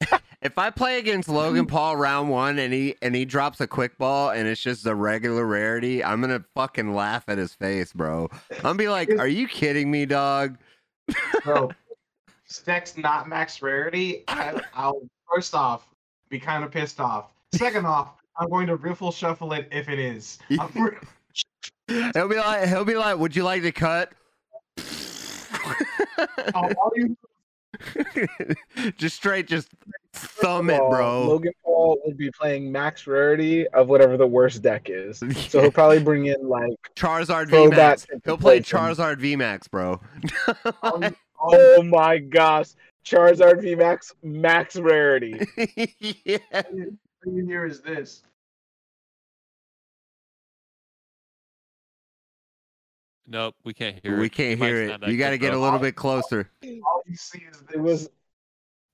[0.42, 3.98] if I play against Logan Paul round one and he and he drops a quick
[3.98, 8.28] ball and it's just a regular rarity, I'm gonna fucking laugh at his face, bro.
[8.50, 10.56] I'm gonna be like, "Are you kidding me, dog?"
[11.44, 11.72] Bro,
[12.44, 14.22] Stack's not max rarity.
[14.28, 15.88] I, I'll first off
[16.28, 17.32] be kind of pissed off.
[17.54, 20.38] Second off, I'm going to riffle shuffle it if it is.
[22.02, 24.12] I'm- He'll be like, he'll be like, "Would you like to cut?"
[26.54, 27.16] all all you
[28.96, 29.68] just straight, just
[30.12, 31.28] thumb it, bro.
[31.28, 35.22] Logan Paul would be playing max rarity of whatever the worst deck is.
[35.48, 38.06] So he'll probably bring in like Charizard throwback VMAX.
[38.24, 38.78] He'll play replace him.
[38.78, 40.00] Charizard VMAX, bro.
[40.82, 42.68] all you- all Oh my gosh.
[43.04, 45.38] Charizard VMAX max rarity.
[46.24, 46.62] yeah.
[46.72, 48.22] you hear is this.
[53.30, 54.20] Nope, we can't hear it.
[54.20, 55.06] We can't hear it.
[55.06, 56.48] You got to good, get a little bit closer.
[56.64, 57.62] All you see is.
[57.72, 58.08] It was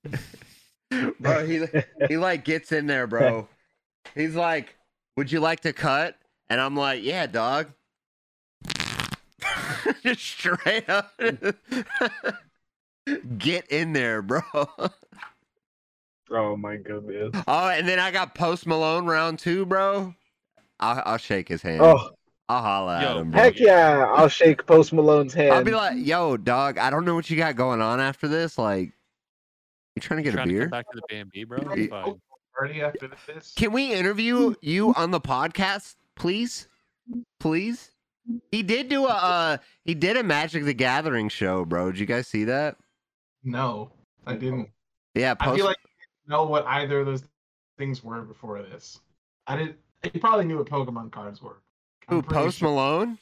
[1.19, 1.65] Bro, he
[2.07, 3.47] he like gets in there, bro.
[4.13, 4.75] He's like,
[5.17, 6.15] would you like to cut?
[6.49, 7.71] And I'm like, yeah, dog.
[10.03, 11.11] Just straight up.
[13.37, 14.41] Get in there, bro.
[16.31, 17.31] Oh my goodness.
[17.47, 20.13] Oh, and then I got Post Malone round two, bro.
[20.79, 21.81] I'll, I'll shake his hand.
[21.81, 22.09] Oh
[22.47, 23.41] I'll holla at him, bro.
[23.41, 24.05] heck yeah!
[24.15, 25.51] I'll shake Post Malone's hand.
[25.53, 28.57] I'll be like, yo, dog, I don't know what you got going on after this.
[28.57, 28.91] Like,
[29.95, 30.61] you trying to get Trying a beer?
[30.61, 31.59] come back to the B&B, bro.
[31.59, 32.21] Are It's you fine.
[32.57, 33.53] Party after this.
[33.55, 36.67] Can we interview you on the podcast, please?
[37.39, 37.91] Please.
[38.51, 41.91] He did do a uh, he did a Magic the Gathering show, bro.
[41.91, 42.77] Did you guys see that?
[43.43, 43.91] No,
[44.25, 44.69] I didn't.
[45.13, 45.89] Yeah, I feel like I
[46.27, 47.23] didn't know what either of those
[47.77, 48.99] things were before this.
[49.47, 49.77] I didn't.
[50.01, 51.57] He probably knew what Pokemon cards were.
[52.07, 53.17] I'm who Post sure- Malone,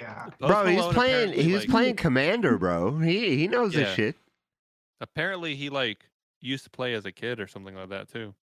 [0.00, 0.24] Yeah.
[0.24, 0.66] Post bro.
[0.66, 1.14] He's Malone playing.
[1.14, 2.98] apparently, He was like- playing Commander, bro.
[2.98, 3.94] He he knows this Yeah.
[3.94, 4.16] shit.
[5.00, 6.08] Apparently, he like
[6.40, 8.34] used to play as a kid or something like that too.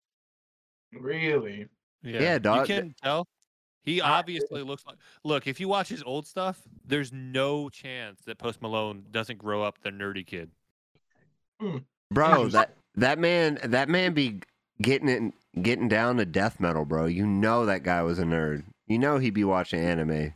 [0.92, 1.68] Really?
[2.04, 2.70] Yeah, Yeah, dog.
[2.70, 3.28] You can tell.
[3.84, 4.96] He obviously looks like.
[5.24, 9.64] Look, if you watch his old stuff, there's no chance that Post Malone doesn't grow
[9.64, 10.52] up the nerdy kid.
[12.12, 14.40] Bro, that that man that man be
[14.82, 17.06] getting it getting down to death metal, bro.
[17.06, 18.64] You know that guy was a nerd.
[18.88, 20.34] You know he'd be watching anime.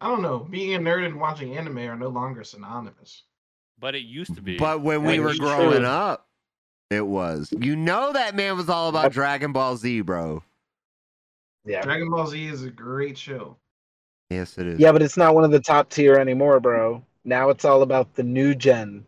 [0.00, 0.40] I don't know.
[0.40, 3.22] Being a nerd and watching anime are no longer synonymous.
[3.78, 4.56] But it used to be.
[4.56, 5.86] But when we were growing true.
[5.86, 6.28] up,
[6.90, 7.52] it was.
[7.58, 10.42] You know that man was all about Dragon Ball Z, bro.
[11.64, 11.82] yeah.
[11.82, 13.56] Dragon Ball Z is a great show.
[14.30, 14.80] Yes, it is.
[14.80, 17.02] Yeah, but it's not one of the top tier anymore, bro.
[17.24, 19.04] Now it's all about the new gen.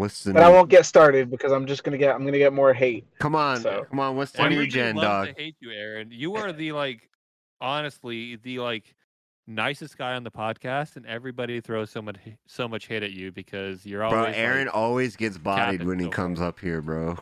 [0.00, 2.54] What's the But I won't get started because I'm just gonna get I'm gonna get
[2.54, 3.04] more hate.
[3.18, 4.16] Come on, so- come on.
[4.16, 5.36] What's the Everybody new gen, loves dog?
[5.36, 6.08] to hate you, Aaron.
[6.10, 7.10] You are the like,
[7.60, 8.94] honestly, the like
[9.46, 12.16] nicest guy on the podcast, and everybody throws so much
[12.46, 15.98] so much hate at you because you're always Bro, like, Aaron always gets bodied when
[15.98, 17.18] he so comes up here, bro.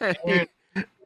[0.00, 0.46] Aaron,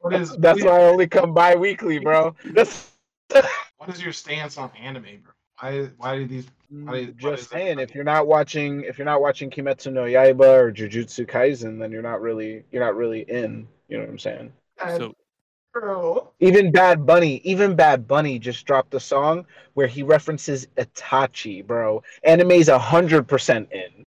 [0.02, 2.36] what is That's why I only come bi-weekly, bro.
[2.44, 2.90] That's
[3.30, 5.32] what is your stance on anime, bro?
[5.60, 7.50] Why why do these Why- what just is it?
[7.50, 7.78] saying.
[7.78, 11.90] If you're not watching, if you're not watching Kimetsu no Yaiba or Jujutsu Kaisen, then
[11.90, 13.66] you're not really you're not really in.
[13.88, 14.52] You know what I'm saying?
[14.88, 15.14] So
[15.72, 16.30] bro?
[16.40, 22.02] Even Bad Bunny, even Bad Bunny just dropped a song where he references Itachi, bro.
[22.24, 24.04] Anime's hundred percent in.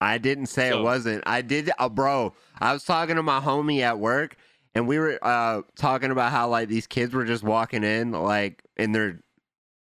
[0.00, 1.22] I didn't say it wasn't.
[1.26, 2.34] I did, uh, bro.
[2.58, 4.36] I was talking to my homie at work,
[4.74, 8.62] and we were uh, talking about how like these kids were just walking in, like
[8.76, 9.20] in their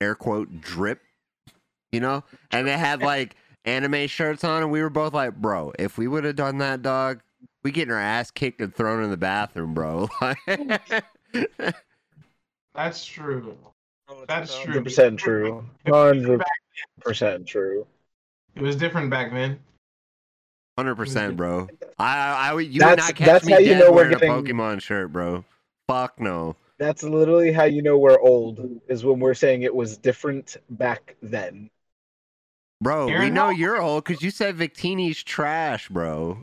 [0.03, 1.01] air quote drip,
[1.93, 5.73] you know, and they had like anime shirts on, and we were both like, bro,
[5.79, 7.21] if we would have done that, dog,
[7.63, 10.09] we getting our ass kicked and thrown in the bathroom, bro.
[12.75, 13.57] That's true.
[14.27, 14.67] That's true.
[14.67, 15.65] Hundred percent true.
[15.87, 16.43] Hundred
[17.01, 17.87] percent true.
[18.55, 19.59] It was different back then.
[20.77, 21.37] Hundred percent, mm-hmm.
[21.37, 21.69] bro.
[21.99, 24.13] I, I, I, you would not catch that's me how you dead know we're wearing
[24.13, 25.45] getting- a Pokemon shirt, bro.
[25.89, 26.57] Fuck no.
[26.83, 28.81] That's literally how you know we're old.
[28.89, 31.71] Is when we're saying it was different back then.
[32.81, 36.43] Bro, we know how- you're old because you said Victini's trash, bro.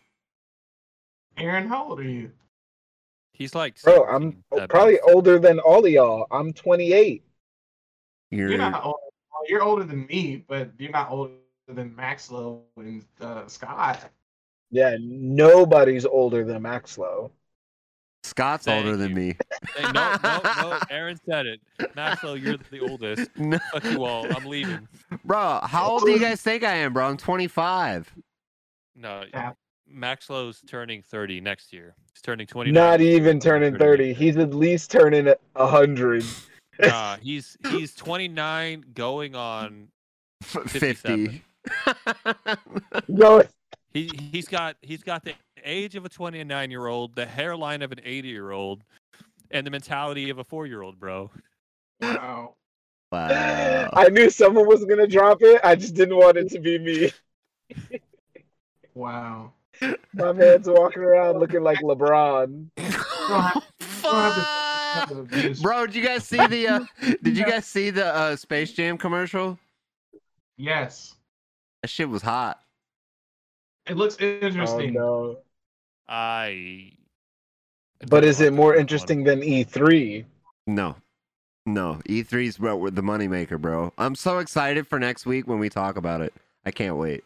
[1.36, 2.32] Aaron, how old are you?
[3.34, 5.10] he's like, Bro, I'm at probably best.
[5.14, 6.26] older than all of y'all.
[6.32, 7.22] I'm 28.
[8.32, 8.96] You're, You're not old.
[9.50, 11.34] You're older than me, but you're not older
[11.68, 14.10] than Maxlow and uh, Scott.
[14.72, 17.32] Yeah, nobody's older than Maxlow.
[18.24, 19.16] Scott's Thank older than you.
[19.16, 19.36] me.
[19.76, 20.80] Hey, no, no, no.
[20.90, 21.62] Aaron said it.
[21.96, 23.30] Maxwell, you're the oldest.
[23.38, 23.58] No.
[23.72, 24.26] Fuck you all.
[24.36, 24.88] I'm leaving.
[25.24, 27.08] Bro, how old do you guys think I am, bro?
[27.08, 28.14] I'm 25.
[28.96, 29.54] No, Yeah.
[29.92, 31.96] Maxlow's turning 30 next year.
[32.14, 32.72] He's turning 20.
[32.72, 34.14] Not even turning 30.
[34.14, 34.14] 30.
[34.14, 36.24] He's at least turning 100.
[36.82, 39.90] Nah, he's he's 29 going on.
[40.44, 41.44] 50.
[43.14, 43.44] Go
[43.94, 45.34] He he's got he's got the
[45.64, 48.84] age of a 29 year old, the hairline of an 80 year old,
[49.52, 51.30] and the mentality of a four year old, bro.
[52.02, 52.56] Wow.
[53.12, 53.90] wow.
[53.94, 55.60] I knew someone was gonna drop it.
[55.64, 57.12] I just didn't want it to be me.
[58.94, 59.54] Wow.
[60.14, 62.68] My man's walking around looking like LeBron.
[63.80, 65.10] Fuck.
[65.62, 66.80] Bro, did you guys see the uh,
[67.24, 69.58] did you guys see the uh, Space Jam commercial?
[70.58, 71.16] Yes.
[71.82, 72.60] That shit was hot.
[73.88, 74.94] It looks Oh interesting.
[74.94, 75.38] no!
[76.10, 76.92] I.
[78.08, 78.82] But is it more the first one.
[78.82, 80.26] interesting than E E3?
[80.68, 80.96] No.
[81.66, 82.02] No.
[82.10, 83.94] E3's bro, the moneymaker, bro.
[83.98, 86.34] I'm so excited for next week when we talk about it.
[86.66, 87.24] I can't wait.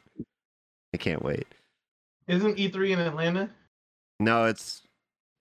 [0.94, 1.48] I can't wait.
[2.28, 3.50] Isn't E3 in Atlanta?
[4.20, 4.82] No, it's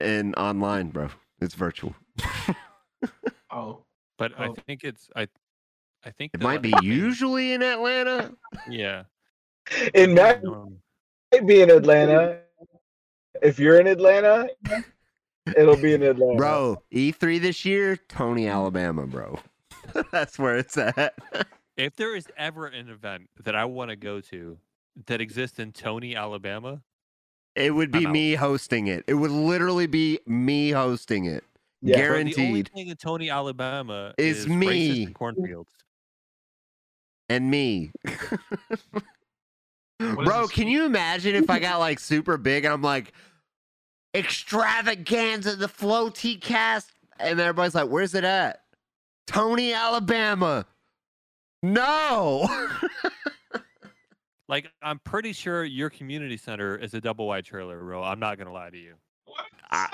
[0.01, 1.09] in online, bro.
[1.41, 1.95] It's virtual.
[3.55, 3.85] Oh.
[4.17, 4.55] But I Oh.
[4.67, 5.29] think it's I.
[6.05, 8.33] I think It might be like, usually in Atlanta.
[8.69, 9.05] Yeah.
[9.95, 10.79] It might um,
[11.47, 12.41] be in Atlanta.
[13.43, 14.49] If you're in Atlanta,
[15.57, 16.37] It'll be in Atlanta.
[16.37, 19.39] Bro, E3 this year, Toney, Alabama, bro.
[20.13, 21.15] That's where it's at.
[21.77, 24.59] If there is ever an event that I want to go to
[25.07, 26.83] that exists in Toney, Alabama,
[27.57, 29.05] It would be me hosting it.
[29.09, 31.43] It would literally be me hosting it.
[31.81, 32.07] Yeah.
[32.09, 35.07] bro, the only thing in Toney, Alabama Is is, me.
[35.07, 35.73] cornfields.
[37.29, 37.91] And me.
[39.99, 43.13] Bro, can you imagine if I got like super big and I'm like
[44.15, 48.63] extravaganza, the Flow T cast, and everybody's like, where's it at?
[49.27, 50.67] Toney, Alabama.
[51.63, 52.49] No.
[54.49, 58.03] Like, I'm pretty sure your community center is a double wide trailer, bro.
[58.03, 58.97] I'm not gonna lie to you.
[59.71, 59.89] I-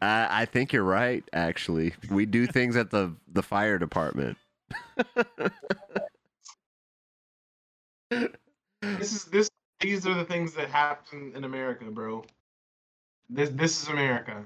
[0.00, 1.94] I, I think you're right, actually.
[2.08, 4.36] We do things at the, the fire department.
[8.10, 9.50] This is this.
[9.82, 12.24] These are the things that happen in America, bro.
[13.28, 14.44] This this is America.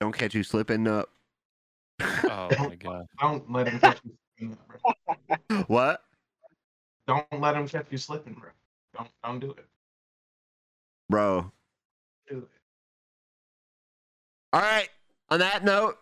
[0.00, 1.10] Don't catch you slipping up.
[2.00, 3.06] Oh my god.
[3.20, 4.58] Don't let him catch you slipping,
[5.48, 5.64] bro.
[5.66, 6.02] What?
[7.06, 8.50] Don't let him catch you slipping, bro.
[8.96, 9.66] Don't don't do it.
[11.10, 11.50] Bro.
[12.28, 12.48] Do it.
[14.52, 14.88] All right.
[15.28, 15.98] On that note,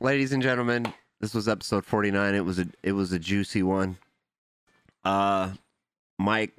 [0.00, 2.34] ladies and gentlemen, this was episode 49.
[2.34, 3.96] It was a it was a juicy one.
[5.04, 5.52] Uh
[6.18, 6.52] Mike,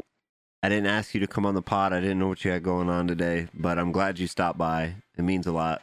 [0.61, 1.93] I didn't ask you to come on the pod.
[1.93, 4.95] I didn't know what you had going on today, but I'm glad you stopped by.
[5.17, 5.81] It means a lot.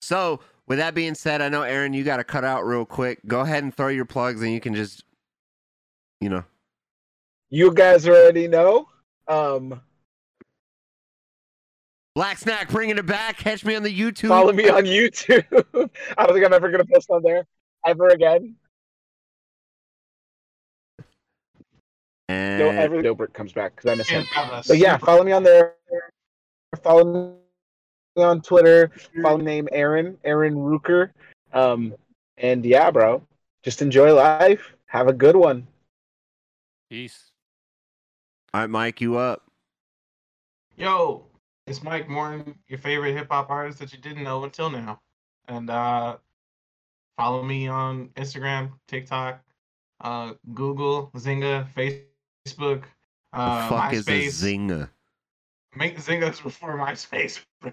[0.00, 3.20] So, with that being said, I know Aaron, you got to cut out real quick.
[3.26, 5.02] Go ahead and throw your plugs and you can just
[6.20, 6.44] you know,
[7.50, 8.88] You guys already know.
[9.28, 9.80] Um,
[12.14, 13.36] Black Snack bringing it back.
[13.38, 14.28] Catch me on the YouTube.
[14.28, 15.44] follow me on YouTube.
[16.16, 17.46] I don't think I'm ever gonna post on there
[17.86, 18.56] ever again.
[22.28, 23.02] And No, ever.
[23.02, 24.24] Dobrik comes back because I miss him.
[24.24, 25.74] Can't have a But yeah, follow me on there.
[26.82, 27.36] Follow
[28.16, 28.90] me on Twitter.
[29.22, 31.10] Follow me name Aaron Aaron Rooker.
[31.52, 31.94] Um,
[32.36, 33.22] and yeah, bro,
[33.62, 34.74] just enjoy life.
[34.86, 35.66] Have a good one.
[36.90, 37.32] Peace.
[38.54, 39.42] All right, Mike, you up.
[40.76, 41.26] Yo,
[41.66, 45.00] it's Mike Morton, your favorite hip hop artist that you didn't know until now.
[45.48, 46.16] And uh
[47.16, 49.40] follow me on Instagram, TikTok,
[50.00, 52.04] uh Google, Zynga, Facebook,
[53.32, 54.28] uh fuck is a MySpace.
[54.42, 54.88] zinger?
[55.76, 57.40] Make Zynga's before MySpace.
[57.60, 57.72] bro.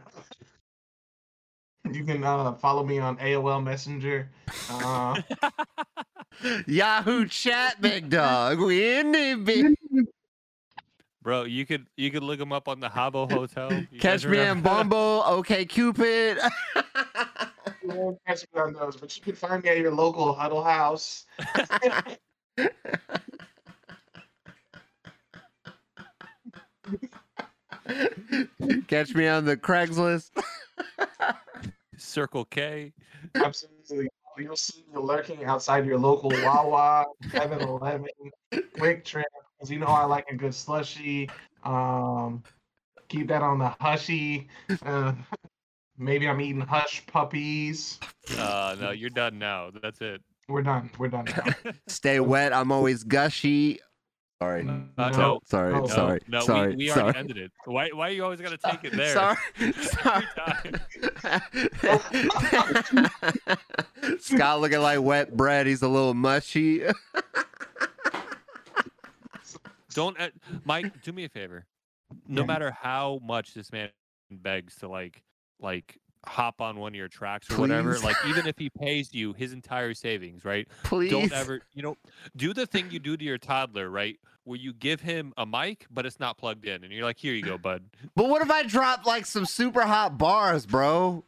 [1.91, 4.29] you can uh follow me on AOL Messenger.
[4.69, 5.21] Uh
[6.67, 8.59] Yahoo chat, big dog.
[8.59, 9.73] We in there, big.
[11.21, 13.71] Bro, you could you could look him up on the Habbo Hotel.
[13.91, 14.69] You Catch me on remember?
[14.69, 15.23] Bumble.
[15.39, 16.37] Okay, Cupid.
[17.83, 21.25] you catch me on those, but you can find me at your local huddle house.
[28.87, 30.31] Catch me on the Craigslist.
[31.97, 32.93] Circle K.
[33.35, 34.09] Absolutely.
[34.37, 38.09] You'll see me lurking outside your local Wawa, 7 Eleven,
[38.51, 39.23] QuikTrip,
[39.57, 41.29] because you know I like a good slushy.
[41.63, 42.43] Um,
[43.07, 44.49] keep that on the hushy.
[44.85, 45.13] Uh,
[45.97, 47.99] maybe I'm eating hush puppies.
[48.37, 49.71] Uh no, you're done now.
[49.81, 50.21] That's it.
[50.47, 50.91] We're done.
[50.97, 51.71] We're done now.
[51.87, 52.53] Stay wet.
[52.53, 53.79] I'm always gushy.
[54.41, 54.61] Sorry.
[54.61, 55.73] Uh, No, no, Sorry.
[55.73, 56.19] no, sorry.
[56.27, 56.69] no, sorry.
[56.71, 57.01] we, we sorry.
[57.03, 57.51] already ended it.
[57.65, 59.13] Why why are you always going to take it there?
[59.13, 59.37] Sorry.
[59.73, 60.25] Sorry.
[64.19, 65.67] Scott looking like wet bread.
[65.67, 66.83] He's a little mushy.
[69.93, 70.29] Don't uh,
[70.65, 71.65] Mike, do me a favor.
[72.27, 72.47] No Yeah.
[72.47, 73.89] matter how much this man
[74.29, 75.23] begs to like
[75.61, 75.97] like
[76.27, 79.53] hop on one of your tracks or whatever, like even if he pays you his
[79.53, 80.67] entire savings, right?
[80.83, 81.11] Please.
[81.11, 81.97] Don't ever, you know,
[82.35, 84.17] do the thing you do to your toddler, right?
[84.43, 87.33] Where you give him a mic, but it's not plugged in, and you're like, "Here
[87.33, 87.83] you go, bud."
[88.15, 91.25] But what if I drop like some super hot bars, bro?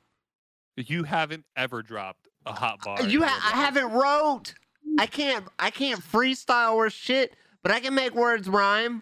[0.75, 3.01] You haven't ever dropped a hot bar.
[3.03, 4.53] You ha- I haven't wrote.
[4.99, 5.47] I can't.
[5.57, 9.01] I can't freestyle or shit, but I can make words rhyme.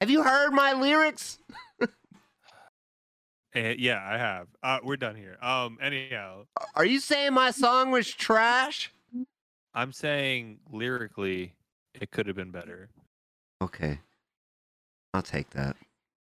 [0.00, 1.38] Have you heard my lyrics?
[3.54, 4.46] Eh, yeah, I have.
[4.62, 5.38] Uh, we're done here.
[5.40, 6.44] Um, anyhow,
[6.74, 8.92] Are you saying my song was trash?
[9.74, 11.54] I'm saying lyrically,
[11.94, 12.90] it could have been better.
[13.62, 13.98] Okay,
[15.14, 15.76] I'll take that.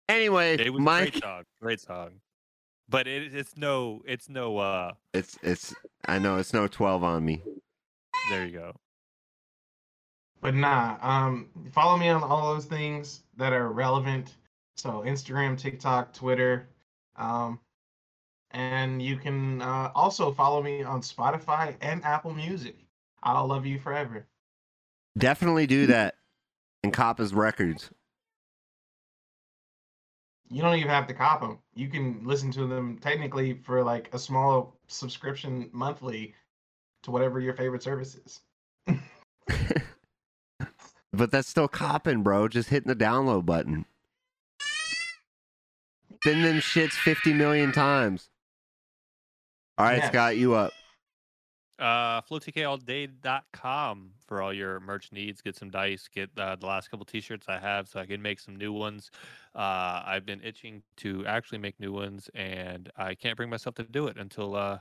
[0.09, 2.11] Anyway, It was Mike, great song, great song,
[2.89, 4.59] but it, it's no, it's no.
[4.59, 5.75] uh it's it's.
[6.07, 7.43] I know it's no twelve on me.
[8.29, 8.73] There you go.
[10.41, 14.35] But nah, um, follow me on all those things that are relevant.
[14.77, 16.67] So Instagram, TikTok, Twitter,
[17.17, 17.61] um,
[18.51, 22.77] and you can uh, also follow me on Spotify and Apple Music.
[23.23, 24.27] I'll love you forever.
[25.19, 26.17] Definitely do that.
[26.83, 27.91] And cop his records.
[30.51, 31.59] you don't even have to cop them.
[31.75, 36.35] You can listen to them technically for like a small subscription monthly
[37.03, 38.41] to whatever your favorite service is.
[41.13, 42.47] but that's still copping, bro.
[42.49, 43.85] Just hitting the download button.
[46.25, 48.31] Spin them shits 50 million times.
[49.77, 50.09] All right, Yes.
[50.09, 50.73] Scott, you up.
[51.79, 55.43] Uh, flowtkallday.com for all your merch needs.
[55.43, 56.09] Get some dice.
[56.09, 59.11] Get uh, the last couple T-shirts I have, so I can make some new ones.
[59.55, 63.83] Uh, I've been itching to actually make new ones, and I can't bring myself to
[63.83, 64.79] do it until uh,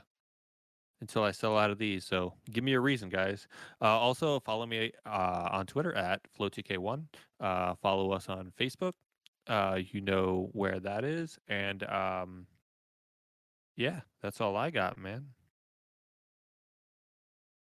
[1.02, 2.06] until I sell out of these.
[2.06, 3.48] So give me a reason, guys.
[3.82, 7.04] Uh, also, follow me uh, on Twitter at flowtk1.
[7.38, 8.92] Uh, follow us on Facebook.
[9.46, 12.46] Uh, you know where that is, and um,
[13.76, 15.26] yeah, that's all I got, man.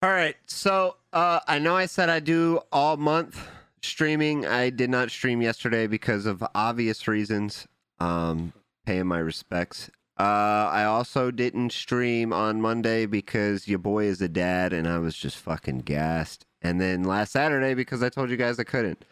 [0.03, 0.37] All right.
[0.47, 3.49] So uh, I know I said I do all month
[3.83, 4.47] streaming.
[4.47, 7.67] I did not stream yesterday because of obvious reasons.
[7.99, 8.53] Um,
[8.85, 9.91] paying my respects.
[10.19, 14.99] Uh, I also didn't stream on Monday because your boy is a dad and I
[14.99, 16.47] was just fucking gassed.
[16.63, 19.05] And then last Saturday because I told you guys I couldn't.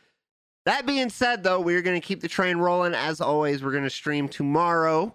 [0.67, 2.95] That being said, though, we're going to keep the train rolling.
[2.95, 5.15] As always, we're going to stream tomorrow.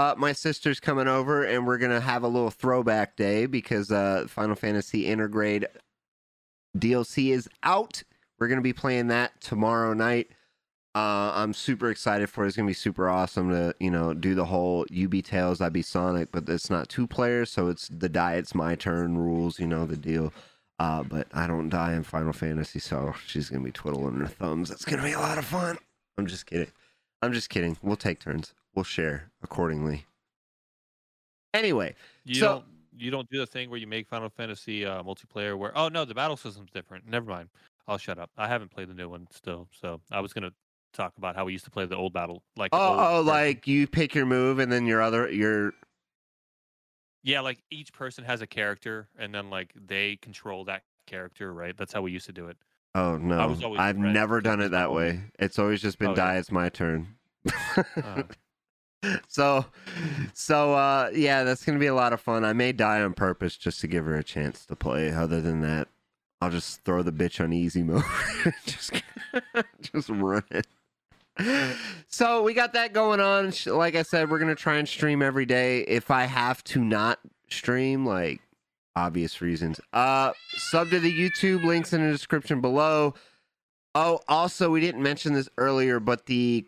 [0.00, 4.24] Uh, my sister's coming over, and we're gonna have a little throwback day because uh,
[4.28, 5.66] Final Fantasy Intergrade
[6.78, 8.02] DLC is out.
[8.38, 10.30] We're gonna be playing that tomorrow night.
[10.94, 12.48] Uh, I'm super excited for it.
[12.48, 15.68] It's gonna be super awesome to you know do the whole you be Tails, I
[15.68, 19.60] be Sonic, but it's not two players, so it's the die, it's my turn rules.
[19.60, 20.32] You know the deal.
[20.80, 24.70] Uh, but I don't die in Final Fantasy, so she's gonna be twiddling her thumbs.
[24.70, 25.76] That's gonna be a lot of fun.
[26.16, 26.72] I'm just kidding.
[27.20, 27.76] I'm just kidding.
[27.82, 28.54] We'll take turns.
[28.74, 30.06] We'll share accordingly.
[31.52, 31.94] Anyway,
[32.24, 32.64] You So- don't
[32.96, 36.04] you don't do the thing where you make Final Fantasy uh, multiplayer where oh no
[36.04, 37.06] the battle system's different.
[37.06, 37.50] Never mind.
[37.86, 38.30] I'll shut up.
[38.38, 40.52] I haven't played the new one still, so I was gonna
[40.92, 43.86] talk about how we used to play the old battle like oh, oh, like you
[43.86, 45.72] pick your move and then your other your
[47.22, 51.76] yeah, like each person has a character and then like they control that character, right?
[51.76, 52.56] That's how we used to do it.
[52.94, 55.20] oh no, was I've never done it that way.
[55.38, 56.34] It's always just been Oh, die.
[56.34, 56.38] yeah.
[56.40, 57.16] It's my turn.
[58.02, 58.22] Uh,
[59.28, 59.64] so,
[60.34, 62.44] so uh, yeah, that's gonna be a lot of fun.
[62.44, 65.10] I may die on purpose just to give her a chance to play.
[65.12, 65.88] Other than that,
[66.40, 68.02] I'll just throw the bitch on easy mode.
[68.66, 68.92] just,
[69.82, 70.66] just run it.
[72.08, 73.52] So we got that going on.
[73.66, 75.80] Like I said, we're gonna try and stream every day.
[75.80, 77.18] If I have to not
[77.48, 78.40] stream, like
[78.96, 79.80] obvious reasons.
[79.92, 83.14] Uh, sub to the YouTube links in the description below.
[83.94, 86.66] Oh, also, we didn't mention this earlier, but the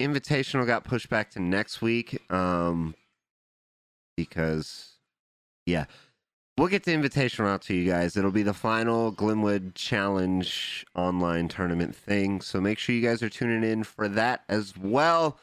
[0.00, 2.20] invitational got pushed back to next week.
[2.30, 2.94] Um,
[4.16, 4.96] because,
[5.66, 5.86] yeah,
[6.60, 8.18] we'll get the invitation out to you guys.
[8.18, 12.42] It'll be the final Glenwood Challenge online tournament thing.
[12.42, 15.38] So make sure you guys are tuning in for that as well.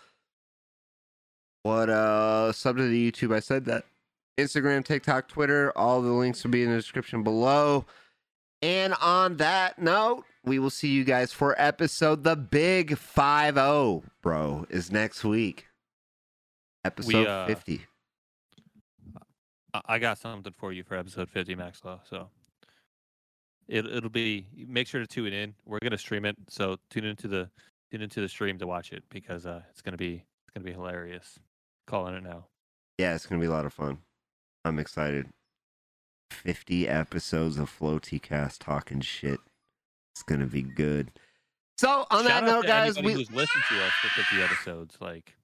[1.64, 3.36] What uh sub to the YouTube?
[3.36, 3.86] I said that.
[4.38, 7.88] Instagram, TikTok, Twitter, all the links will be in the description below.
[8.62, 14.68] And on that note, we will see you guys for episode the big 5-0, bro,
[14.70, 15.66] is next week.
[16.86, 17.88] Episode uh, 50.
[19.86, 22.02] I- got something for you for episode 50, Maxwell.
[22.10, 22.30] So
[23.68, 25.56] it it'll be make sure to tune in.
[25.66, 27.50] We're gonna stream it, so tune into the
[27.92, 30.74] tune into the stream to watch it because uh, it's gonna be it's gonna be
[30.74, 31.40] hilarious.
[31.88, 32.46] Calling it now.
[32.98, 34.00] Yeah, it's going to be a lot of fun.
[34.66, 35.28] I'm excited.
[36.32, 39.40] 50 episodes of Flow T-Cast talking shit.
[40.14, 41.12] It's going to be good.
[41.78, 44.98] So, on that Shout out note, guys, we who's listened to us for 50 episodes.
[45.00, 45.36] Like,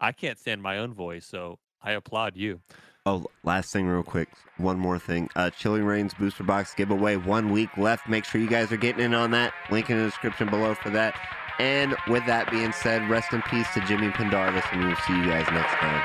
[0.00, 2.60] I can't stand my own voice, so I applaud you.
[3.06, 4.28] Oh, last thing, real quick.
[4.58, 5.30] One more thing.
[5.34, 7.16] Uh, Chilling Reigns booster box giveaway.
[7.16, 8.08] One week left.
[8.08, 9.54] Make sure you guys are getting in on that.
[9.70, 11.18] Link in the description below for that.
[11.58, 15.24] And with that being said, rest in peace to Jimmy Pendarvis, and we'll see you
[15.24, 16.02] guys next time.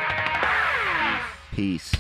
[1.52, 1.92] Peace.